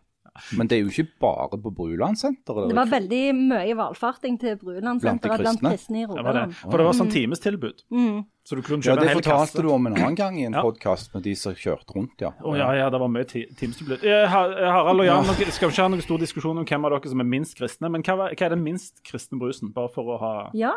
Men 0.57 0.67
det 0.67 0.77
er 0.79 0.81
jo 0.81 0.89
ikke 0.89 1.11
bare 1.21 1.57
på 1.61 1.69
Brulandsenteret. 1.77 2.69
Det 2.71 2.75
var 2.75 2.87
veldig 2.89 3.19
mye 3.37 3.75
valfarting 3.77 4.39
til 4.41 4.55
Brulandsenteret 4.57 5.39
Blant 5.43 5.59
blant 5.61 5.75
kristne? 5.75 5.97
i 6.01 6.05
Det 6.05 6.09
var. 6.09 6.17
Rogaland. 6.23 6.55
For 6.57 6.77
det 6.81 6.85
var 6.87 6.93
sånn 6.97 7.11
timestilbud. 7.13 7.83
Mm. 7.93 8.23
Så 8.43 8.55
du 8.57 8.61
kunne 8.65 8.81
Ja, 8.83 8.91
kjøpe 8.95 8.99
det 8.99 9.03
en 9.03 9.13
hel 9.13 9.21
fortalte 9.21 9.61
du 9.61 9.69
om 9.71 9.85
en 9.87 9.93
annen 9.95 10.15
gang 10.17 10.39
i 10.39 10.43
en 10.49 10.53
Ja. 10.57 10.61
podkast 10.65 11.13
med 11.13 11.23
de 11.23 11.35
som 11.35 11.53
kjørte 11.53 11.93
rundt, 11.95 12.17
ja. 12.19 12.31
Å 12.41 12.57
ja, 12.57 12.71
ja, 12.73 12.89
det 12.89 12.99
var 12.99 13.07
mye 13.13 13.23
ti- 13.29 13.45
timestilbud. 13.55 14.03
Eh, 14.03 14.25
Harald 14.27 14.99
og 14.99 15.05
Jan, 15.05 15.23
dere 15.37 15.51
skal 15.51 15.69
vi 15.69 15.75
ikke 15.75 15.83
ha 15.83 15.87
noen 15.93 16.01
stor 16.01 16.17
diskusjon 16.17 16.57
om 16.57 16.65
hvem 16.65 16.85
av 16.85 16.91
dere 16.97 17.09
som 17.13 17.19
er 17.21 17.29
minst 17.29 17.55
kristne, 17.55 17.89
men 17.91 18.01
hva, 18.03 18.17
hva 18.33 18.41
er 18.41 18.49
den 18.49 18.63
minst 18.63 19.03
kristne 19.05 19.39
brusen? 19.39 19.71
Bare 19.71 19.89
for 19.93 20.03
å 20.03 20.19
ha 20.19 20.49
Ja. 20.53 20.73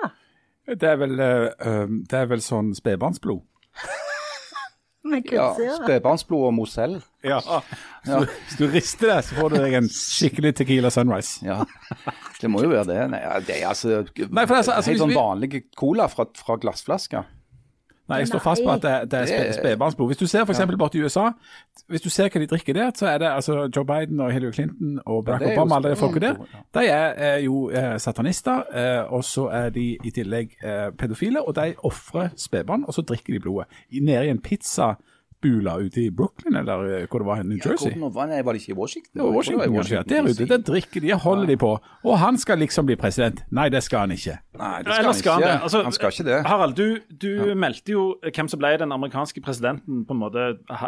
Det 0.68 0.82
er 0.82 0.96
vel, 0.96 1.18
eh, 1.18 1.48
eh, 1.60 1.86
det 1.86 2.12
er 2.12 2.26
vel 2.26 2.38
sånn 2.38 2.74
spedbarnsblod. 2.74 3.40
Ja. 5.32 5.48
Spedbarnsblod 5.78 6.46
og 6.48 6.54
Mozell. 6.56 6.96
Ja. 7.26 7.40
Så 8.06 8.20
hvis 8.24 8.56
du 8.58 8.66
rister 8.70 9.10
det, 9.14 9.18
så 9.26 9.34
får 9.38 9.50
du 9.50 9.56
deg 9.64 9.72
en 9.80 9.88
skikkelig 9.90 10.54
Tequila 10.60 10.90
Sunrise. 10.94 11.40
Ja, 11.46 11.60
det 12.40 12.50
må 12.52 12.62
jo 12.62 12.70
være 12.70 12.86
det. 12.92 12.98
Nei, 13.14 13.22
det 13.46 13.56
er 13.62 13.68
altså, 13.72 14.02
Nei, 14.30 14.46
for 14.46 14.56
altså- 14.60 14.76
altså, 14.76 14.90
Helt 14.92 15.02
sånn 15.02 15.14
vi- 15.14 15.18
vanlig 15.18 15.62
cola 15.76 16.06
fra, 16.12 16.26
fra 16.38 16.56
glassflaske. 16.62 17.24
Nei, 18.08 18.18
jeg 18.22 18.28
står 18.28 18.42
fast 18.44 18.62
på 18.64 18.70
at 18.70 18.82
det, 18.82 19.10
det 19.10 19.20
er 19.34 19.52
spedbarnsblod. 19.56 20.08
Hvis 20.08 20.20
du 20.20 20.26
ser 20.30 20.44
f.eks. 20.44 20.60
bort 20.78 20.94
i 20.94 21.02
USA, 21.02 21.30
hvis 21.90 22.04
du 22.04 22.10
ser 22.10 22.30
hva 22.30 22.42
de 22.42 22.46
drikker 22.46 22.76
der, 22.76 22.90
så 22.94 23.08
er 23.10 23.18
det 23.18 23.30
altså 23.30 23.68
Joe 23.76 23.86
Biden 23.86 24.20
og 24.20 24.32
Hillary 24.32 24.52
Clinton 24.52 25.00
og 25.06 25.24
Barack 25.24 25.42
er 25.42 25.52
Obama, 25.56 25.76
alle 25.76 25.90
de 25.90 25.96
folka 25.96 26.22
der, 26.22 26.38
de 26.74 26.86
er, 26.86 27.06
er 27.30 27.36
jo 27.42 27.70
eh, 27.70 27.98
satanister, 27.98 28.62
eh, 28.74 29.12
og 29.12 29.24
så 29.24 29.48
er 29.48 29.70
de 29.74 29.88
i 30.04 30.10
tillegg 30.14 30.54
eh, 30.62 30.92
pedofile, 30.98 31.42
og 31.42 31.56
de 31.56 31.74
ofrer 31.84 32.28
spedbarn, 32.36 32.84
og 32.86 32.94
så 32.94 33.02
drikker 33.02 33.34
de 33.34 33.40
blodet. 33.40 33.66
Nede 34.02 34.26
i 34.26 34.30
en 34.30 34.42
pizzabula 35.42 35.76
ute 35.78 36.00
i 36.06 36.10
Brooklyn, 36.10 36.56
eller 36.56 37.02
eh, 37.02 37.06
hvor 37.10 37.18
det 37.22 37.26
var, 37.26 37.42
New 37.42 37.58
Jersey. 37.58 37.90
Hvor- 37.98 38.12
var 38.14 38.26
det- 38.26 38.44
var 38.44 38.52
det 38.52 38.60
ikke 38.62 38.72
i 38.72 38.76
Washington? 38.78 39.10
Det 39.14 39.22
var 39.22 39.30
Washington, 39.32 39.60
det 39.62 39.72
var 39.72 39.84
i 39.84 40.02
Der 40.08 40.22
ute, 40.30 40.46
der 40.46 40.58
drikker 40.58 41.00
de, 41.00 41.12
holder 41.12 41.46
de 41.46 41.56
på. 41.56 41.78
Og 42.04 42.18
han 42.18 42.38
skal 42.38 42.58
liksom 42.58 42.86
bli 42.86 42.96
president. 42.96 43.42
Nei, 43.50 43.68
det 43.68 43.82
skal 43.82 43.98
han 43.98 44.10
ikke. 44.10 44.38
Nei, 44.58 44.82
det 44.82 44.86
skal 44.86 44.98
eller 44.98 45.04
han 45.04 45.14
skal 45.14 45.32
han 45.32 45.42
ikke. 45.42 45.52
det? 45.52 45.62
Altså, 45.62 45.82
han 45.82 45.92
skal 45.92 46.08
ikke 46.12 46.24
det. 46.24 46.46
Harald, 46.46 46.74
du, 46.74 46.98
du 47.20 47.54
meldte 47.54 47.92
jo 47.92 48.16
hvem 48.22 48.48
som 48.48 48.58
ble 48.58 48.78
den 48.78 48.92
amerikanske 48.92 49.40
presidenten 49.42 50.04
på 50.06 50.12
en 50.16 50.18
måte 50.20 50.38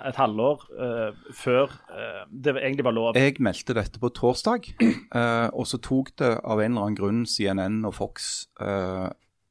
et 0.08 0.16
halvår 0.16 0.64
uh, 0.78 1.12
før 1.34 1.64
uh, 1.68 2.24
det 2.32 2.56
egentlig 2.56 2.84
var 2.84 2.92
lov. 2.92 3.14
Jeg 3.16 3.37
meldte 3.40 3.74
dette 3.74 3.98
på 4.00 4.08
torsdag, 4.14 4.72
uh, 5.14 5.48
og 5.52 5.66
så 5.66 5.78
tok 5.78 6.11
det 6.18 6.38
av 6.44 6.61
en 6.61 6.72
eller 6.72 6.82
annen 6.82 6.96
grunn 6.96 7.26
CNN 7.26 7.84
og 7.84 7.94
Fox 7.94 8.46
eh, 8.61 9.08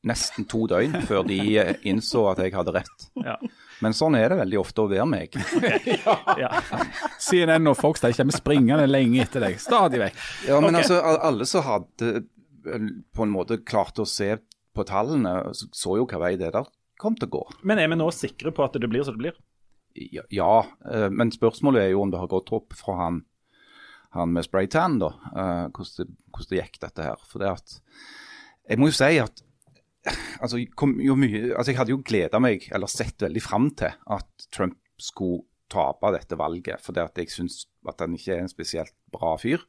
nesten 0.08 0.46
to 0.48 0.68
døgn 0.68 0.94
før 1.08 1.24
de 1.28 1.38
innså 1.84 2.30
at 2.32 2.38
jeg 2.40 2.54
hadde 2.54 2.72
rett. 2.74 3.08
Ja. 3.24 3.36
Men 3.84 3.94
sånn 3.94 4.18
er 4.18 4.32
det 4.32 4.40
veldig 4.40 4.60
ofte 4.62 4.84
å 4.84 4.90
være 4.92 5.08
meg. 5.10 5.38
Ja. 6.42 6.52
CNN 7.22 7.70
og 7.70 7.78
Fox 7.80 8.04
de 8.04 8.12
kommer 8.18 8.36
springende 8.36 8.88
lenge 8.90 9.24
etter 9.26 9.44
deg. 9.48 9.60
Stadig 9.62 10.02
vekk. 10.02 10.24
Ja, 10.48 10.60
men 10.64 10.76
okay. 10.76 10.84
altså, 10.84 11.18
alle 11.30 11.48
som 11.50 11.66
hadde 11.66 12.12
eh, 12.18 12.90
på 13.16 13.26
en 13.26 13.34
måte 13.34 13.60
klart 13.66 14.00
å 14.02 14.08
se 14.10 14.36
på 14.78 14.86
tallene, 14.86 15.40
så, 15.58 15.70
så 15.74 15.98
jo 16.02 16.06
hva 16.10 16.22
vei 16.22 16.36
det 16.40 16.52
der 16.54 16.68
kom 17.02 17.18
til 17.18 17.30
å 17.30 17.36
gå. 17.38 17.44
Men 17.70 17.82
er 17.82 17.90
vi 17.92 18.00
nå 18.00 18.10
sikre 18.14 18.54
på 18.54 18.66
at 18.66 18.78
det 18.78 18.90
blir 18.90 19.06
som 19.06 19.18
det 19.18 19.26
blir? 19.26 19.40
Ja, 19.98 20.24
ja 20.34 20.54
eh, 20.92 21.10
men 21.14 21.34
spørsmålet 21.34 21.88
er 21.88 21.92
jo 21.94 22.04
om 22.06 22.14
det 22.14 22.22
har 22.22 22.32
gått 22.32 22.54
opp 22.56 22.78
fra 22.78 23.00
han, 23.02 23.24
han 24.18 24.34
med 24.34 24.46
spraytan, 24.46 25.00
da. 25.02 25.12
eh, 25.34 25.66
hvordan, 25.74 25.94
det, 25.98 26.08
hvordan 26.34 26.54
det 26.54 26.62
gikk 26.62 26.80
dette 26.86 27.10
her. 27.12 27.28
For 27.30 27.44
det 27.44 27.54
at 27.56 27.78
Jeg 28.68 28.82
må 28.82 28.90
jo 28.90 28.98
si 28.98 29.14
at 29.24 29.44
altså, 30.44 30.60
mye, 30.60 31.54
altså 31.54 31.72
jeg 31.72 31.80
hadde 31.80 31.94
jo 31.94 32.04
gleda 32.06 32.42
meg, 32.44 32.68
eller 32.74 32.92
sett 32.92 33.22
veldig 33.26 33.44
fram 33.44 33.70
til, 33.78 33.96
at 34.14 34.50
Trump 34.54 34.80
skulle 35.02 35.46
tape 35.72 36.12
dette 36.16 36.38
valget. 36.40 36.82
For 36.84 36.96
det 36.96 37.10
at 37.10 37.20
jeg 37.22 37.34
syns 37.34 37.66
at 37.88 38.00
han 38.04 38.16
ikke 38.18 38.36
er 38.36 38.46
en 38.46 38.52
spesielt 38.52 38.96
bra 39.14 39.36
fyr. 39.42 39.64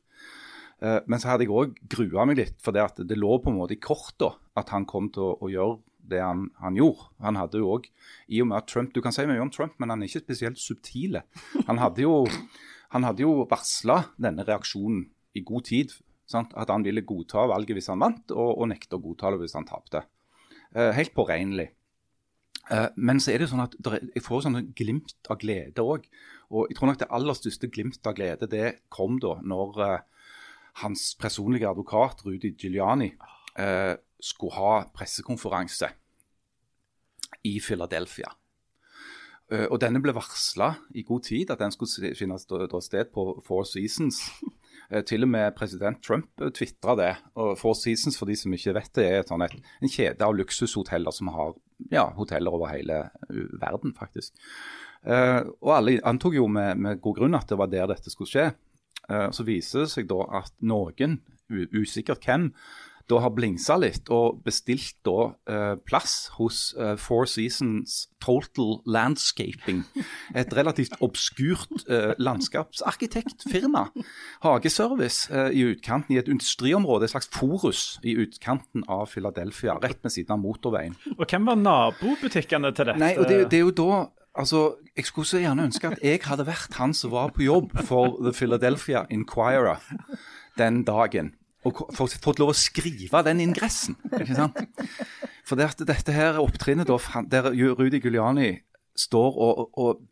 Eh, 0.83 1.01
men 1.11 1.20
så 1.20 1.33
hadde 1.33 1.46
jeg 1.46 1.55
òg 1.55 1.79
grua 1.90 2.27
meg 2.29 2.38
litt, 2.40 2.59
for 2.62 2.74
det 2.74 2.87
det 3.09 3.18
lå 3.18 3.38
på 3.42 3.51
en 3.51 3.59
måte 3.59 3.74
i 3.74 3.83
korta 3.83 4.35
at 4.59 4.70
han 4.74 4.87
kom 4.88 5.11
til 5.14 5.27
å, 5.27 5.37
å 5.42 5.51
gjøre 5.51 5.79
det 6.09 6.22
han, 6.22 6.46
han 6.62 6.79
gjorde. 6.79 7.11
Han 7.24 7.38
hadde 7.38 7.61
jo 7.61 7.70
òg, 7.77 7.88
i 8.33 8.40
og 8.42 8.51
med 8.51 8.62
at 8.62 8.68
Trump 8.70 8.94
Du 8.94 9.03
kan 9.05 9.14
si 9.14 9.27
mye 9.29 9.42
om 9.44 9.53
Trump, 9.53 9.77
men 9.79 9.92
han 9.92 10.03
er 10.03 10.11
ikke 10.11 10.24
spesielt 10.24 10.61
subtile. 10.61 11.27
Han 11.68 11.81
hadde 11.83 12.07
jo, 12.07 12.22
han 12.94 13.09
jo 13.20 13.42
varsla 13.51 14.03
denne 14.16 14.46
reaksjonen 14.48 15.05
i 15.37 15.44
god 15.44 15.68
tid. 15.68 15.92
Sant? 16.29 16.53
At 16.61 16.70
han 16.72 16.85
ville 16.85 17.07
godta 17.09 17.46
valget 17.48 17.79
hvis 17.79 17.90
han 17.92 18.01
vant, 18.01 18.33
og, 18.33 18.55
og 18.61 18.70
nekte 18.72 18.98
å 18.98 19.03
godta 19.03 19.33
det 19.33 19.42
hvis 19.42 19.57
han 19.57 19.68
tapte. 19.68 20.05
Eh, 20.77 20.93
helt 20.93 21.15
påregnelig. 21.15 21.71
Eh, 22.71 22.89
men 22.97 23.21
så 23.21 23.33
er 23.33 23.41
det 23.41 23.49
sånn 23.49 23.65
at 23.65 23.77
jeg 23.81 24.25
får 24.25 24.45
sånne 24.45 24.67
glimt 24.77 25.31
av 25.33 25.41
glede 25.41 25.85
òg. 25.85 26.05
Og 26.53 26.69
jeg 26.69 26.79
tror 26.79 26.91
nok 26.91 27.01
det 27.01 27.11
aller 27.15 27.37
største 27.37 27.71
glimt 27.73 28.05
av 28.07 28.17
glede 28.17 28.49
det 28.51 28.67
kom 28.93 29.17
da 29.23 29.39
når 29.41 29.81
eh, 29.85 30.35
hans 30.85 31.15
personlige 31.19 31.69
advokat 31.69 32.23
Rudy 32.27 32.55
Giuliani 32.55 33.11
skulle 34.23 34.55
ha 34.55 34.75
pressekonferanse 34.95 35.89
i 37.43 37.57
Philadelphia. 37.59 38.29
Og 39.51 39.75
denne 39.83 39.99
ble 39.99 40.15
varsla 40.15 40.69
i 40.95 41.03
god 41.03 41.25
tid 41.27 41.51
at 41.51 41.59
den 41.59 41.75
skulle 41.75 42.13
finne 42.15 42.39
sted 42.39 43.11
på 43.11 43.25
Four 43.43 43.67
Seasons. 43.67 44.21
Eh, 44.90 45.05
Til 45.05 45.27
og 45.27 45.33
med 45.33 45.55
president 45.57 46.01
Trump 46.05 46.31
tvitra 46.57 46.96
det. 46.98 47.12
Og 47.37 47.57
Four 47.61 47.77
Seasons, 47.79 48.18
for 48.18 48.31
de 48.31 48.37
som 48.38 48.55
ikke 48.55 48.77
vet 48.77 48.92
det, 48.96 49.07
er 49.07 49.22
et 49.22 49.33
sånn 49.33 49.44
en 49.44 49.92
kjede 49.92 50.24
av 50.24 50.37
luksushoteller 50.37 51.14
som 51.14 51.33
har 51.35 51.55
ja, 51.92 52.09
hoteller 52.16 52.55
over 52.55 52.72
hele 52.72 53.05
uh, 53.31 53.44
verden, 53.61 53.94
faktisk. 53.94 54.35
Eh, 55.07 55.40
og 55.62 55.74
alle 55.77 55.98
antok 56.09 56.35
jo 56.35 56.48
med, 56.51 56.81
med 56.83 57.03
god 57.05 57.20
grunn 57.20 57.38
at 57.38 57.48
det 57.51 57.59
var 57.61 57.70
der 57.70 57.87
dette 57.90 58.11
skulle 58.11 58.31
skje. 58.31 58.48
Eh, 59.09 59.29
så 59.35 59.46
viser 59.46 59.85
det 59.85 59.92
seg 59.92 60.09
da 60.11 60.24
at 60.40 60.55
noen, 60.59 61.20
usikkert 61.48 62.27
hvem, 62.27 62.51
da 63.09 63.21
har 63.25 63.33
blingsa 63.35 63.79
litt 63.81 64.11
og 64.12 64.42
bestilt 64.44 64.97
da 65.07 65.31
eh, 65.49 65.75
plass 65.88 66.29
hos 66.37 66.75
eh, 66.79 66.94
Four 67.01 67.27
Seasons 67.31 68.09
Total 68.21 68.79
Landscaping. 68.88 69.85
Et 70.37 70.53
relativt 70.57 70.99
obskurt 71.05 71.87
eh, 71.88 72.12
landskapsarkitektfirma. 72.21 73.87
Hageservice 74.44 75.33
eh, 75.33 75.57
i 75.57 75.64
utkanten, 75.73 76.16
i 76.16 76.21
et 76.21 76.29
industriområde, 76.29 77.09
et 77.09 77.14
slags 77.14 77.31
forus 77.33 77.97
i 78.05 78.16
utkanten 78.21 78.85
av 78.88 79.09
Philadelphia, 79.12 79.79
rett 79.83 80.05
ved 80.05 80.14
siden 80.14 80.37
av 80.37 80.42
motorveien. 80.44 80.97
Og 81.16 81.25
hvem 81.25 81.49
var 81.49 81.59
nabobutikkene 81.62 82.75
til 82.77 82.92
dette? 82.92 83.03
Nei, 83.03 83.14
og 83.16 83.29
det, 83.31 83.44
det 83.53 83.62
er 83.62 83.66
jo 83.66 83.75
da 83.83 84.07
Altså, 84.38 84.77
Jeg 84.94 85.09
skulle 85.09 85.27
så 85.27 85.40
gjerne 85.42 85.64
ønske 85.66 85.88
at 85.88 86.03
jeg 86.05 86.21
hadde 86.23 86.44
vært 86.47 86.77
han 86.79 86.92
som 86.94 87.11
var 87.11 87.33
på 87.35 87.42
jobb 87.42 87.73
for 87.88 88.21
The 88.23 88.31
Philadelphia 88.31 89.01
Inquirer 89.11 89.81
den 90.59 90.85
dagen. 90.87 91.33
Og 91.66 91.75
fått, 91.97 92.38
lov 92.38 92.53
å 92.53 92.57
skrive 92.57 93.18
den 93.27 93.40
ingressen. 93.42 93.97
ikke 94.14 94.37
sant? 94.37 94.61
For 95.49 95.57
det 95.59 95.64
dette 95.88 96.12
her 96.14 96.37
opptrinnet 96.38 96.87
da, 96.87 96.99
der 97.27 97.49
Rudi 97.51 97.99
Guliani 98.05 98.05
Giuliani 98.05 98.51
står 98.99 99.33
og, 99.42 99.71
og 99.79 100.03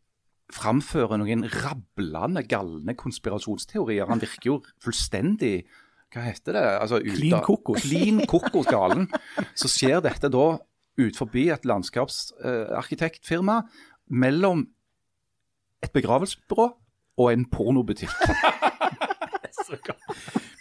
framfører 0.54 1.16
noen 1.20 1.44
rablende, 1.50 2.42
galne 2.48 2.94
konspirasjonsteorier. 2.98 4.06
Han 4.11 4.20
virker 4.22 4.46
jo 4.50 4.56
fullstendig 4.82 5.66
Hva 6.14 6.22
heter 6.22 6.52
det? 6.54 6.62
Altså, 6.80 6.96
ut 7.02 7.16
Klin 7.18 7.35
av- 7.35 7.44
kokos. 7.46 7.82
Klin 7.82 8.20
kokos 8.30 8.66
galen. 8.70 9.09
Så 9.59 9.68
skjer 9.70 10.00
dette 10.04 10.28
da 10.32 10.46
ut 10.96 11.16
forbi 11.18 11.48
et 11.52 11.64
landskapsarkitektfirma 11.68 13.61
mellom 14.09 14.66
et 15.85 15.92
begravelsesbyrå 15.92 16.66
og 17.20 17.32
en 17.32 17.44
pornobutikk. 17.52 18.11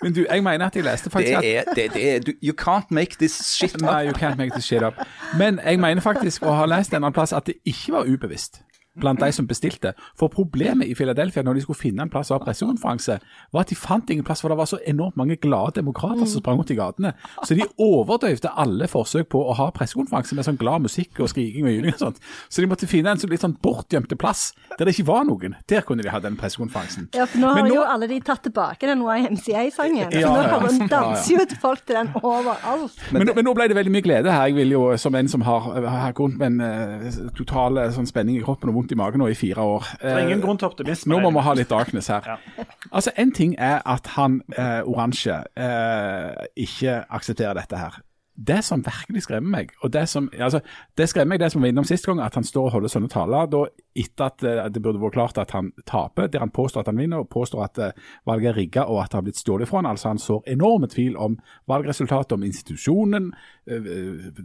Men 0.06 0.14
du, 0.14 0.26
jeg 0.30 0.44
mener 0.44 0.66
at 0.66 0.76
jeg 0.76 0.84
leste 0.86 1.06
Det 1.06 1.12
faktisk 1.12 1.38
at 1.38 1.46
er, 1.46 1.64
det, 1.76 1.94
det 1.94 2.16
er, 2.16 2.20
du, 2.20 2.32
You 2.44 2.54
can't 2.62 2.86
make 2.90 3.18
this 3.18 3.32
shit 3.58 3.74
up. 3.74 3.82
Nei, 3.82 4.04
you 4.06 4.14
can't 4.14 4.38
make 4.38 4.52
this 4.54 4.64
shit 4.64 4.84
up. 4.84 4.94
Men 5.38 5.60
jeg 5.66 5.80
mener 5.82 6.02
faktisk 6.02 6.46
å 6.46 6.54
ha 6.54 6.68
lest 6.70 6.94
en 6.94 7.02
annen 7.02 7.16
plass 7.16 7.34
at 7.34 7.50
det 7.50 7.56
ikke 7.66 7.96
var 7.96 8.06
ubevisst 8.06 8.62
blant 9.00 9.20
de 9.20 9.32
som 9.36 9.48
bestilte. 9.48 9.94
For 10.18 10.32
problemet 10.32 10.90
i 10.90 10.96
Philadelphia 10.98 11.44
når 11.44 11.60
de 11.60 11.66
skulle 11.66 11.80
finne 11.80 12.06
en 12.06 12.12
plass 12.12 12.32
å 12.32 12.38
ha 12.38 12.44
pressekonferanse, 12.44 13.20
var 13.54 13.66
at 13.66 13.72
de 13.72 13.78
fant 13.80 14.10
ingen 14.10 14.26
plass, 14.26 14.42
for 14.44 14.54
det 14.54 14.60
var 14.60 14.70
så 14.70 14.80
enormt 14.88 15.18
mange 15.20 15.38
glade 15.42 15.78
demokrater 15.80 16.26
som 16.26 16.42
sprang 16.42 16.60
rundt 16.60 16.74
i 16.74 16.80
gatene. 16.80 17.14
Så 17.44 17.58
de 17.58 17.68
overdøyvde 17.82 18.54
alle 18.56 18.88
forsøk 18.92 19.30
på 19.34 19.42
å 19.42 19.56
ha 19.60 19.70
pressekonferanse 19.76 20.38
med 20.38 20.48
sånn 20.48 20.60
glad 20.62 20.86
musikk 20.86 21.22
og 21.24 21.32
skriking 21.32 21.68
og 21.68 21.76
juling 21.76 21.96
og 21.96 22.02
sånt. 22.02 22.22
Så 22.50 22.64
de 22.64 22.72
måtte 22.72 22.90
finne 22.90 23.14
en 23.14 23.22
sånn 23.22 23.34
litt 23.34 23.44
sånn 23.44 23.58
bortgjemte 23.62 24.18
plass 24.20 24.52
der 24.78 24.88
det 24.88 24.96
ikke 24.96 25.10
var 25.12 25.26
noen. 25.28 25.58
Der 25.72 25.86
kunne 25.88 26.06
de 26.06 26.12
ha 26.14 26.22
den 26.24 26.38
pressekonferansen. 26.40 27.10
Ja, 27.16 27.28
for 27.30 27.42
nå 27.42 27.54
har 27.56 27.68
nå- 27.68 27.76
jo 27.76 27.86
alle 27.86 28.10
de 28.12 28.20
tatt 28.26 28.44
tilbake 28.46 28.88
den 28.88 29.04
YMCA-sangen. 29.04 30.12
Ja, 30.12 30.30
nå 30.30 30.42
ja. 30.42 30.60
hører- 30.60 30.90
danser 30.90 31.36
jo 31.36 31.46
folk 31.62 31.86
til 31.86 31.96
den 32.00 32.12
overalt. 32.22 33.00
Men, 33.12 33.30
men, 33.34 33.46
nå 33.46 33.54
ble 33.58 33.68
det 33.72 33.78
veldig 33.78 33.94
mye 33.94 34.06
glede 34.06 34.32
her. 34.32 34.50
Jeg 34.50 34.58
vil 34.60 34.74
jo, 34.76 34.84
som 35.02 35.16
en 35.16 35.30
som 35.32 35.44
har, 35.46 35.68
har 35.86 36.16
gått 36.18 36.38
med 36.40 36.48
en 36.48 36.62
uh, 36.62 37.32
total 37.38 37.82
eh, 37.82 37.92
sånn 37.96 38.08
spenning 38.10 38.40
i 38.40 38.44
kroppen 38.46 38.72
og 38.72 38.80
vondt 38.80 38.85
i 38.92 38.98
magen 39.00 39.22
nå 39.24 39.30
i 39.32 39.38
fire 39.38 39.62
år 39.62 39.88
Det 40.02 40.12
er 40.12 40.24
ingen 40.28 40.42
grunn 40.44 40.60
til 40.62 40.70
optimisme. 40.70 41.14
Nå 41.14 41.22
må 41.24 41.32
vi 41.38 41.46
ha 41.46 41.54
litt 41.58 41.72
darkness 41.72 42.12
her. 42.14 42.36
Altså, 42.96 43.12
En 43.18 43.32
ting 43.32 43.56
er 43.60 43.82
at 43.86 44.08
han 44.16 44.42
eh, 44.58 44.82
oransje 44.86 45.42
eh, 45.58 46.46
ikke 46.56 47.02
aksepterer 47.10 47.58
dette 47.58 47.80
her. 47.80 47.98
Det 48.36 48.58
som 48.68 48.82
virkelig 48.84 49.22
skremmer 49.24 49.52
meg, 49.52 49.70
og 49.80 49.94
det 49.94 50.10
som 50.12 50.26
altså, 50.34 50.60
det 51.00 51.06
skremmer 51.08 51.36
meg 51.36 51.40
det 51.40 51.54
som 51.54 51.64
var 51.64 51.72
innom 51.72 51.86
sist 51.88 52.06
gang, 52.06 52.20
at 52.20 52.36
han 52.36 52.44
står 52.44 52.68
og 52.68 52.74
holder 52.74 52.92
sånne 52.92 53.08
taler 53.12 53.48
da 53.48 53.62
etter 53.96 54.26
at 54.26 54.44
eh, 54.44 54.66
det 54.76 54.82
burde 54.84 55.00
vært 55.00 55.16
klart 55.16 55.40
at 55.40 55.54
han 55.56 55.70
taper, 55.88 56.28
der 56.28 56.44
han 56.44 56.52
påstår 56.52 56.84
at 56.84 56.92
han 56.92 57.00
vinner, 57.00 57.24
og 57.24 57.32
påstår 57.32 57.64
at 57.64 57.80
eh, 57.80 58.02
valget 58.28 58.52
er 58.52 58.60
rigga 58.60 58.84
og 58.92 59.00
at 59.06 59.14
det 59.14 59.20
har 59.22 59.28
blitt 59.30 59.40
stjålet 59.40 59.72
fra 59.72 59.80
han. 59.80 59.88
Altså 59.94 60.12
Han 60.12 60.20
sår 60.20 60.44
enorme 60.52 60.92
tvil 60.92 61.16
om 61.16 61.38
valgresultatet, 61.72 62.36
om 62.36 62.44
institusjonen, 62.44 63.32
eh, 63.72 63.92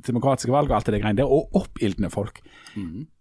demokratiske 0.06 0.54
valg 0.54 0.70
og 0.70 0.78
alt 0.78 0.92
det 0.94 1.02
greiene 1.02 1.24
der, 1.24 1.30
og 1.30 1.50
oppildner 1.58 2.14
folk. 2.14 2.44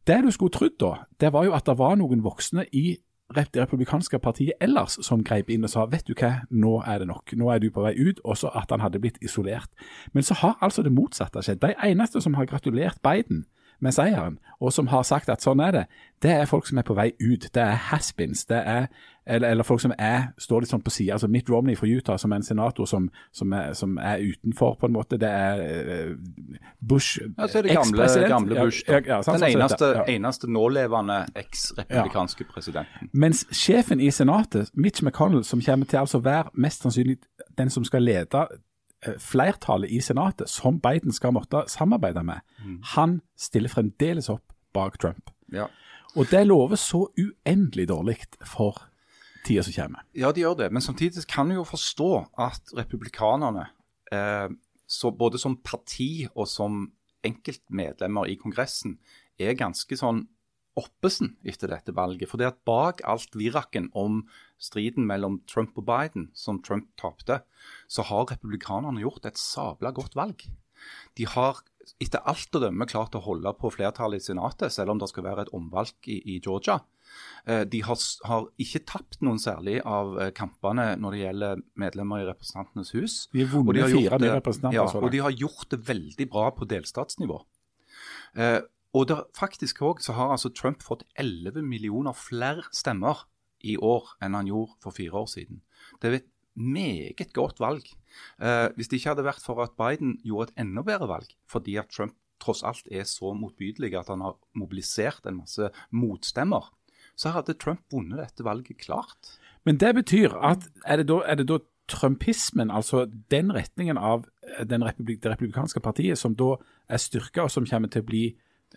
Det 0.09 0.23
du 0.25 0.31
skulle 0.33 0.49
trodd 0.49 0.79
da, 0.81 0.95
det 1.21 1.29
var 1.33 1.45
jo 1.45 1.53
at 1.53 1.67
det 1.69 1.75
var 1.77 1.93
noen 1.99 2.23
voksne 2.25 2.63
i 2.73 2.97
det 3.35 3.43
republikanske 3.53 4.17
partiet 4.19 4.57
ellers 4.57 4.95
som 5.05 5.21
greip 5.21 5.51
inn 5.53 5.67
og 5.67 5.69
sa 5.69 5.83
vet 5.85 6.07
du 6.07 6.15
hva, 6.17 6.47
nå 6.49 6.79
er 6.81 7.03
det 7.03 7.09
nok, 7.11 7.35
nå 7.37 7.51
er 7.53 7.61
du 7.61 7.67
på 7.69 7.83
vei 7.85 7.91
ut, 7.93 8.17
og 8.25 8.39
så 8.41 8.49
at 8.57 8.73
han 8.73 8.81
hadde 8.81 8.97
blitt 9.03 9.19
isolert. 9.21 9.69
Men 10.17 10.25
så 10.25 10.39
har 10.41 10.57
altså 10.65 10.81
det 10.81 10.95
motsatte 10.95 11.43
skjedd. 11.45 11.61
De 11.61 11.75
eneste 11.85 12.23
som 12.25 12.39
har 12.39 12.49
gratulert 12.49 12.97
Biden 13.05 13.45
med 13.79 13.93
seieren, 13.93 14.39
og 14.57 14.73
som 14.73 14.89
har 14.89 15.05
sagt 15.05 15.29
at 15.29 15.45
sånn 15.45 15.61
er 15.61 15.77
det, 15.77 15.85
det 16.25 16.33
er 16.39 16.49
folk 16.49 16.65
som 16.65 16.81
er 16.81 16.87
på 16.89 16.97
vei 16.97 17.11
ut. 17.21 17.45
Det 17.53 17.61
er 17.61 17.77
has-beens, 17.91 18.47
det 18.49 18.63
er 18.65 18.89
eller, 19.29 19.53
eller 19.53 19.67
folk 19.67 19.81
som 19.81 19.93
er, 19.97 20.31
står 20.41 20.65
litt 20.65 20.73
sånn 20.73 20.85
på 20.85 20.93
sida. 20.93 21.17
Altså 21.17 21.29
Mitt 21.31 21.49
Romney 21.49 21.77
fra 21.79 21.89
Utah, 21.89 22.19
som 22.21 22.33
er 22.33 22.41
en 22.41 22.47
senator 22.47 22.89
som, 22.89 23.09
som, 23.35 23.53
er, 23.53 23.73
som 23.77 23.97
er 24.01 24.23
utenfor, 24.25 24.77
på 24.81 24.89
en 24.89 24.95
måte. 24.95 25.19
Det 25.21 25.29
er 25.29 26.15
Bush 26.79 26.99
Bush 26.99 27.19
Ja, 27.37 27.47
så 27.47 27.57
er 27.57 27.61
det 27.61 27.75
gamle, 27.75 28.27
gamle 28.27 28.55
Bush. 28.55 28.83
Ja, 28.87 28.99
ja, 29.05 29.19
sant, 29.23 29.39
Den 29.39 29.45
sånn 29.45 29.61
eneste, 29.61 29.89
ja. 29.95 30.05
eneste 30.15 30.49
nålevende 30.51 31.19
eks-republikanske 31.39 32.47
presidenten. 32.49 33.11
Mens 33.11 33.45
sjefen 33.55 34.01
i 34.01 34.11
Senatet, 34.11 34.71
Mitch 34.73 35.03
McConnell, 35.03 35.43
som 35.47 35.61
kommer 35.65 35.89
til 35.89 36.01
altså 36.01 36.19
å 36.19 36.25
være 36.25 36.53
mest 36.59 36.85
sannsynlig 36.85 37.19
den 37.57 37.71
som 37.73 37.85
skal 37.87 38.05
lede 38.05 38.45
eh, 38.45 39.17
flertallet 39.23 39.91
i 39.91 40.01
Senatet, 40.03 40.49
som 40.51 40.79
Biden 40.83 41.15
skal 41.15 41.35
måtte 41.35 41.65
samarbeide 41.71 42.23
med, 42.25 42.43
han 42.95 43.19
stiller 43.37 43.71
fremdeles 43.71 44.29
opp 44.29 44.45
bak 44.75 44.99
Trump. 45.01 45.31
Ja. 45.53 45.69
Og 46.17 46.29
det 46.31 46.47
lover 46.47 46.79
så 46.79 47.05
uendelig 47.17 47.89
dårlig 47.89 48.17
for 48.45 48.85
tida 49.45 49.63
som 49.65 49.75
kommer. 49.75 50.05
Ja, 50.17 50.31
de 50.35 50.43
gjør 50.43 50.57
det. 50.63 50.71
Men 50.75 50.83
samtidig 50.83 51.25
kan 51.29 51.49
du 51.49 51.57
jo 51.59 51.67
forstå 51.67 52.09
at 52.39 52.73
republikanerne, 52.77 53.69
eh, 54.11 54.49
både 55.17 55.39
som 55.41 55.57
parti 55.61 56.27
og 56.33 56.47
som 56.47 56.87
enkeltmedlemmer 57.25 58.29
i 58.31 58.37
Kongressen, 58.39 58.97
er 59.39 59.57
ganske 59.59 59.95
sånn 59.95 60.25
oppesen 60.79 61.33
etter 61.47 61.71
dette 61.71 61.93
valget. 61.95 62.29
For 62.29 62.39
det 62.39 62.51
at 62.51 62.61
bak 62.67 63.03
alt 63.07 63.35
viraken 63.37 63.89
om 63.97 64.23
striden 64.61 65.07
mellom 65.09 65.41
Trump 65.49 65.77
og 65.79 65.87
Biden, 65.87 66.29
som 66.33 66.61
Trump 66.63 66.89
tapte, 66.99 67.41
så 67.87 68.05
har 68.07 68.29
republikanerne 68.31 69.03
gjort 69.03 69.27
et 69.27 69.39
sabla 69.39 69.91
godt 69.95 70.15
valg. 70.19 70.45
De 71.17 71.27
har 71.27 71.59
etter 71.99 72.23
alt 72.29 72.55
å 72.55 72.61
dømme 72.61 72.87
klart 72.89 73.17
å 73.17 73.23
holde 73.23 73.51
på 73.59 73.71
flertallet 73.73 74.21
i 74.21 74.27
Senatet, 74.29 74.71
selv 74.73 74.93
om 74.93 75.01
det 75.01 75.09
skal 75.11 75.25
være 75.25 75.47
et 75.47 75.53
omvalg 75.55 75.95
i, 76.07 76.19
i 76.35 76.37
Georgia. 76.39 76.79
Eh, 77.47 77.63
De 77.65 77.81
har, 77.83 77.97
har 78.25 78.47
ikke 78.61 78.81
tapt 78.85 79.19
noen 79.25 79.39
særlig 79.41 79.79
av 79.85 80.17
eh, 80.21 80.31
kampene 80.35 80.95
når 80.99 81.11
det 81.15 81.21
gjelder 81.23 81.61
medlemmer 81.75 82.23
i 82.23 82.27
Representantenes 82.29 82.91
hus. 82.97 83.15
De 83.33 83.45
har 83.45 83.53
vunnet 83.53 83.89
fire 83.91 84.19
det- 84.19 84.33
representanter 84.35 84.75
Ja, 84.79 84.85
og 84.99 85.11
de 85.11 85.23
har 85.25 85.31
gjort 85.31 85.69
det 85.71 85.81
veldig 85.87 86.29
bra 86.29 86.49
på 86.51 86.67
delstatsnivå. 86.69 87.39
Eh, 88.35 88.61
og 88.93 89.07
det, 89.07 89.17
faktisk 89.37 89.81
òg 89.85 90.01
så 90.01 90.13
har 90.17 90.31
altså 90.33 90.49
Trump 90.53 90.81
fått 90.81 91.03
11 91.15 91.61
millioner 91.61 92.13
flere 92.17 92.63
stemmer 92.73 93.25
i 93.61 93.75
år 93.77 94.15
enn 94.23 94.33
han 94.37 94.47
gjorde 94.49 94.77
for 94.81 94.95
fire 94.95 95.11
år 95.23 95.27
siden. 95.29 95.61
Det 96.01 96.09
er 96.09 96.15
et 96.21 96.29
meget 96.59 97.33
godt 97.33 97.59
valg. 97.61 97.85
Eh, 98.41 98.69
hvis 98.75 98.89
det 98.89 98.99
ikke 98.99 99.13
hadde 99.13 99.27
vært 99.27 99.43
for 99.45 99.61
at 99.63 99.75
Biden 99.77 100.17
gjorde 100.25 100.49
et 100.49 100.63
enda 100.65 100.81
bedre 100.83 101.07
valg, 101.07 101.29
fordi 101.47 101.77
at 101.77 101.89
Trump 101.93 102.15
tross 102.39 102.63
alt 102.63 102.87
er 102.91 103.03
så 103.03 103.33
motbydelig 103.35 103.93
at 103.99 104.07
han 104.07 104.21
har 104.23 104.37
mobilisert 104.55 105.25
en 105.27 105.41
masse 105.41 105.69
motstemmer, 105.91 106.69
så 107.19 107.33
hadde 107.35 107.57
Trump 107.59 107.83
vunnet 107.91 108.21
dette 108.21 108.45
valget 108.47 108.79
klart. 108.85 109.35
Men 109.67 109.79
det 109.81 109.91
betyr 109.97 110.37
at 110.39 110.69
er 110.85 111.01
det 111.01 111.09
da, 111.11 111.19
er 111.27 111.41
det 111.41 111.49
da 111.49 111.59
trumpismen, 111.89 112.71
altså 112.71 113.07
den 113.31 113.51
retningen 113.53 113.97
av 113.97 114.27
eh, 114.45 114.65
republik, 114.69 115.23
det 115.23 115.33
republikanske 115.33 115.81
partiet, 115.83 116.19
som 116.21 116.35
da 116.37 116.53
er 116.87 117.01
styrka, 117.01 117.43
og 117.43 117.51
som 117.51 117.65
kommer 117.67 117.91
til 117.91 118.05
å 118.05 118.07
bli 118.07 118.23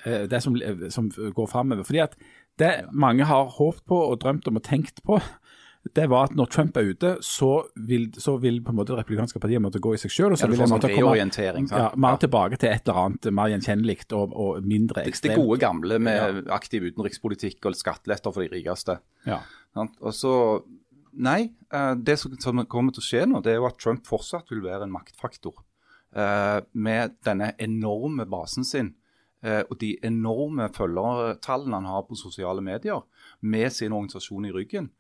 eh, 0.05 0.25
det 0.31 0.43
som, 0.43 0.57
som 0.91 1.11
går 1.13 1.51
framover. 1.53 1.87
Fordi 1.87 2.03
at 2.03 2.17
det 2.59 2.73
mange 2.91 3.29
har 3.29 3.53
håpet 3.59 3.85
på 3.89 3.99
og 4.09 4.21
drømt 4.25 4.49
om 4.49 4.59
og 4.59 4.65
tenkt 4.67 5.03
på, 5.07 5.21
det 5.83 6.05
var 6.11 6.29
at 6.29 6.35
når 6.39 6.47
Trump 6.47 6.77
er 6.79 6.93
ute, 6.93 7.09
så 7.27 7.49
vil, 7.75 8.05
så 8.15 8.37
vil 8.39 8.61
på 8.63 8.71
en 8.71 8.79
måte 8.79 8.95
det 8.95 9.01
republikanske 9.01 9.41
partiet 9.43 9.63
måtte 9.63 9.81
gå 9.83 9.97
i 9.97 9.99
seg 9.99 10.13
selv. 10.15 10.37
Og 10.37 10.39
så 10.39 10.47
Ja, 10.47 10.51
vil 10.53 10.61
det 10.61 10.69
sånn 10.69 10.77
måtte 10.77 10.93
komme 10.95 11.17
ja, 11.83 11.89
mer 11.99 12.21
tilbake 12.23 12.59
til 12.63 12.71
et 12.71 12.87
eller 12.87 13.01
annet 13.03 13.31
mer 13.35 13.51
gjenkjennelig 13.51 13.97
og, 14.15 14.37
og 14.45 14.69
mindre 14.69 15.03
Det, 15.09 15.17
det 15.27 15.35
gode 15.41 15.59
gamle 15.63 15.99
med 15.99 16.47
aktiv 16.55 16.87
utenrikspolitikk 16.87 17.67
og 17.67 17.75
skatteletter 17.79 18.35
for 18.35 18.47
de 18.47 18.53
rikeste. 18.55 19.01
Ja. 19.27 19.41
Og 19.75 20.15
så, 20.15 20.37
Nei, 21.13 21.53
eh, 21.75 21.93
det 21.99 22.17
som, 22.23 22.39
som 22.41 22.63
kommer 22.71 22.95
til 22.95 23.03
å 23.03 23.09
skje 23.09 23.27
nå, 23.29 23.43
det 23.45 23.53
er 23.53 23.61
jo 23.61 23.69
at 23.69 23.77
Trump 23.83 24.07
fortsatt 24.09 24.49
vil 24.55 24.63
være 24.65 24.87
en 24.87 24.95
maktfaktor. 24.95 25.59
eh, 26.15 26.61
med 26.73 27.19
denne 27.25 27.53
enorme 27.59 28.25
basen 28.29 28.65
sin 28.65 28.95
eh, 29.43 29.63
og 29.69 29.79
de 29.81 29.97
enorme 30.05 30.69
følgertallene 30.73 31.81
han 31.81 31.91
har 31.91 32.07
på 32.09 32.17
sosiale 32.17 32.63
medier, 32.65 33.03
med 33.41 33.73
sin 33.73 33.93
organisasjon 33.93 34.47
i 34.47 34.53
ryggen. 34.53 34.91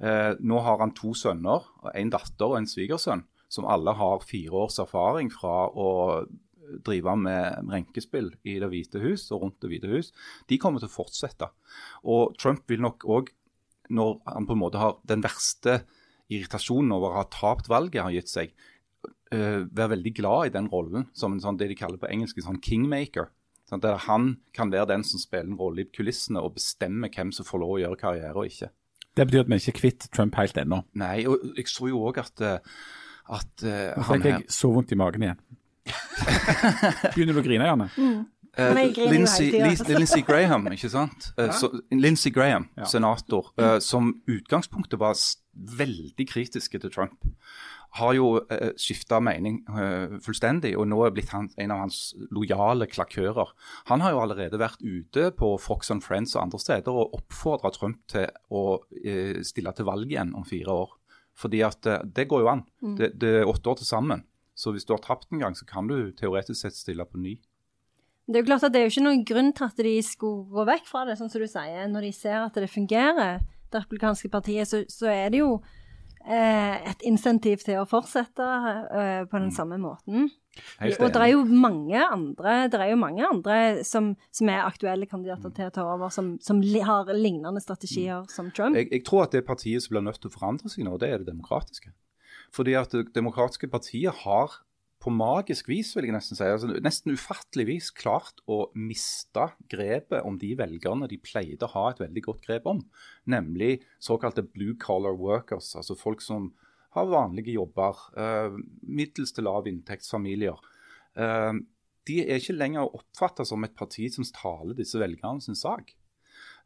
Eh, 0.00 0.32
nå 0.40 0.62
har 0.64 0.80
han 0.80 0.94
to 0.96 1.12
sønner, 1.18 1.66
en 1.94 2.12
datter 2.12 2.48
og 2.48 2.58
en 2.60 2.68
svigersønn, 2.68 3.24
som 3.52 3.68
alle 3.68 3.92
har 3.98 4.24
fire 4.24 4.64
års 4.64 4.78
erfaring 4.80 5.28
fra 5.32 5.66
å 5.68 5.90
drive 6.86 7.14
med 7.18 7.68
renkespill 7.68 8.30
i 8.48 8.58
Det 8.62 8.68
hvite 8.70 9.02
hus 9.02 9.26
og 9.34 9.42
rundt 9.44 9.60
Det 9.60 9.70
hvite 9.70 9.90
hus. 9.90 10.12
De 10.48 10.58
kommer 10.58 10.80
til 10.80 10.88
å 10.88 10.94
fortsette. 10.94 11.48
Og 12.08 12.36
Trump 12.40 12.64
vil 12.70 12.82
nok 12.84 13.04
òg, 13.04 13.32
når 13.92 14.20
han 14.26 14.48
på 14.48 14.56
en 14.56 14.62
måte 14.62 14.80
har 14.80 14.96
den 15.08 15.24
verste 15.24 15.82
irritasjonen 16.32 16.94
over 16.96 17.12
å 17.12 17.20
ha 17.20 17.28
tapt 17.28 17.68
valget, 17.68 18.02
har 18.02 18.14
gitt 18.14 18.30
seg, 18.30 18.54
eh, 19.32 19.66
være 19.68 19.96
veldig 19.96 20.14
glad 20.16 20.46
i 20.46 20.54
den 20.56 20.70
rollen 20.72 21.08
som 21.12 21.32
en 21.32 21.40
sånn, 21.40 21.58
det 21.58 21.68
de 21.68 21.76
kaller 21.76 22.00
på 22.00 22.08
engelsk 22.08 22.38
en 22.38 22.54
sånn 22.54 22.62
kingmaker. 22.62 23.28
Sånn, 23.68 23.80
der 23.80 23.96
han 23.96 24.38
kan 24.52 24.70
være 24.70 24.88
den 24.88 25.04
som 25.04 25.20
spiller 25.20 25.50
en 25.50 25.58
rolle 25.58 25.84
i 25.84 25.90
kulissene 25.90 26.40
og 26.42 26.56
bestemmer 26.56 27.12
hvem 27.12 27.32
som 27.32 27.44
får 27.44 27.60
lov 27.62 27.76
å 27.76 27.82
gjøre 27.82 28.00
karriere 28.00 28.36
og 28.36 28.48
ikke. 28.48 28.70
Det 29.16 29.26
betyr 29.28 29.44
at 29.44 29.50
vi 29.50 29.58
ikke 29.60 29.72
er 29.74 29.78
kvitt 29.80 30.08
Trump 30.14 30.36
helt 30.40 30.56
ennå. 30.56 30.82
Nei, 30.96 31.26
og 31.28 31.42
jeg 31.56 31.68
så 31.68 31.88
jo 31.90 32.00
òg 32.08 32.20
at, 32.22 32.40
eh, 32.40 32.58
at 33.28 33.64
uh, 33.66 33.98
Nå 33.98 34.06
fikk 34.08 34.28
jeg 34.30 34.46
så 34.52 34.70
vondt 34.72 34.94
i 34.94 34.98
magen 35.00 35.26
igjen. 35.26 35.42
Begynner 37.12 37.36
du 37.36 37.42
å 37.42 37.44
grine, 37.44 37.66
Janne? 37.68 37.90
Mm. 37.96 38.22
Uh. 38.52 38.74
Lin- 38.76 39.26
Lindsey 39.88 40.22
Graham, 40.28 40.66
ikke 40.74 40.90
sant? 40.92 41.30
Uh, 41.38 41.48
so, 41.56 41.70
Lindsey 41.90 42.32
Graham, 42.32 42.68
Ja. 42.76 42.84
senator, 42.84 43.52
uh, 43.58 43.78
som 43.80 44.12
utgangspunktet 44.28 45.00
var 45.00 45.16
veldig 45.54 46.26
kritiske 46.28 46.80
til 46.80 46.92
Trump, 46.92 47.16
har 47.98 48.14
jo 48.16 48.28
eh, 48.48 48.72
skifta 48.80 49.18
mening 49.20 49.58
eh, 49.68 50.16
fullstendig, 50.24 50.72
og 50.80 50.86
nå 50.88 51.02
er 51.04 51.12
blitt 51.12 51.32
han, 51.34 51.50
en 51.60 51.74
av 51.74 51.82
hans 51.84 52.00
lojale 52.32 52.88
klakører. 52.88 53.52
Han 53.90 54.04
har 54.04 54.14
jo 54.14 54.22
allerede 54.22 54.60
vært 54.60 54.80
ute 54.80 55.28
på 55.36 55.52
Fox 55.60 55.92
and 55.92 56.04
Friends 56.04 56.32
og 56.36 56.46
andre 56.46 56.62
steder 56.62 57.02
og 57.02 57.18
oppfordra 57.18 57.72
Trump 57.74 58.00
til 58.12 58.30
å 58.48 58.80
eh, 59.02 59.42
stille 59.44 59.74
til 59.76 59.88
valg 59.88 60.08
igjen 60.08 60.32
om 60.38 60.46
fire 60.48 60.78
år. 60.84 60.98
Fordi 61.36 61.62
at 61.68 61.88
eh, 61.88 62.04
det 62.16 62.28
går 62.32 62.44
jo 62.44 62.52
an. 62.54 62.66
Det, 62.96 63.12
det 63.20 63.34
er 63.42 63.50
åtte 63.50 63.74
år 63.74 63.82
til 63.82 63.88
sammen. 63.88 64.24
Så 64.56 64.72
hvis 64.72 64.88
du 64.88 64.94
har 64.96 65.02
tapt 65.04 65.28
en 65.32 65.42
gang, 65.42 65.56
så 65.56 65.68
kan 65.68 65.88
du 65.88 66.12
teoretisk 66.16 66.60
sett 66.64 66.76
stille 66.76 67.04
på 67.08 67.20
ny. 67.20 67.36
Det 68.28 68.38
er 68.38 68.44
jo 68.44 68.48
klart 68.48 68.64
at 68.64 68.72
det 68.72 68.80
er 68.80 68.86
jo 68.86 68.92
ikke 68.94 69.04
noen 69.04 69.24
grunn 69.26 69.52
til 69.56 69.68
at 69.68 69.80
de 69.84 69.94
skulle 70.06 70.48
gå 70.48 70.64
vekk 70.68 70.88
fra 70.88 71.04
det, 71.08 71.18
sånn 71.18 71.32
som 71.32 71.42
du 71.42 71.48
sier. 71.50 71.88
Når 71.90 72.06
de 72.06 72.12
ser 72.16 72.38
at 72.40 72.56
det 72.56 72.70
fungerer, 72.70 73.42
det 73.72 73.80
republikanske 73.80 74.30
partiet, 74.32 74.68
så, 74.68 74.84
så 74.88 75.10
er 75.10 75.32
det 75.32 75.42
jo 75.42 75.56
et 76.30 77.02
insentiv 77.08 77.64
til 77.66 77.80
å 77.80 77.88
fortsette 77.88 78.46
eh, 78.46 79.22
på 79.28 79.40
den 79.40 79.50
samme 79.54 79.78
måten. 79.82 80.30
Og 80.84 81.06
det 81.14 81.20
er 81.20 81.30
jo 81.32 81.44
mange 81.48 81.96
andre, 81.96 82.66
det 82.68 82.80
er 82.80 82.90
jo 82.92 82.98
mange 83.00 83.24
andre 83.24 83.56
som, 83.88 84.12
som 84.34 84.50
er 84.52 84.66
aktuelle 84.66 85.08
kandidater 85.08 85.52
til 85.56 85.70
å 85.70 85.74
ta 85.74 85.86
over, 85.94 86.12
som, 86.12 86.34
som 86.44 86.60
har 86.60 87.08
lignende 87.16 87.62
strategier 87.64 88.26
som 88.32 88.50
Trump. 88.52 88.76
Jeg, 88.76 88.90
jeg 88.92 89.06
tror 89.08 89.24
at 89.26 89.36
det 89.36 89.46
partiet 89.48 89.84
som 89.84 89.96
blir 89.96 90.04
nødt 90.04 90.20
til 90.22 90.30
å 90.30 90.36
forandre 90.36 90.72
seg 90.72 90.84
nå, 90.86 90.98
det 91.00 91.08
er 91.08 91.22
det 91.22 91.30
demokratiske. 91.32 91.94
Fordi 92.52 92.76
at 92.76 92.92
det 92.92 93.06
demokratiske 93.16 93.70
partiet 93.72 94.22
har 94.26 94.60
på 95.02 95.10
magisk 95.10 95.66
vis, 95.70 95.90
vil 95.96 96.06
jeg 96.06 96.14
nesten 96.14 96.38
si, 96.38 96.46
altså 96.46 96.68
nesten 96.82 97.16
ufattelig 97.16 97.66
vis 97.66 97.88
klart 97.94 98.38
å 98.50 98.68
miste 98.78 99.48
grepet 99.72 100.22
om 100.28 100.36
de 100.38 100.52
velgerne 100.58 101.08
de 101.10 101.18
pleide 101.18 101.66
å 101.66 101.72
ha 101.74 101.88
et 101.90 102.02
veldig 102.04 102.22
godt 102.28 102.44
grep 102.46 102.68
om. 102.70 102.84
Nemlig 103.30 103.80
såkalte 104.02 104.44
blue 104.46 104.76
collar 104.78 105.16
workers, 105.18 105.72
altså 105.78 105.98
folk 105.98 106.22
som 106.22 106.52
har 106.94 107.08
vanlige 107.10 107.56
jobber, 107.56 107.98
eh, 108.20 108.54
middels 108.82 109.32
til 109.32 109.48
lav 109.48 109.66
inntektsfamilier. 109.66 110.60
Eh, 111.16 111.52
de 112.06 112.20
er 112.22 112.38
ikke 112.38 112.58
lenger 112.58 112.94
oppfatta 112.94 113.46
som 113.48 113.64
et 113.64 113.74
parti 113.74 114.08
som 114.12 114.26
taler 114.36 114.76
disse 114.78 115.00
velgerne 115.00 115.42
sin 115.42 115.58
sak. 115.58 115.94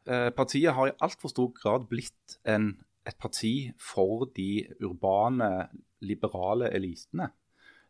Eh, 0.05 0.29
partiet 0.29 0.73
har 0.73 0.91
i 0.91 0.97
altfor 1.01 1.33
stor 1.33 1.49
grad 1.57 1.89
blitt 1.89 2.37
en, 2.45 2.75
et 3.05 3.17
parti 3.17 3.71
for 3.79 4.27
de 4.35 4.67
urbane, 4.83 5.69
liberale 6.01 6.69
elitene. 6.75 7.31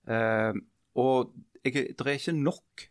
Eh, 0.07 0.59
og 0.97 1.33
jeg, 1.63 1.93
det 1.97 2.05
er 2.05 2.17
ikke 2.17 2.35
nok 2.37 2.87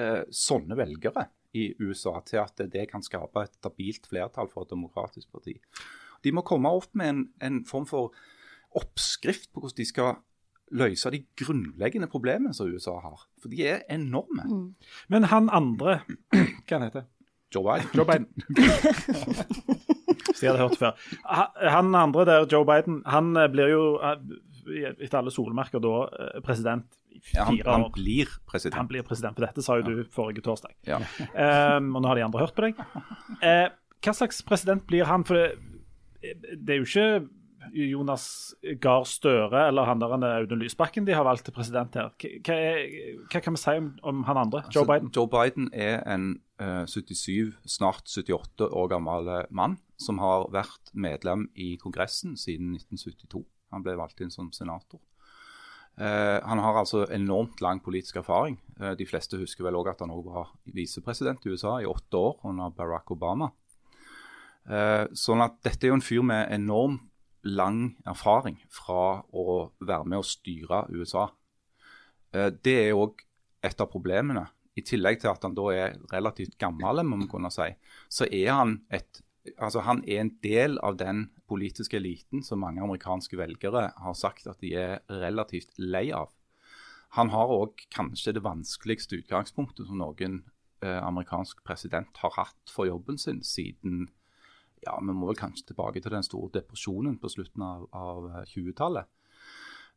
eh, 0.00 0.22
sånne 0.32 0.78
velgere 0.78 1.28
i 1.54 1.68
USA 1.78 2.18
til 2.26 2.42
at 2.42 2.64
det 2.72 2.88
kan 2.90 3.04
skape 3.04 3.44
et 3.44 3.58
stabilt 3.60 4.08
flertall 4.10 4.50
for 4.50 4.64
et 4.64 4.74
demokratisk 4.74 5.30
parti. 5.34 5.58
De 6.24 6.32
må 6.34 6.42
komme 6.46 6.72
opp 6.72 6.90
med 6.98 7.12
en, 7.12 7.26
en 7.44 7.60
form 7.68 7.86
for 7.86 8.14
oppskrift 8.74 9.52
på 9.52 9.62
hvordan 9.62 9.78
de 9.78 9.86
skal 9.86 10.16
løse 10.74 11.10
de 11.12 11.20
grunnleggende 11.38 12.08
problemene 12.10 12.54
som 12.56 12.70
USA 12.72 12.96
har. 13.04 13.26
For 13.42 13.52
de 13.52 13.66
er 13.68 13.84
enorme. 13.92 14.72
Men 15.12 15.28
han 15.30 15.50
andre 15.52 16.00
Hva 16.32 16.78
han 16.78 16.86
heter 16.88 17.04
Joe 17.54 17.62
Biden. 17.62 17.90
Joe 17.94 18.06
Biden. 18.08 18.26
Hvis 20.26 20.42
jeg 20.42 20.50
hadde 20.50 20.64
hørt 20.64 20.78
før. 20.78 20.96
Han 21.70 21.94
andre 21.94 22.24
der, 22.26 22.46
Joe 22.50 22.66
Biden, 22.66 23.02
han 23.06 23.36
eh, 23.36 23.50
blir 23.52 23.70
jo 23.70 23.84
eh, 24.02 24.16
etter 24.66 25.18
alle 25.20 25.32
solmerker 25.34 25.82
da 25.82 25.94
eh, 26.08 26.40
president 26.44 26.98
i 27.14 27.20
Ja, 27.34 27.44
han, 27.46 27.56
fire 27.56 27.70
han 27.70 27.86
år. 27.86 27.92
blir 27.94 28.32
Han 28.74 28.90
blir 28.90 29.06
president, 29.06 29.36
for 29.36 29.46
dette 29.46 29.62
sa 29.62 29.78
jo 29.78 29.86
du 29.86 30.04
forrige 30.10 30.42
torsdag. 30.42 30.74
Ja. 30.88 30.98
Um, 31.78 31.92
og 31.96 32.02
nå 32.02 32.10
har 32.10 32.18
de 32.18 32.26
andre 32.26 32.42
hørt 32.42 32.56
på 32.56 32.66
deg. 32.66 32.80
Uh, 33.38 33.70
hva 34.04 34.14
slags 34.16 34.42
president 34.42 34.86
blir 34.86 35.06
han? 35.08 35.24
For 35.24 35.38
det, 35.38 35.54
det 36.58 36.74
er 36.74 36.82
jo 36.82 36.88
ikke 36.88 37.08
Jonas 37.72 38.54
Gahr 38.80 39.04
Støre 39.08 39.68
eller 39.68 39.88
han 39.88 40.00
der 40.02 40.14
Audun 40.38 40.60
Lysbakken 40.60 41.06
de 41.06 41.14
har 41.14 41.24
valgt 41.24 41.46
til 41.48 41.54
president 41.54 41.94
her. 41.94 42.10
Hva, 42.18 42.54
er, 42.54 42.82
hva 43.30 43.40
kan 43.40 43.56
vi 43.56 43.62
si 43.62 43.76
om, 43.80 43.90
om 44.02 44.24
han 44.28 44.40
andre, 44.44 44.64
Joe 44.68 44.84
Altså, 44.84 44.92
Biden? 44.92 45.12
Joe 45.16 45.30
Biden 45.30 45.70
er 45.72 46.02
en 46.14 46.28
uh, 46.60 46.84
77, 46.86 47.54
snart 47.66 48.04
78 48.10 48.68
år 48.70 48.90
gammel 48.92 49.30
eh, 49.38 49.42
mann 49.50 49.78
som 50.00 50.18
har 50.22 50.48
vært 50.52 50.92
medlem 50.92 51.48
i 51.54 51.74
Kongressen 51.80 52.36
siden 52.40 52.74
1972. 52.76 53.44
Han 53.74 53.84
ble 53.84 53.96
valgt 53.98 54.22
inn 54.24 54.32
som 54.32 54.52
senator. 54.54 55.02
Eh, 55.94 56.38
han 56.42 56.58
har 56.58 56.78
altså 56.80 57.04
enormt 57.14 57.60
lang 57.62 57.82
politisk 57.82 58.18
erfaring. 58.22 58.56
Eh, 58.80 58.94
de 58.98 59.06
fleste 59.06 59.38
husker 59.38 59.66
vel 59.66 59.78
òg 59.78 59.92
at 59.92 60.02
han 60.02 60.14
også 60.14 60.30
var 60.32 60.54
visepresident 60.74 61.44
i 61.46 61.54
USA 61.54 61.76
i 61.82 61.90
åtte 61.90 62.18
år 62.18 62.40
under 62.50 62.74
Barack 62.74 63.12
Obama. 63.14 63.52
Eh, 64.64 65.04
sånn 65.12 65.44
at 65.44 65.60
dette 65.62 65.86
er 65.86 65.92
jo 65.92 65.98
en 65.98 66.04
fyr 66.04 66.24
med 66.26 66.50
enormt 66.54 67.10
lang 67.44 67.94
erfaring 68.08 68.56
fra 68.72 69.20
å 69.36 69.70
være 69.84 70.08
med 70.08 70.22
å 70.22 70.26
styre 70.26 70.86
USA. 70.96 71.28
Eh, 72.32 72.50
det 72.64 72.76
er 72.88 72.98
òg 72.98 73.20
et 73.64 73.80
av 73.80 73.90
problemene. 73.92 74.48
I 74.74 74.82
tillegg 74.82 75.20
til 75.22 75.30
at 75.30 75.44
han 75.46 75.54
da 75.54 75.68
er 75.70 75.98
relativt 76.10 76.56
gammel, 76.58 77.04
må 77.06 77.20
man 77.20 77.30
kunne 77.30 77.52
si, 77.54 77.68
så 78.10 78.26
er 78.30 78.50
han 78.52 78.80
et 78.90 79.22
Altså, 79.60 79.82
han 79.84 79.98
er 80.08 80.22
en 80.22 80.30
del 80.40 80.78
av 80.80 80.94
den 80.96 81.26
politiske 81.48 81.98
eliten 81.98 82.42
som 82.42 82.62
mange 82.62 82.82
amerikanske 82.82 83.38
velgere 83.38 83.88
har 83.96 84.16
sagt 84.18 84.48
at 84.50 84.60
de 84.64 84.74
er 84.78 85.02
relativt 85.10 85.76
lei 85.78 86.08
av. 86.14 86.32
Han 87.14 87.30
har 87.30 87.52
òg 87.52 87.86
kanskje 87.94 88.34
det 88.34 88.44
vanskeligste 88.44 89.20
utgangspunktet 89.22 89.86
som 89.86 90.00
noen 90.00 90.40
eh, 90.82 90.98
amerikansk 90.98 91.62
president 91.66 92.16
har 92.22 92.34
hatt 92.38 92.72
for 92.72 92.90
jobben 92.90 93.20
sin 93.20 93.42
siden 93.46 94.08
ja, 94.84 94.98
Vi 95.00 95.14
må 95.16 95.30
vel 95.30 95.38
kanskje 95.38 95.70
tilbake 95.70 96.02
til 96.02 96.12
den 96.12 96.26
store 96.26 96.50
depresjonen 96.58 97.16
på 97.16 97.30
slutten 97.32 97.62
av, 97.64 97.86
av 97.96 98.26
eh, 98.32 98.48
20-tallet. 98.50 99.08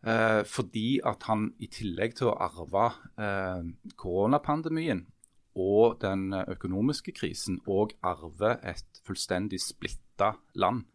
Eh, 0.05 0.43
fordi 0.45 0.99
at 1.03 1.25
han 1.25 1.49
i 1.57 1.67
tillegg 1.73 2.19
til 2.19 2.29
å 2.29 2.37
arve 2.45 2.91
eh, 3.17 3.63
koronapandemien 3.97 5.07
og 5.57 5.97
den 6.03 6.29
eh, 6.37 6.45
økonomiske 6.53 7.15
krisen 7.17 7.57
òg 7.65 7.95
arver 8.05 8.59
et 8.61 9.01
fullstendig 9.07 9.59
splitta 9.63 10.35
land. 10.53 10.85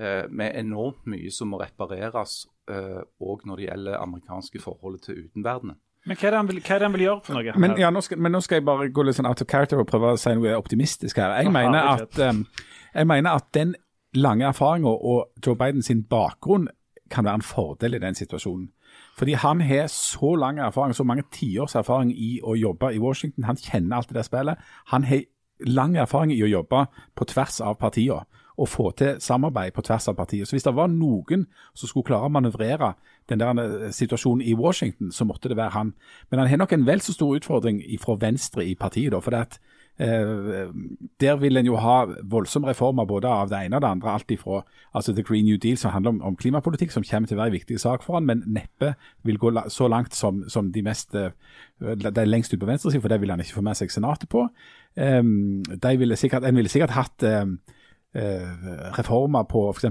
Eh, 0.00 0.24
med 0.32 0.54
enormt 0.56 1.04
mye 1.04 1.30
som 1.30 1.50
må 1.52 1.60
repareres 1.60 2.46
òg 2.72 3.40
når 3.44 3.58
det 3.58 3.64
gjelder 3.66 3.96
amerikanske 3.98 4.60
forholdet 4.62 5.02
til 5.08 5.24
utenverdenen. 5.26 5.76
Men 6.06 6.18
hva 6.18 6.26
er 6.26 6.34
det 6.34 6.38
han 6.38 6.48
vil, 6.48 6.60
hva 6.62 6.74
er 6.74 6.80
det 6.80 6.86
han 6.86 6.94
vil 6.96 7.04
gjøre 7.04 7.22
for 7.26 7.36
noe? 7.36 7.54
Men, 7.62 7.74
ja, 7.78 7.90
nå 7.94 8.00
skal, 8.02 8.18
men 8.18 8.34
nå 8.34 8.40
skal 8.42 8.58
jeg 8.58 8.66
bare 8.66 8.88
gå 8.90 9.04
litt 9.06 9.18
sånn 9.18 9.28
out 9.28 9.42
of 9.44 9.48
character 9.50 9.82
og 9.82 9.86
prøve 9.90 10.14
å 10.14 10.18
si 10.18 10.32
noe 10.34 10.54
optimistisk 10.58 11.20
her. 11.22 11.34
Jeg, 11.38 11.50
Aha, 11.50 11.54
mener 11.54 11.90
at, 11.92 12.18
um, 12.18 12.40
jeg 12.94 13.10
mener 13.10 13.38
at 13.38 13.50
den 13.54 13.74
lange 14.18 14.48
erfaringa 14.48 14.90
og 14.90 15.44
Joe 15.44 15.58
Biden 15.58 15.84
sin 15.86 16.02
bakgrunn 16.10 16.66
kan 17.12 17.28
være 17.28 17.42
en 17.42 17.46
fordel 17.46 17.94
i 17.94 18.02
den 18.02 18.18
situasjonen. 18.18 18.70
Fordi 19.16 19.36
han 19.38 19.60
har 19.60 19.86
så 19.92 20.34
lang 20.40 20.58
erfaring, 20.58 20.96
så 20.96 21.04
mange 21.06 21.24
tiårs 21.32 21.76
erfaring 21.78 22.10
i 22.16 22.34
å 22.42 22.56
jobbe 22.58 22.90
i 22.94 23.00
Washington. 23.00 23.46
Han 23.46 23.60
kjenner 23.60 24.00
alt 24.00 24.10
det 24.10 24.18
der 24.18 24.26
spillet. 24.26 24.68
Han 24.90 25.06
har 25.06 25.26
lang 25.68 25.96
erfaring 25.96 26.32
i 26.34 26.42
å 26.42 26.50
jobbe 26.50 26.86
på 27.16 27.28
tvers 27.30 27.60
av 27.60 27.78
partiene. 27.80 28.24
Å 28.56 28.68
få 28.68 28.90
til 28.98 29.20
samarbeid 29.22 29.74
på 29.76 29.84
tvers 29.86 30.08
av 30.12 30.16
partiet. 30.18 30.48
Så 30.48 30.56
hvis 30.56 30.66
det 30.66 30.74
var 30.76 30.90
noen 30.92 31.46
som 31.74 31.88
skulle 31.88 32.08
klare 32.10 32.28
å 32.28 32.32
manøvrere 32.32 32.94
den 33.30 33.42
der 33.42 33.62
eh, 33.62 33.90
situasjonen 33.94 34.44
i 34.44 34.56
Washington, 34.58 35.12
så 35.12 35.26
måtte 35.28 35.52
det 35.52 35.58
være 35.60 35.76
han. 35.76 35.94
Men 36.30 36.42
han 36.42 36.52
har 36.52 36.64
nok 36.64 36.74
en 36.76 36.86
vel 36.86 37.04
så 37.04 37.14
stor 37.16 37.36
utfordring 37.38 37.82
fra 38.02 38.18
venstre 38.20 38.66
i 38.66 38.74
partiet. 38.74 39.12
da, 39.12 39.20
for 39.20 39.34
det 39.34 39.46
at 39.46 39.60
Eh, 40.00 40.72
der 41.20 41.36
vil 41.36 41.56
en 41.56 41.66
jo 41.66 41.76
ha 41.76 42.06
voldsomme 42.24 42.68
reformer 42.68 43.04
både 43.04 43.28
av 43.28 43.50
det 43.50 43.58
ene 43.60 43.76
og 43.76 43.82
det 43.82 43.88
andre. 43.88 44.10
Alt 44.10 44.30
ifra 44.30 44.62
altså 44.94 45.12
The 45.12 45.22
Green 45.22 45.44
New 45.44 45.58
Deal, 45.58 45.76
som 45.76 45.90
handler 45.90 46.10
om, 46.10 46.22
om, 46.22 46.36
klimapolitikk, 46.36 46.90
som 46.90 47.04
kommer 47.04 47.28
til 47.28 47.36
å 47.36 47.42
være 47.42 47.52
en 47.52 47.58
viktig 47.58 47.80
sak 47.80 48.02
for 48.02 48.16
han, 48.16 48.26
men 48.26 48.42
neppe 48.46 48.94
vil 49.22 49.38
gå 49.38 49.52
så 49.68 49.88
langt 49.92 50.16
som, 50.16 50.42
som 50.48 50.72
de 50.72 50.82
mest 50.82 51.14
eh, 51.14 51.30
det 51.78 52.18
er 52.18 52.30
lengst 52.30 52.54
ut 52.54 52.60
på 52.60 52.66
venstresiden, 52.66 53.02
for 53.02 53.12
det 53.12 53.20
vil 53.20 53.30
han 53.30 53.40
ikke 53.40 53.58
få 53.58 53.66
med 53.66 53.76
seg 53.76 53.92
Senatet 53.92 54.30
på. 54.32 54.46
Um, 54.96 55.62
ville 55.98 56.16
sikkert, 56.16 56.44
en 56.44 56.56
ville 56.56 56.68
sikkert 56.68 56.92
hatt 56.94 57.24
um, 57.26 57.56
reformer 58.12 59.46
på 59.48 59.62
f.eks. 59.70 59.86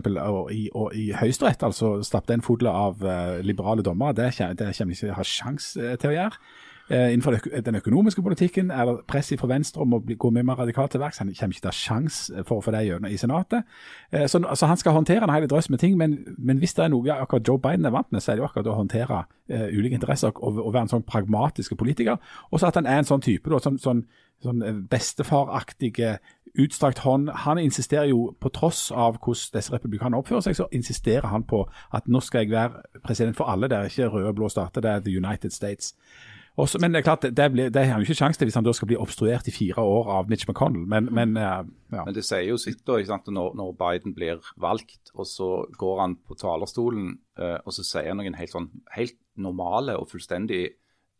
i, 0.54 0.68
i 0.94 1.06
Høyesterett, 1.18 1.64
altså 1.66 1.96
stappe 2.06 2.36
en 2.36 2.44
fodle 2.46 2.70
av 2.70 3.02
uh, 3.02 3.40
liberale 3.42 3.82
dommere. 3.82 4.14
Det, 4.14 4.28
kommer 4.38 4.94
de 4.94 4.98
ikke 4.98 5.18
ha 5.18 5.26
sjanse 5.26 5.96
til 5.98 6.12
å 6.12 6.18
gjøre. 6.20 6.44
Eh, 6.92 7.14
innenfor 7.14 7.32
den 7.66 7.76
økonomiske 7.76 8.22
politikken 8.22 8.72
er 8.72 8.86
det 8.86 9.06
press 9.08 9.32
fra 9.40 9.48
Venstre 9.48 9.82
om 9.82 9.94
å 9.96 10.00
gå 10.02 10.30
mye 10.36 10.44
mer 10.44 10.58
radikalt 10.60 10.92
til 10.92 11.00
verks. 11.00 11.22
Han 11.22 11.30
kommer 11.38 11.56
ikke 11.56 11.64
til 11.64 11.70
å 11.70 11.72
ha 11.72 11.78
sjanse 11.78 12.44
for 12.48 12.60
å 12.60 12.66
få 12.66 12.74
det 12.76 12.82
gjennom 12.84 13.08
i 13.08 13.20
Senatet. 13.22 13.70
Eh, 14.12 14.26
så, 14.28 14.42
altså, 14.44 14.68
han 14.68 14.78
skal 14.78 14.98
håndtere 14.98 15.24
en 15.24 15.32
hel 15.32 15.48
drøss 15.48 15.70
med 15.72 15.80
ting, 15.80 15.96
men, 15.98 16.18
men, 16.38 16.60
hvis 16.60 16.74
det 16.76 16.84
er 16.84 16.92
noe 16.92 17.16
akkurat 17.16 17.48
Joe 17.48 17.62
Biden 17.64 17.88
er 17.88 17.96
vant 17.96 18.12
med, 18.12 18.20
så 18.20 18.32
er 18.32 18.36
det 18.36 18.44
jo 18.44 18.50
akkurat 18.50 18.68
å 18.68 18.76
håndtere 18.76 19.22
uh, 19.24 19.68
ulike 19.72 19.96
interesser 19.96 20.34
og, 20.36 20.60
og, 20.60 20.74
være 20.74 20.90
en 20.90 20.94
sånn 20.98 21.08
pragmatisk 21.08 21.78
politiker. 21.80 22.20
Og 22.52 22.60
så 22.60 22.68
at 22.68 22.82
han 22.82 22.90
er 22.90 23.00
en 23.00 23.08
sånn 23.08 23.24
type, 23.24 23.48
da, 23.48 23.62
sånn, 23.64 23.80
sånn, 23.80 24.04
sånn 24.44 24.84
bestefaraktige 24.92 26.18
utstrakt 26.60 26.99
hånd. 27.06 27.30
Han 27.45 27.58
insisterer 27.58 28.10
jo, 28.12 28.34
på 28.41 28.49
tross 28.49 28.89
av 28.91 29.18
hvordan 29.20 29.56
disse 29.56 29.74
republikanerne 29.74 30.20
oppfører 30.20 30.47
seg, 30.47 30.58
så 30.60 30.68
insisterer 30.72 31.28
han 31.32 31.45
på 31.47 31.64
at 31.93 32.08
nå 32.12 32.20
skal 32.24 32.45
jeg 32.45 32.52
være 32.52 33.02
president 33.06 33.38
for 33.38 33.52
alle. 33.52 33.70
Det 33.72 33.78
er 33.78 33.89
ikke 33.91 34.12
røde 34.12 34.34
og 34.34 34.38
blå 34.39 34.49
stater, 34.49 34.82
det 34.82 34.91
er 34.91 35.04
The 35.06 35.18
United 35.18 35.52
States. 35.56 35.95
Også, 36.60 36.80
men 36.84 36.91
det 36.91 36.99
er 36.99 37.06
klart, 37.08 37.24
det, 37.24 37.45
blir, 37.52 37.70
det 37.72 37.86
har 37.86 37.93
han 37.93 38.02
jo 38.04 38.10
ikke 38.10 38.20
sjanse 38.20 38.39
til 38.39 38.49
hvis 38.49 38.58
han 38.60 38.66
da 38.66 38.74
skal 38.76 38.89
bli 38.89 38.97
obstruert 38.99 39.47
i 39.47 39.54
fire 39.56 39.82
år 39.88 40.10
av 40.18 40.28
Mitch 40.30 40.49
McConnell. 40.49 40.84
Men, 40.84 41.08
men, 41.16 41.38
ja. 41.39 41.62
men 41.93 42.16
det 42.16 42.26
sier 42.28 42.43
jo 42.49 42.58
sitt 42.60 42.84
da, 42.88 42.99
når, 42.99 43.56
når, 43.56 43.72
Biden 43.80 44.16
blir 44.16 44.43
valgt, 44.60 45.14
og 45.16 45.30
så 45.30 45.49
går 45.80 46.02
han 46.02 46.18
på 46.28 46.36
talerstolen 46.36 47.14
uh, 47.39 47.58
og 47.64 47.72
så 47.78 47.88
sier 47.88 48.12
han 48.12 48.20
noen 48.20 48.36
helt, 48.36 48.52
sånn, 48.52 48.68
helt 48.97 49.16
normale 49.39 49.95
og 49.95 50.12
fullstendig 50.12 50.66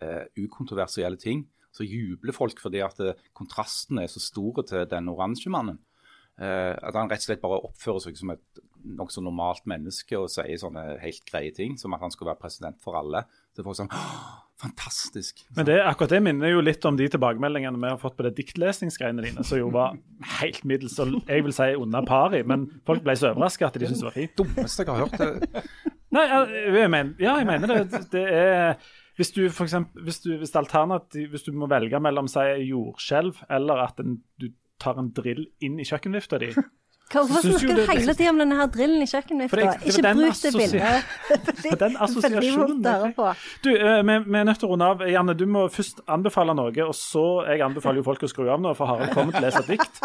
uh, 0.04 0.28
ukontroversielle 0.36 1.22
ting. 1.22 1.46
Så 1.72 1.88
jubler 1.88 2.36
folk 2.36 2.60
fordi 2.62 2.84
at 2.84 3.00
uh, 3.00 3.16
kontrasten 3.38 4.02
er 4.02 4.12
så 4.12 4.24
store 4.24 4.66
til 4.68 4.86
den 4.92 5.10
oransje 5.12 5.52
mannen. 5.54 5.80
at 6.42 6.96
han 6.96 7.10
rett 7.12 7.22
og 7.22 7.28
slett 7.28 7.42
bare 7.42 7.60
oppfører 7.68 8.02
seg 8.02 8.16
som 8.18 8.32
et 8.34 8.62
nokså 8.98 9.22
normalt 9.22 9.68
menneske 9.70 10.18
og 10.18 10.32
sier 10.32 10.58
sånne 10.58 10.96
helt 11.02 11.26
greie 11.28 11.52
ting, 11.54 11.76
som 11.78 11.94
at 11.94 12.02
han 12.02 12.14
skulle 12.14 12.32
være 12.32 12.42
president 12.42 12.80
for 12.82 12.98
alle. 12.98 13.26
Så 13.54 13.66
folk 13.66 13.78
sånn 13.78 13.92
Fantastisk. 14.62 15.40
Men 15.58 15.66
det, 15.66 15.80
akkurat 15.82 16.12
det 16.14 16.20
minner 16.22 16.52
jo 16.52 16.60
litt 16.62 16.86
om 16.86 16.94
de 16.94 17.08
tilbakemeldingene 17.10 17.80
vi 17.82 17.90
har 17.90 17.98
fått 17.98 18.14
på 18.20 18.28
det 18.28 18.36
diktlesningsgreiene 18.38 19.24
dine, 19.26 19.46
som 19.48 19.58
jo 19.58 19.72
var 19.74 19.96
helt 20.38 20.62
middels, 20.70 21.00
og 21.02 21.16
jeg 21.26 21.46
vil 21.48 21.56
si 21.56 21.72
under 21.82 22.06
pari, 22.06 22.44
men 22.46 22.68
folk 22.86 23.02
ble 23.02 23.16
så 23.18 23.32
overraska 23.32 23.72
at 23.72 23.80
de 23.82 23.90
syntes 23.90 24.04
det 24.04 24.10
var 24.12 24.18
fint. 24.20 24.36
Dummeste 24.38 24.86
jeg 24.86 24.92
har 24.92 25.02
hørt. 25.02 25.18
Det. 25.18 25.64
Nei, 26.14 26.28
jeg 26.28 26.92
mener, 26.94 27.16
ja, 27.24 27.40
jeg 27.40 27.50
mener 27.50 27.74
det. 27.74 28.04
Det 28.14 28.24
er 28.28 28.92
hvis 29.20 29.34
du 29.36 29.42
for 29.50 29.68
eksempel, 29.68 30.04
hvis, 30.06 30.22
du, 30.24 30.36
hvis, 30.40 30.54
hvis 31.30 31.44
du 31.48 31.52
må 31.58 31.68
velge 31.72 32.00
mellom 32.00 32.30
si 32.32 32.44
jordskjelv 32.70 33.44
eller 33.50 33.86
at 33.88 34.00
en, 34.04 34.20
du 34.42 34.52
tar 34.82 35.00
en 35.00 35.12
drill 35.16 35.46
inn 35.62 35.80
i 35.80 35.88
kjøkkenvifta 35.88 36.40
di 36.42 36.54
Hvorfor 37.12 37.44
snakker 37.44 37.76
du 37.76 37.84
hele 37.92 38.16
tida 38.16 38.32
om 38.32 38.40
denne 38.42 38.58
her 38.60 38.70
drillen 38.72 39.04
i 39.04 39.08
kjøkkenvifta? 39.10 39.76
Ikke 39.92 40.14
bruk 40.16 40.42
det 40.42 40.54
bildet. 40.56 41.12
den 41.84 41.98
assosiasjonen 42.06 42.84
Du, 43.64 43.72
eh, 43.76 44.02
vi, 44.08 44.18
vi, 44.26 44.38
er 44.40 44.48
nødt 44.48 44.62
til 44.62 44.70
å 44.70 44.74
runde 44.74 44.90
av. 44.94 45.04
Janne, 45.12 45.36
du 45.38 45.46
må 45.50 45.66
først 45.74 46.04
anbefale 46.12 46.56
noe, 46.58 46.74
og 46.86 46.96
så 46.98 47.26
Jeg 47.52 47.64
anbefaler 47.66 48.02
jo 48.02 48.08
folk 48.08 48.24
å 48.24 48.32
skru 48.32 48.48
av 48.52 48.62
nå, 48.64 48.74
for 48.78 48.90
Harald 48.90 49.14
kommer 49.16 49.36
til 49.36 49.44
å 49.44 49.50
lese 49.50 49.64
dikt. 49.68 50.02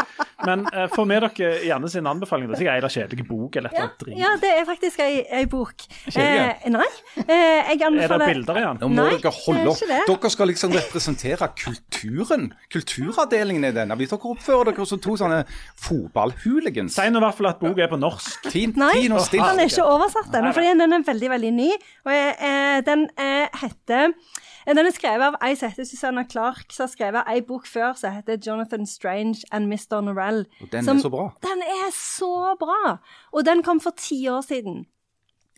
Men 0.46 0.66
uh, 0.68 0.86
få 0.92 1.06
med 1.08 1.24
dere 1.24 1.52
Janne 1.66 1.88
sin 1.90 2.06
anbefaling. 2.06 2.50
Det 2.50 2.58
er 2.58 2.62
sikkert 2.62 2.88
ei 2.88 2.94
kjedelig 2.96 3.26
bok 3.28 3.56
eller 3.56 3.72
et 3.72 3.76
eller 3.76 3.86
annet 3.86 4.02
dritt. 4.02 4.18
Ja, 4.20 4.32
det 4.42 4.50
er 4.52 4.66
faktisk 4.68 5.02
ei, 5.04 5.22
ei 5.32 5.46
bok. 5.50 5.86
Eh, 6.12 6.66
nei. 6.72 6.88
Eh, 7.24 7.70
jeg 7.72 7.82
anbefaler 7.86 8.04
Er 8.04 8.20
det 8.20 8.28
bilder 8.34 8.60
i 8.60 8.64
den? 8.66 8.80
Nå 8.82 8.90
må 8.92 8.98
nei, 8.98 9.16
dere 9.16 9.32
holde 9.38 9.72
opp. 9.72 9.94
Dere 10.10 10.32
skal 10.34 10.50
liksom 10.52 10.74
representere 10.76 11.48
kulturen. 11.56 12.50
Kulturavdelingen 12.72 13.68
i 13.70 13.72
denne. 13.76 13.96
Hvis 13.98 14.12
dere 14.12 14.32
oppfører 14.34 14.70
dere 14.72 14.88
som 14.88 15.02
to 15.02 15.16
sånne 15.18 15.42
fotballhooligans 15.86 16.95
Si 16.96 17.04
nå 17.12 17.20
i 17.20 17.24
hvert 17.26 17.36
fall 17.36 17.50
at 17.50 17.60
boka 17.60 17.84
er 17.84 17.90
på 17.92 17.98
norsk. 18.00 18.48
Tin, 18.48 18.72
Nei, 18.80 19.04
den 19.04 19.60
er 19.60 19.68
ikke 19.68 19.84
oversatt 19.84 20.32
ennå, 20.32 20.52
for 20.56 20.64
den 20.64 20.80
er 20.80 21.04
veldig, 21.04 21.30
veldig 21.34 21.52
ny. 21.52 21.70
Og 22.06 22.12
eh, 22.16 22.80
Den 22.86 23.06
eh, 23.20 23.60
heter 23.60 24.14
eh, 24.66 24.74
den 24.74 24.88
er 24.88 24.94
skrevet 24.96 25.28
av 25.28 25.36
ei 25.44 25.52
som 25.58 25.70
heter 25.70 25.86
Susanna 25.86 26.24
Clark, 26.26 26.72
som 26.72 26.86
har 26.86 26.92
skrevet 26.94 27.28
ei 27.30 27.42
bok 27.44 27.68
før 27.68 27.92
som 28.00 28.16
heter 28.16 28.40
'Jonathan 28.40 28.86
Strange 28.86 29.44
and 29.52 29.68
Mr. 29.68 30.00
Norell'. 30.00 30.46
Og 30.62 30.72
den 30.72 30.84
som, 30.84 30.96
er 30.96 31.02
så 31.02 31.12
bra. 31.12 31.30
Den 31.44 31.62
er 31.62 31.90
så 31.92 32.34
bra! 32.58 32.98
Og 33.32 33.46
den 33.46 33.62
kom 33.62 33.80
for 33.80 33.92
ti 33.96 34.26
år 34.28 34.40
siden. 34.40 34.86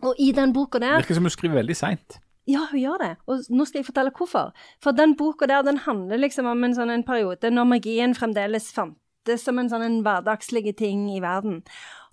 Og 0.03 0.14
i 0.18 0.32
den 0.32 0.53
boka 0.53 0.78
der 0.78 0.99
Virker 0.99 1.14
som 1.14 1.24
hun 1.24 1.30
skriver 1.30 1.55
veldig 1.55 1.76
seint. 1.76 2.20
Ja, 2.49 2.66
hun 2.70 2.80
gjør 2.80 2.99
det. 3.03 3.16
Og 3.26 3.45
nå 3.51 3.64
skal 3.64 3.78
jeg 3.78 3.86
fortelle 3.86 4.11
hvorfor. 4.11 4.53
For 4.82 4.91
den 4.91 5.16
boka 5.16 5.47
der 5.47 5.62
den 5.62 5.78
handler 5.78 6.16
liksom 6.16 6.47
om 6.47 6.64
en 6.64 6.74
sånn 6.74 6.91
en 6.91 7.05
periode 7.05 7.51
når 7.51 7.64
magien 7.64 8.14
fremdeles 8.14 8.72
fant 8.72 8.97
dette 9.28 9.44
som 9.44 9.60
en 9.60 9.70
sånn 9.70 9.84
en 9.86 9.98
hverdagslig 10.06 10.74
ting 10.78 11.06
i 11.12 11.22
verden. 11.24 11.62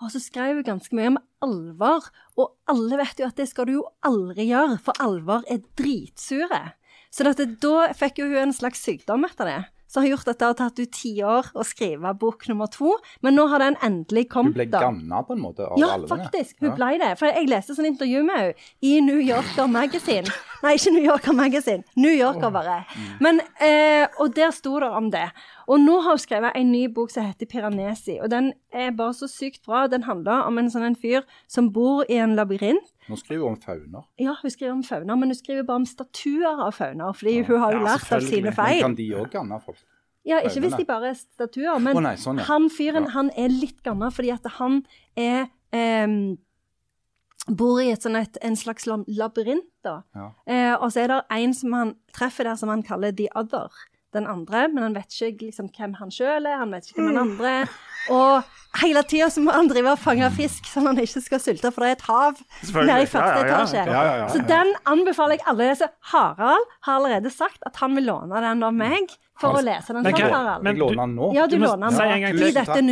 Og 0.03 0.11
så 0.13 0.21
skrev 0.21 0.59
hun 0.59 0.67
ganske 0.67 0.97
mye 0.97 1.13
om 1.13 1.21
alvor, 1.45 2.09
og 2.37 2.55
alle 2.71 2.99
vet 3.01 3.21
jo 3.21 3.29
at 3.29 3.39
det 3.39 3.47
skal 3.51 3.69
du 3.69 3.77
jo 3.77 3.85
aldri 4.05 4.49
gjøre, 4.49 4.79
for 4.83 5.03
alvor 5.03 5.45
er 5.51 5.63
dritsure. 5.79 6.63
Så 7.15 7.23
dette, 7.27 7.47
da 7.63 7.93
fikk 7.95 8.19
jo 8.19 8.27
hun 8.27 8.49
en 8.49 8.55
slags 8.55 8.83
sykdom 8.83 9.23
etter 9.27 9.51
det 9.51 9.61
som 9.95 10.03
har 10.03 10.09
gjort 10.09 10.27
at 10.27 10.39
det 10.39 10.47
har 10.49 10.55
tatt 10.59 10.79
ut 10.81 10.91
ti 10.91 11.11
år 11.23 11.49
å 11.55 11.63
skrive 11.63 12.11
bok 12.19 12.47
nummer 12.49 12.67
to. 12.71 12.95
Men 13.23 13.37
nå 13.37 13.45
har 13.51 13.63
den 13.63 13.77
endelig 13.85 14.25
kommet. 14.33 14.55
Hun 14.55 14.57
ble 14.57 14.65
ganna 14.73 15.21
på 15.23 15.35
en 15.37 15.43
måte 15.43 15.67
av 15.69 15.79
ja, 15.79 15.93
alvene? 15.95 16.09
Ja, 16.09 16.25
faktisk. 16.25 16.57
Hun 16.59 16.71
ja. 16.71 16.75
ble 16.79 16.89
det. 16.99 17.11
For 17.21 17.31
jeg 17.31 17.47
leste 17.51 17.77
sånn 17.77 17.87
intervju 17.93 18.25
med 18.27 18.41
henne 18.41 18.69
i 18.83 18.97
New 19.05 19.21
Yorker 19.23 19.69
Magazine. 19.71 20.35
Nei, 20.65 20.75
ikke 20.79 20.95
New 20.97 21.05
Yorker 21.05 21.37
Magazine. 21.37 21.85
New 21.95 22.11
Yorker, 22.11 22.51
bare. 22.51 22.81
Men, 23.23 23.39
eh, 23.63 24.03
og 24.19 24.33
der 24.35 24.51
sto 24.55 24.79
det 24.81 24.89
om 24.99 25.11
det. 25.13 25.27
Og 25.67 25.79
nå 25.81 25.95
har 26.05 26.13
hun 26.13 26.21
skrevet 26.21 26.55
en 26.55 26.71
ny 26.71 26.85
bok 26.93 27.09
som 27.13 27.25
heter 27.25 27.45
'Piranesi'. 27.49 28.19
Og 28.23 28.31
den 28.31 28.53
er 28.73 28.91
bare 28.91 29.13
så 29.13 29.27
sykt 29.27 29.65
bra. 29.65 29.87
Den 29.87 30.03
handler 30.03 30.45
om 30.45 30.57
en 30.57 30.69
sånn 30.69 30.85
en 30.85 30.95
fyr 30.95 31.25
som 31.47 31.71
bor 31.73 32.05
i 32.09 32.19
en 32.21 32.35
labyrint. 32.35 32.93
Nå 33.09 33.17
skriver 33.17 33.43
hun 33.43 33.55
om 33.55 33.61
fauner. 33.61 34.05
Ja, 34.19 34.35
hun 34.41 34.51
skriver 34.51 34.71
om 34.71 34.83
fauner, 34.83 35.15
men 35.15 35.29
hun 35.29 35.35
skriver 35.35 35.63
bare 35.63 35.81
om 35.83 35.85
statuer 35.85 36.65
av 36.67 36.71
fauner. 36.71 37.13
Fordi 37.13 37.37
ja. 37.37 37.43
hun 37.43 37.59
har 37.59 37.71
jo 37.73 37.79
ja, 37.79 37.83
lært 37.83 38.11
av 38.11 38.21
sine 38.21 38.53
feil. 38.53 38.81
Men 38.81 38.81
kan 38.81 38.95
de 38.95 39.09
òg 39.15 39.29
ganne 39.31 39.59
folk? 39.65 39.83
Ja, 40.25 40.39
ikke 40.41 40.59
hvis 40.65 40.73
de 40.73 40.85
bare 40.85 41.09
er 41.09 41.13
statuer. 41.13 41.77
Men 41.79 41.97
oh, 41.97 42.01
nei, 42.01 42.15
sånn, 42.17 42.41
ja. 42.41 42.47
han 42.49 42.69
fyren 42.73 43.11
han 43.13 43.29
er 43.37 43.53
litt 43.53 43.83
gammel 43.85 44.11
fordi 44.11 44.31
at 44.33 44.47
han 44.57 44.81
er 45.15 45.45
eh, 45.71 46.37
bor 47.45 47.81
i 47.81 47.91
et 47.93 48.05
sånn 48.05 48.17
et, 48.17 48.37
en 48.41 48.57
slags 48.57 48.87
labyrint. 48.89 49.69
da. 49.85 49.99
Ja. 50.17 50.29
Eh, 50.49 50.73
og 50.73 50.89
så 50.93 51.03
er 51.03 51.13
det 51.13 51.19
en 51.29 51.53
som 51.53 51.75
han 51.77 51.93
treffer 52.15 52.49
der 52.49 52.57
som 52.57 52.71
han 52.73 52.83
kaller 52.85 53.13
the 53.13 53.27
other. 53.35 53.69
Den 54.15 54.29
andre, 54.31 54.67
men 54.71 54.85
han 54.85 54.95
vet 54.95 55.11
ikke 55.11 55.49
liksom, 55.49 55.67
hvem 55.75 55.97
han 55.99 56.13
sjøl 56.13 56.47
er, 56.47 56.61
han 56.61 56.71
vet 56.71 56.87
ikke 56.87 57.01
hvem 57.01 57.11
han 57.11 57.23
andre 57.25 57.53
er. 57.61 57.73
Og 58.13 58.79
hele 58.79 59.01
tida 59.09 59.27
må 59.41 59.53
han 59.55 59.69
drive 59.71 59.95
og 59.95 60.01
fange 60.01 60.29
fisk 60.35 60.67
sånn 60.69 60.87
at 60.87 60.93
han 60.93 61.03
ikke 61.07 61.23
skal 61.25 61.41
sulte, 61.41 61.71
for 61.73 61.83
det 61.83 61.89
er 61.89 61.97
et 61.97 62.07
hav 62.07 62.41
nede 62.85 62.97
i 63.01 63.09
første 63.09 63.43
etasje. 63.45 63.83
Ja, 63.89 64.03
ja, 64.21 64.29
så 64.31 64.41
den 64.47 64.73
anbefaler 64.91 65.39
jeg 65.39 65.47
alle 65.51 65.69
å 65.73 65.91
Harald 66.13 66.73
har 66.87 66.99
allerede 66.99 67.33
sagt 67.33 67.65
at 67.67 67.79
han 67.81 67.97
vil 67.97 68.07
låne 68.11 68.43
den 68.45 68.65
av 68.67 68.75
meg 68.75 69.15
for 69.39 69.57
å 69.59 69.61
lese 69.63 69.93
den. 69.93 70.05
Men, 70.05 70.15
Harald. 70.15 70.63
Men 70.63 70.77
du, 70.77 70.79
låner 70.79 71.01
den 71.01 71.15
nå? 71.17 71.29
Ja, 71.35 71.45
du, 71.47 71.57
du 71.57 71.63
låner 71.65 71.89
den 71.89 71.97
Si 71.97 72.07
en 72.07 72.23
gang 72.23 72.37
til, 72.39 72.51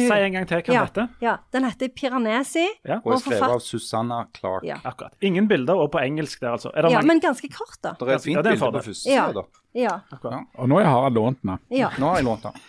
si 0.09 0.17
en 0.27 0.35
gang 0.37 0.47
til 0.49 0.59
hva 0.59 0.75
ja, 0.75 0.83
heter. 0.83 1.09
Ja, 1.23 1.35
Den 1.55 1.67
heter 1.69 1.91
Piranesi. 1.95 2.65
Ja. 2.83 2.99
Og 2.99 3.15
er 3.15 3.23
skrevet 3.23 3.55
av 3.57 3.63
Susanna 3.63 4.19
Clark. 4.35 4.67
Ja. 4.67 4.79
Akkurat. 4.83 5.15
Ingen 5.23 5.47
bilder, 5.51 5.79
og 5.79 5.91
på 5.95 6.03
engelsk 6.03 6.43
der, 6.43 6.57
altså. 6.57 6.73
ja, 6.75 7.01
men 7.07 7.23
ganske 7.23 7.49
kort, 7.53 7.79
da. 7.81 7.95
Det 7.99 8.09
er 8.09 8.15
et 8.17 8.27
fint 8.27 8.41
bilde 8.41 8.59
på 8.59 8.71
første 8.79 8.99
side, 9.05 9.27
da. 9.39 9.47
Ja. 9.73 9.97
Og 10.21 10.69
nå 10.69 10.83
har 10.83 11.07
jeg 11.07 11.17
lånt 11.17 11.41
den. 11.41 11.59
Ja. 11.73 11.93
Nå 11.97 12.11
har 12.11 12.21
jeg 12.21 12.27
lånt 12.29 12.49
den. 12.49 12.63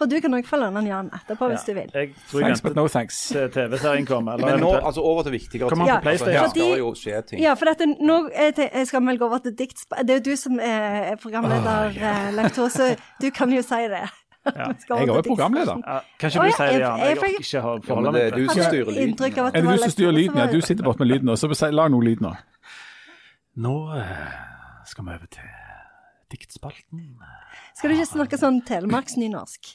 Og 0.00 0.10
du 0.10 0.16
kan 0.20 0.34
òg 0.36 0.44
få 0.48 0.58
låne 0.60 0.80
den 0.82 0.90
Jan 0.90 1.06
etterpå 1.16 1.48
hvis 1.52 1.64
du 1.64 1.72
vil. 1.76 1.88
Jeg 1.94 2.10
tror 2.28 2.44
thanks, 2.44 2.62
but 2.64 2.76
no 2.76 2.84
thanks. 2.92 3.20
TV-serien 3.32 4.06
kommer. 4.08 4.36
Men 4.42 4.60
nå, 4.60 4.74
altså 4.76 5.00
over 5.00 5.24
til 5.24 5.36
viktigere 5.36 5.70
ting. 5.70 5.86
Ja, 5.88 5.96
altså, 6.02 6.30
her 6.30 6.50
skal 6.52 6.78
jo 6.82 6.92
skje 6.98 7.22
ting. 7.30 7.40
Ja, 7.42 7.54
for 7.56 7.70
dette, 7.70 7.88
nå 7.88 8.18
skal 8.84 9.02
vi 9.02 9.12
vel 9.12 9.18
gå 9.22 9.30
over 9.30 9.40
til 9.46 9.56
dikt... 9.56 9.86
Det 10.02 10.18
er 10.18 10.20
jo 10.20 10.26
du 10.28 10.36
som 10.36 10.60
er 10.60 11.16
programleder, 11.22 11.88
oh, 11.88 11.96
yeah. 11.96 12.28
lektor, 12.36 12.68
så 12.68 12.92
du 13.22 13.30
kan 13.34 13.52
jo 13.52 13.64
si 13.64 13.82
det. 13.92 14.04
Ja. 14.46 14.68
Jeg 14.88 15.08
er 15.08 15.12
òg 15.16 15.24
programleder. 15.26 15.80
Ja, 15.80 15.98
kan 16.20 16.30
ikke 16.30 16.44
du 16.44 16.56
si 16.56 16.66
det, 16.68 16.80
Jan? 16.82 17.00
Jeg 17.00 17.16
orker 17.16 17.38
ikke 17.40 17.62
å 17.62 17.72
forholdet 17.86 18.12
meg 18.12 18.20
til 18.20 18.26
det. 18.26 18.26
Er 18.26 18.36
du 18.36 18.52
som 18.52 18.62
styrer 18.68 18.92
lyden? 18.92 19.16
Er 19.46 19.56
det 19.56 19.72
du 19.72 19.86
som 19.86 19.94
styrer 19.96 20.16
lyden? 20.18 20.38
Ja, 20.42 20.46
du 20.52 20.60
sitter 20.60 20.86
bort 20.86 21.02
med 21.02 21.10
lyden, 21.10 21.30
nå. 21.32 21.36
så 21.40 21.70
lag 21.72 21.90
noe 21.94 22.06
lyd 22.06 22.22
nå. 22.22 22.34
Nå 23.66 23.74
eh, 23.96 24.22
skal 24.86 25.08
vi 25.08 25.16
over 25.16 25.32
til 25.32 25.50
diktspalten. 26.34 27.08
Skal 27.76 27.92
du 27.92 27.98
ikke 27.98 28.08
snakke 28.08 28.38
sånn 28.40 28.62
telemarksnynorsk? 28.64 29.74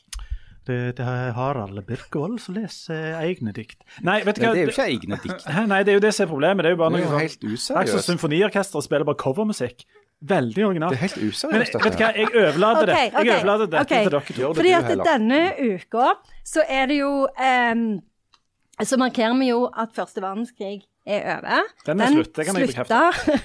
Det, 0.66 0.78
det 0.98 1.06
er 1.06 1.32
Harald 1.34 1.80
Birkevold 1.86 2.40
som 2.42 2.56
leser 2.58 3.16
egne 3.22 3.54
dikt. 3.54 3.80
Nei, 4.06 4.20
vet 4.26 4.38
du 4.38 4.44
hva? 4.46 4.52
Det 4.54 4.62
er 4.62 4.70
jo 4.70 4.74
ikke 4.74 4.86
egne 4.90 5.18
dikt. 5.22 5.48
Nei, 5.72 5.82
det 5.86 5.94
er 5.94 5.98
jo 5.98 6.04
det 6.04 6.12
som 6.18 6.26
er 6.26 6.30
problemet. 6.32 6.66
Det 6.66 6.72
er 6.72 6.76
jo 6.76 6.80
bare 6.82 6.96
noe 6.96 7.10
sånn 7.10 7.22
er 7.22 7.56
useriøst. 7.56 8.10
symfoniorkesteret 8.10 8.88
spiller 8.88 9.08
bare 9.10 9.22
covermusikk. 9.22 9.86
Veldig 10.32 10.66
originalt. 10.68 10.94
Det 10.94 11.00
er 11.00 11.04
helt 11.08 11.18
Men 11.18 11.32
useriøst, 11.34 11.78
vet 11.82 11.98
du 11.98 12.04
hva, 12.04 12.12
jeg 12.14 12.30
overlater 12.30 12.90
det 12.90 12.94
Okay, 12.94 13.10
okay, 13.10 13.26
Jeg 13.26 13.38
overlater 13.40 13.72
det 13.72 13.80
ok. 13.82 13.92
til 13.92 14.12
dere. 14.12 14.22
Gjør 14.38 14.54
det 14.54 14.60
Fordi 14.60 14.74
at 14.78 15.06
denne 15.08 15.42
uka 15.72 16.12
så 16.54 16.66
er 16.70 16.92
det 16.92 17.00
jo 17.00 17.12
um, 17.26 17.86
Så 18.86 19.02
markerer 19.02 19.38
vi 19.42 19.50
jo 19.50 19.64
at 19.74 19.98
første 19.98 20.22
verdenskrig 20.22 20.84
er 21.06 21.38
over. 21.38 21.70
Den 21.86 22.02
er 22.02 22.12
slutt, 22.14 22.38
jeg 22.38 22.46
slutta 22.46 23.00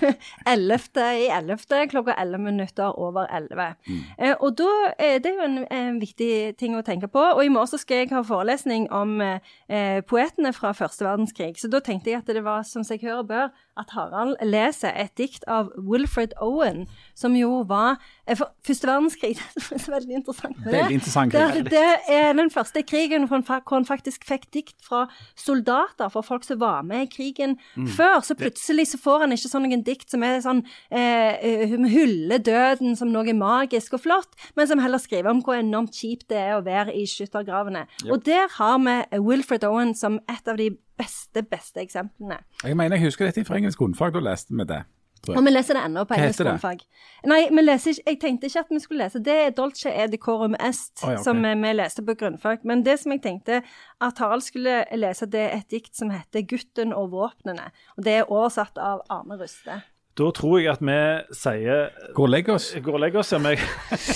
11. 0.55 0.79
i 1.17 1.29
11. 1.33 1.89
klokka 1.91 2.15
11 2.21 2.39
minutter 2.45 2.99
over 2.99 3.27
11. 3.27 3.75
Mm. 3.87 4.01
Eh, 4.19 4.35
og 4.41 4.59
da 4.59 4.73
er 4.99 5.19
det 5.25 5.33
jo 5.35 5.45
en, 5.45 5.59
en 5.73 6.01
viktig 6.01 6.57
ting 6.61 6.77
å 6.77 6.85
tenke 6.87 7.09
på. 7.09 7.23
Og 7.37 7.45
i 7.45 7.53
morgen 7.53 7.71
så 7.71 7.81
skal 7.81 8.05
jeg 8.05 8.13
ha 8.13 8.23
forelesning 8.27 8.91
om 8.95 9.21
eh, 9.25 9.55
eh, 9.69 10.03
poetene 10.05 10.53
fra 10.57 10.75
første 10.77 11.07
verdenskrig. 11.07 11.55
Så 11.61 11.73
da 11.73 11.81
tenkte 11.81 12.13
jeg 12.13 12.21
at 12.23 12.29
det 12.29 12.45
var 12.45 12.67
som 12.69 12.85
seg 12.85 13.05
hører 13.07 13.27
bør 13.27 13.49
at 13.77 13.93
Harald 13.97 14.37
leser 14.45 14.95
et 14.97 15.13
dikt 15.19 15.45
av 15.51 15.69
Wilfred 15.77 16.33
Owen, 16.43 16.87
som 17.15 17.37
jo 17.37 17.63
var 17.69 17.99
eh, 18.27 18.39
Første 18.67 18.89
verdenskrig. 18.89 19.37
Det 19.67 19.77
er 19.77 19.93
veldig 19.93 20.17
interessant 20.19 20.57
med 20.59 20.73
det. 20.73 20.81
Veldig 20.81 20.97
interessant 20.99 21.33
Det, 21.33 21.65
det 21.71 22.15
er 22.17 22.33
den 22.37 22.51
første 22.51 22.83
krigen 22.87 23.27
hvor 23.29 23.43
han 23.71 23.87
faktisk 23.87 24.25
fikk 24.27 24.49
dikt 24.55 24.77
fra 24.85 25.05
soldater, 25.39 26.09
fra 26.13 26.23
folk 26.25 26.47
som 26.47 26.61
var 26.61 26.83
med 26.87 27.07
i 27.07 27.11
krigen 27.11 27.57
før. 27.97 28.21
Så 28.27 28.37
plutselig 28.39 28.89
så 28.93 29.01
får 29.03 29.25
han 29.25 29.37
ikke 29.37 29.51
sånn 29.51 29.67
noen 29.67 29.85
dikt 29.87 30.13
som 30.13 30.25
er 30.27 30.41
sånn 30.45 30.63
eh, 30.91 31.37
eh, 31.37 31.77
hyller 31.91 32.43
døden 32.43 32.97
som 32.99 33.13
noe 33.13 33.35
magisk 33.37 33.97
og 33.99 34.05
flott, 34.07 34.37
men 34.59 34.71
som 34.71 34.83
heller 34.83 35.03
skriver 35.03 35.33
om 35.33 35.43
hvor 35.45 35.59
enormt 35.59 35.97
kjipt 35.97 36.29
det 36.33 36.41
er 36.41 36.57
å 36.57 36.65
være 36.67 36.95
i 36.97 37.07
skyttergravene. 37.11 37.87
Og 38.11 38.25
der 38.27 38.51
har 38.59 38.79
vi 38.83 38.99
Wilfred 39.27 39.67
Owen 39.69 39.95
som 39.99 40.21
et 40.31 40.51
av 40.51 40.59
de 40.61 40.73
beste, 40.99 41.43
beste 41.43 41.81
eksemplene. 41.81 42.39
Jeg 42.65 42.77
mener 42.77 42.97
jeg 42.97 43.11
husker 43.11 43.29
dette 43.29 43.45
fra 43.45 43.59
engelsk 43.59 43.79
grunnfag, 43.79 44.15
da 44.15 44.23
leste 44.25 44.55
vi 44.57 44.69
det. 44.69 44.85
Og 45.27 45.43
vi 45.43 45.51
leser 45.51 45.75
det 45.75 45.83
ennå 45.87 46.05
på 46.07 46.15
engelsk 46.15 46.43
grunnfag. 46.45 46.83
Nei, 47.27 47.41
ikke, 47.49 47.95
jeg 48.07 48.19
tenkte 48.23 48.47
ikke 48.47 48.63
at 48.63 48.71
vi 48.71 48.81
skulle 48.83 49.07
lese. 49.07 49.23
Det 49.25 49.35
er 49.47 49.55
Dolce 49.57 49.91
Edicorum 49.91 50.53
decorum 50.53 50.55
est, 50.61 50.93
oh, 51.03 51.09
ja, 51.09 51.15
okay. 51.15 51.25
som 51.25 51.45
eh, 51.45 51.57
vi 51.63 51.73
leste 51.75 52.05
på 52.07 52.15
grunnfag. 52.21 52.65
Men 52.65 52.85
det 52.87 52.99
som 53.01 53.13
jeg 53.13 53.23
tenkte 53.25 53.63
at 54.01 54.23
Harald 54.23 54.45
skulle 54.47 54.85
lese, 54.95 55.27
det 55.27 55.41
er 55.41 55.59
et 55.59 55.71
dikt 55.71 55.97
som 55.97 56.13
heter 56.15 56.47
'Gutten 56.47 56.95
og 56.95 57.11
våpnene'. 57.11 57.71
Og 57.97 58.05
det 58.05 58.13
er 58.13 58.31
oversatt 58.31 58.79
av 58.79 59.03
Arne 59.11 59.41
Ruste. 59.43 59.83
Da 60.17 60.29
tror 60.33 60.61
jeg 60.63 60.71
at 60.73 60.81
vi 60.81 60.99
sier 61.37 61.91
Gå 62.17 62.25
og 62.25 62.31
legg 62.33 62.49
oss. 62.49 62.71
Går 62.81 62.97
og 62.97 63.03
legger 63.03 63.21
oss. 63.21 63.35
ja, 63.35 63.41
men 63.43 63.59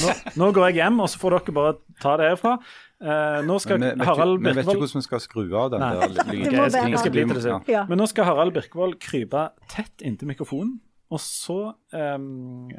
Nå, 0.01 0.14
nå 0.40 0.48
går 0.57 0.70
jeg 0.70 0.78
hjem, 0.80 1.03
og 1.05 1.11
så 1.12 1.20
får 1.20 1.36
dere 1.36 1.57
bare 1.59 1.74
ta 2.01 2.14
det 2.20 2.30
herfra. 2.30 2.55
Uh, 3.01 3.40
nå 3.48 3.57
skal 3.64 3.80
Men 3.80 4.01
Harald 4.05 4.42
Birkevold 4.44 4.44
vi 4.44 4.53
vet 4.59 4.66
ikke 4.66 4.80
hvordan 4.82 5.01
vi 5.01 5.07
skal 5.07 5.22
skru 5.24 5.44
av 5.57 5.70
den 5.72 5.84
der 5.84 6.14
lyden. 6.28 7.57
Okay. 7.57 7.72
Ja. 7.72 7.84
Men 7.88 8.01
nå 8.01 8.09
skal 8.09 8.28
Harald 8.28 8.53
Birkevold 8.57 8.98
krype 9.01 9.46
tett 9.72 10.05
inntil 10.05 10.28
mikrofonen. 10.32 10.78
Og 11.11 11.20
så 11.24 11.59
um, 11.96 12.70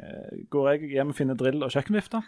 går 0.50 0.68
jeg 0.72 0.92
hjem 0.94 1.10
og 1.12 1.18
finner 1.18 1.38
drill 1.38 1.62
og 1.66 1.74
kjøkkenvifte. 1.74 2.22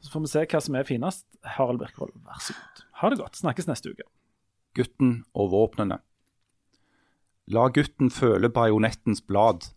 Så 0.00 0.12
får 0.12 0.24
vi 0.24 0.30
se 0.32 0.44
hva 0.52 0.60
som 0.64 0.76
er 0.78 0.86
finest. 0.88 1.26
Harald 1.56 1.80
Birkevold, 1.82 2.14
vær 2.24 2.40
så 2.44 2.56
god. 2.56 2.84
Ha 3.02 3.10
det 3.12 3.20
godt. 3.20 3.40
Snakkes 3.40 3.68
neste 3.68 3.92
uke. 3.92 4.06
Gutten 4.78 5.18
og 5.34 5.50
våpnene. 5.52 5.98
La 7.50 7.66
gutten 7.74 8.12
føle 8.14 8.48
bajonettens 8.54 9.24
blad, 9.26 9.72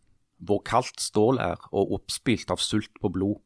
hvor 0.47 0.61
kaldt 0.67 1.01
stål 1.01 1.39
er 1.41 1.61
og 1.71 1.95
oppspilt 1.99 2.51
av 2.53 2.61
sult 2.61 2.93
på 3.01 3.11
blod. 3.13 3.39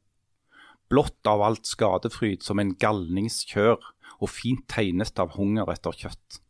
Blått 0.90 1.28
av 1.28 1.44
alt 1.44 1.68
skadefryd 1.68 2.44
som 2.46 2.60
en 2.64 2.74
galningskjør 2.80 3.78
og 4.18 4.30
fint 4.32 4.64
tegnet 4.72 5.20
av 5.20 5.36
hunger 5.36 5.70
etter 5.74 5.96
kjøtt. 5.96 6.42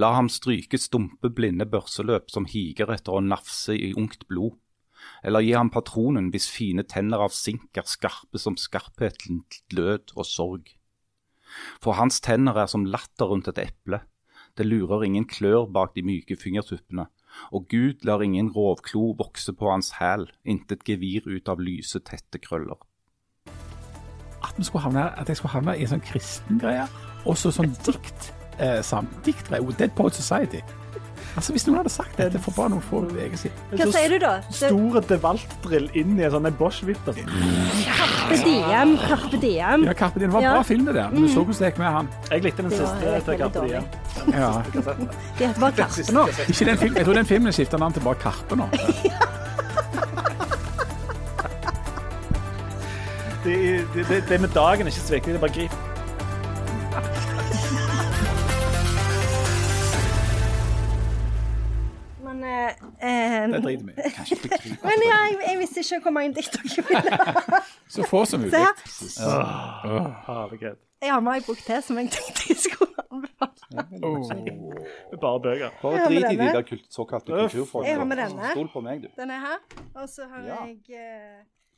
La 0.00 0.12
ham 0.14 0.28
stryke 0.32 0.78
stumpe, 0.78 1.28
blinde 1.28 1.66
børseløp 1.68 2.30
som 2.32 2.46
higer 2.48 2.92
etter 2.94 3.16
å 3.16 3.24
nafse 3.24 3.74
i 3.74 3.92
ungt 3.98 4.26
blod, 4.30 4.54
eller 5.24 5.44
gi 5.44 5.54
ham 5.56 5.72
patronen 5.72 6.30
hvis 6.32 6.48
fine 6.52 6.84
tenner 6.88 7.24
av 7.24 7.34
sink 7.34 7.76
er 7.80 7.88
skarpe 7.88 8.40
som 8.40 8.56
skarpheten 8.60 9.42
til 9.50 9.80
lød 9.80 10.14
og 10.16 10.28
sorg. 10.28 10.70
For 11.82 11.98
hans 11.98 12.20
tenner 12.22 12.56
er 12.62 12.70
som 12.70 12.86
latter 12.86 13.32
rundt 13.32 13.50
et 13.50 13.58
eple, 13.64 14.02
det 14.56 14.66
lurer 14.66 15.06
ingen 15.06 15.26
klør 15.30 15.66
bak 15.72 15.94
de 15.96 16.04
myke 16.06 16.36
fingertuppene, 16.38 17.08
og 17.50 17.68
Gud 17.72 18.04
lar 18.06 18.22
ingen 18.24 18.50
rovklo 18.54 19.14
vokse 19.18 19.52
på 19.56 19.70
hans 19.72 19.92
hæl, 19.98 20.28
intet 20.44 20.84
gevir 20.84 21.26
ut 21.28 21.48
av 21.48 21.60
lyse, 21.60 22.00
tette 22.04 22.40
krøller. 22.42 22.78
At, 24.40 24.54
vi 24.56 24.64
skulle 24.64 24.82
havne, 24.82 25.08
at 25.20 25.28
jeg 25.28 25.36
skulle 25.36 25.52
havne 25.52 25.76
i 25.76 25.84
en 25.84 25.94
sånn 25.94 26.04
kristen 26.04 26.60
greie, 26.60 26.86
og 27.24 27.36
så 27.38 27.52
sånn 27.54 27.74
dikt. 27.86 28.32
Eh, 28.60 28.80
diktgreie. 29.24 29.64
Dead 29.78 29.92
Poet 29.96 30.14
Society. 30.14 30.60
Altså, 31.36 31.52
Hvis 31.54 31.66
noen 31.68 31.76
hadde 31.78 31.92
sagt 31.94 32.16
dette 32.18 32.38
for 32.42 32.50
bare 32.56 32.70
noen 32.72 32.82
få 32.82 33.02
uker 33.06 33.36
siden 33.38 33.52
Hva 33.78 33.86
sier 33.94 34.08
du 34.14 34.18
da? 34.22 34.32
Store 34.50 35.00
DeWalt-drill 35.06 35.88
inn 35.94 36.18
i 36.18 36.24
en 36.26 36.32
sånn 36.34 36.48
Bosch-vitter. 36.58 37.20
Carpe 37.86 38.38
diem. 38.44 38.96
Carpe 39.06 39.40
diem. 39.42 39.84
Ja, 39.86 39.92
Carpe 39.94 40.18
Diem. 40.20 40.30
Det 40.30 40.34
var 40.34 40.42
Ja. 40.42 40.52
bra 40.58 40.62
film, 40.62 40.84
det 40.86 40.94
der. 40.94 41.08
Men 41.10 41.22
du 41.22 41.28
så 41.28 41.44
hvordan 41.44 41.58
det 41.58 41.72
gikk 41.72 41.78
med 41.78 41.92
han. 41.92 42.08
Jeg 42.30 42.42
likte 42.44 42.62
den 42.62 42.70
Det 42.70 42.78
siste 42.78 43.20
til 43.24 43.38
Carpe 43.38 43.58
dårlig. 43.58 43.70
Diem. 43.70 43.84
Ja. 44.34 44.62
Det 45.38 45.46
heter 45.46 45.60
bare 45.60 45.72
Karpe 45.72 46.12
nå. 46.12 46.26
Ikke 46.48 46.64
den 46.64 46.78
film, 46.78 46.94
jeg 46.96 47.04
tror 47.06 47.14
den 47.14 47.26
filmen 47.26 47.52
skifter 47.52 47.78
navn 47.78 47.92
til 47.92 48.02
bare 48.02 48.14
Karpe 48.14 48.56
nå. 48.56 48.68
Det, 53.44 53.54
det, 53.94 54.02
det, 54.08 54.24
det 54.28 54.40
med 54.40 54.48
dagen 54.54 54.82
er 54.86 54.90
ikke 54.92 55.00
så 55.00 55.14
viktig, 55.14 55.32
det 55.32 55.36
er 55.36 55.40
bare 55.40 55.52
grip. 55.54 55.70
eh, 63.02 63.34
eh, 63.42 63.48
Det 63.52 63.62
driter 63.64 63.84
vi 63.84 63.92
i. 63.92 63.94
men 64.86 65.04
ja, 65.06 65.18
jeg, 65.28 65.38
jeg 65.48 65.58
visste 65.62 65.80
ikke 65.84 66.00
hvor 66.06 66.14
mange 66.18 66.34
dikt 66.34 66.56
dere 66.56 66.84
ville 66.88 67.16
ha. 67.16 67.60
Så 67.88 68.06
få 68.08 68.24
som 68.28 68.40
mulig. 68.44 68.52
Se 68.86 69.22
her. 69.22 70.14
Herlighet. 70.28 70.78
Jeg 71.00 71.12
har 71.14 71.20
med 71.24 71.32
ei 71.38 71.40
bok 71.46 71.56
til 71.64 71.78
som 71.82 71.96
jeg 71.96 72.10
tenkte 72.12 72.42
jeg 72.50 72.58
skulle 72.60 73.04
anbefale. 73.08 74.50
Bare 75.22 75.38
bøker. 75.40 75.70
Bare 75.80 76.02
drit 76.10 76.26
i 76.28 76.36
de 76.36 76.48
der 76.52 76.82
såkalte 76.92 77.32
kulturfolkene. 77.32 77.88
Jeg 77.88 77.96
har 78.02 78.04
med 78.10 78.20
denne. 78.20 78.50
Stol 78.52 78.68
på 78.68 78.82
meg, 78.84 79.00
du. 79.06 79.08
Den 79.16 79.30
er 79.32 79.40
her. 79.46 79.56
Og 79.94 80.08
så 80.12 80.26
har 80.28 80.44
Ja. 80.44 80.58
jeg 80.66 80.76
eh, 80.92 81.40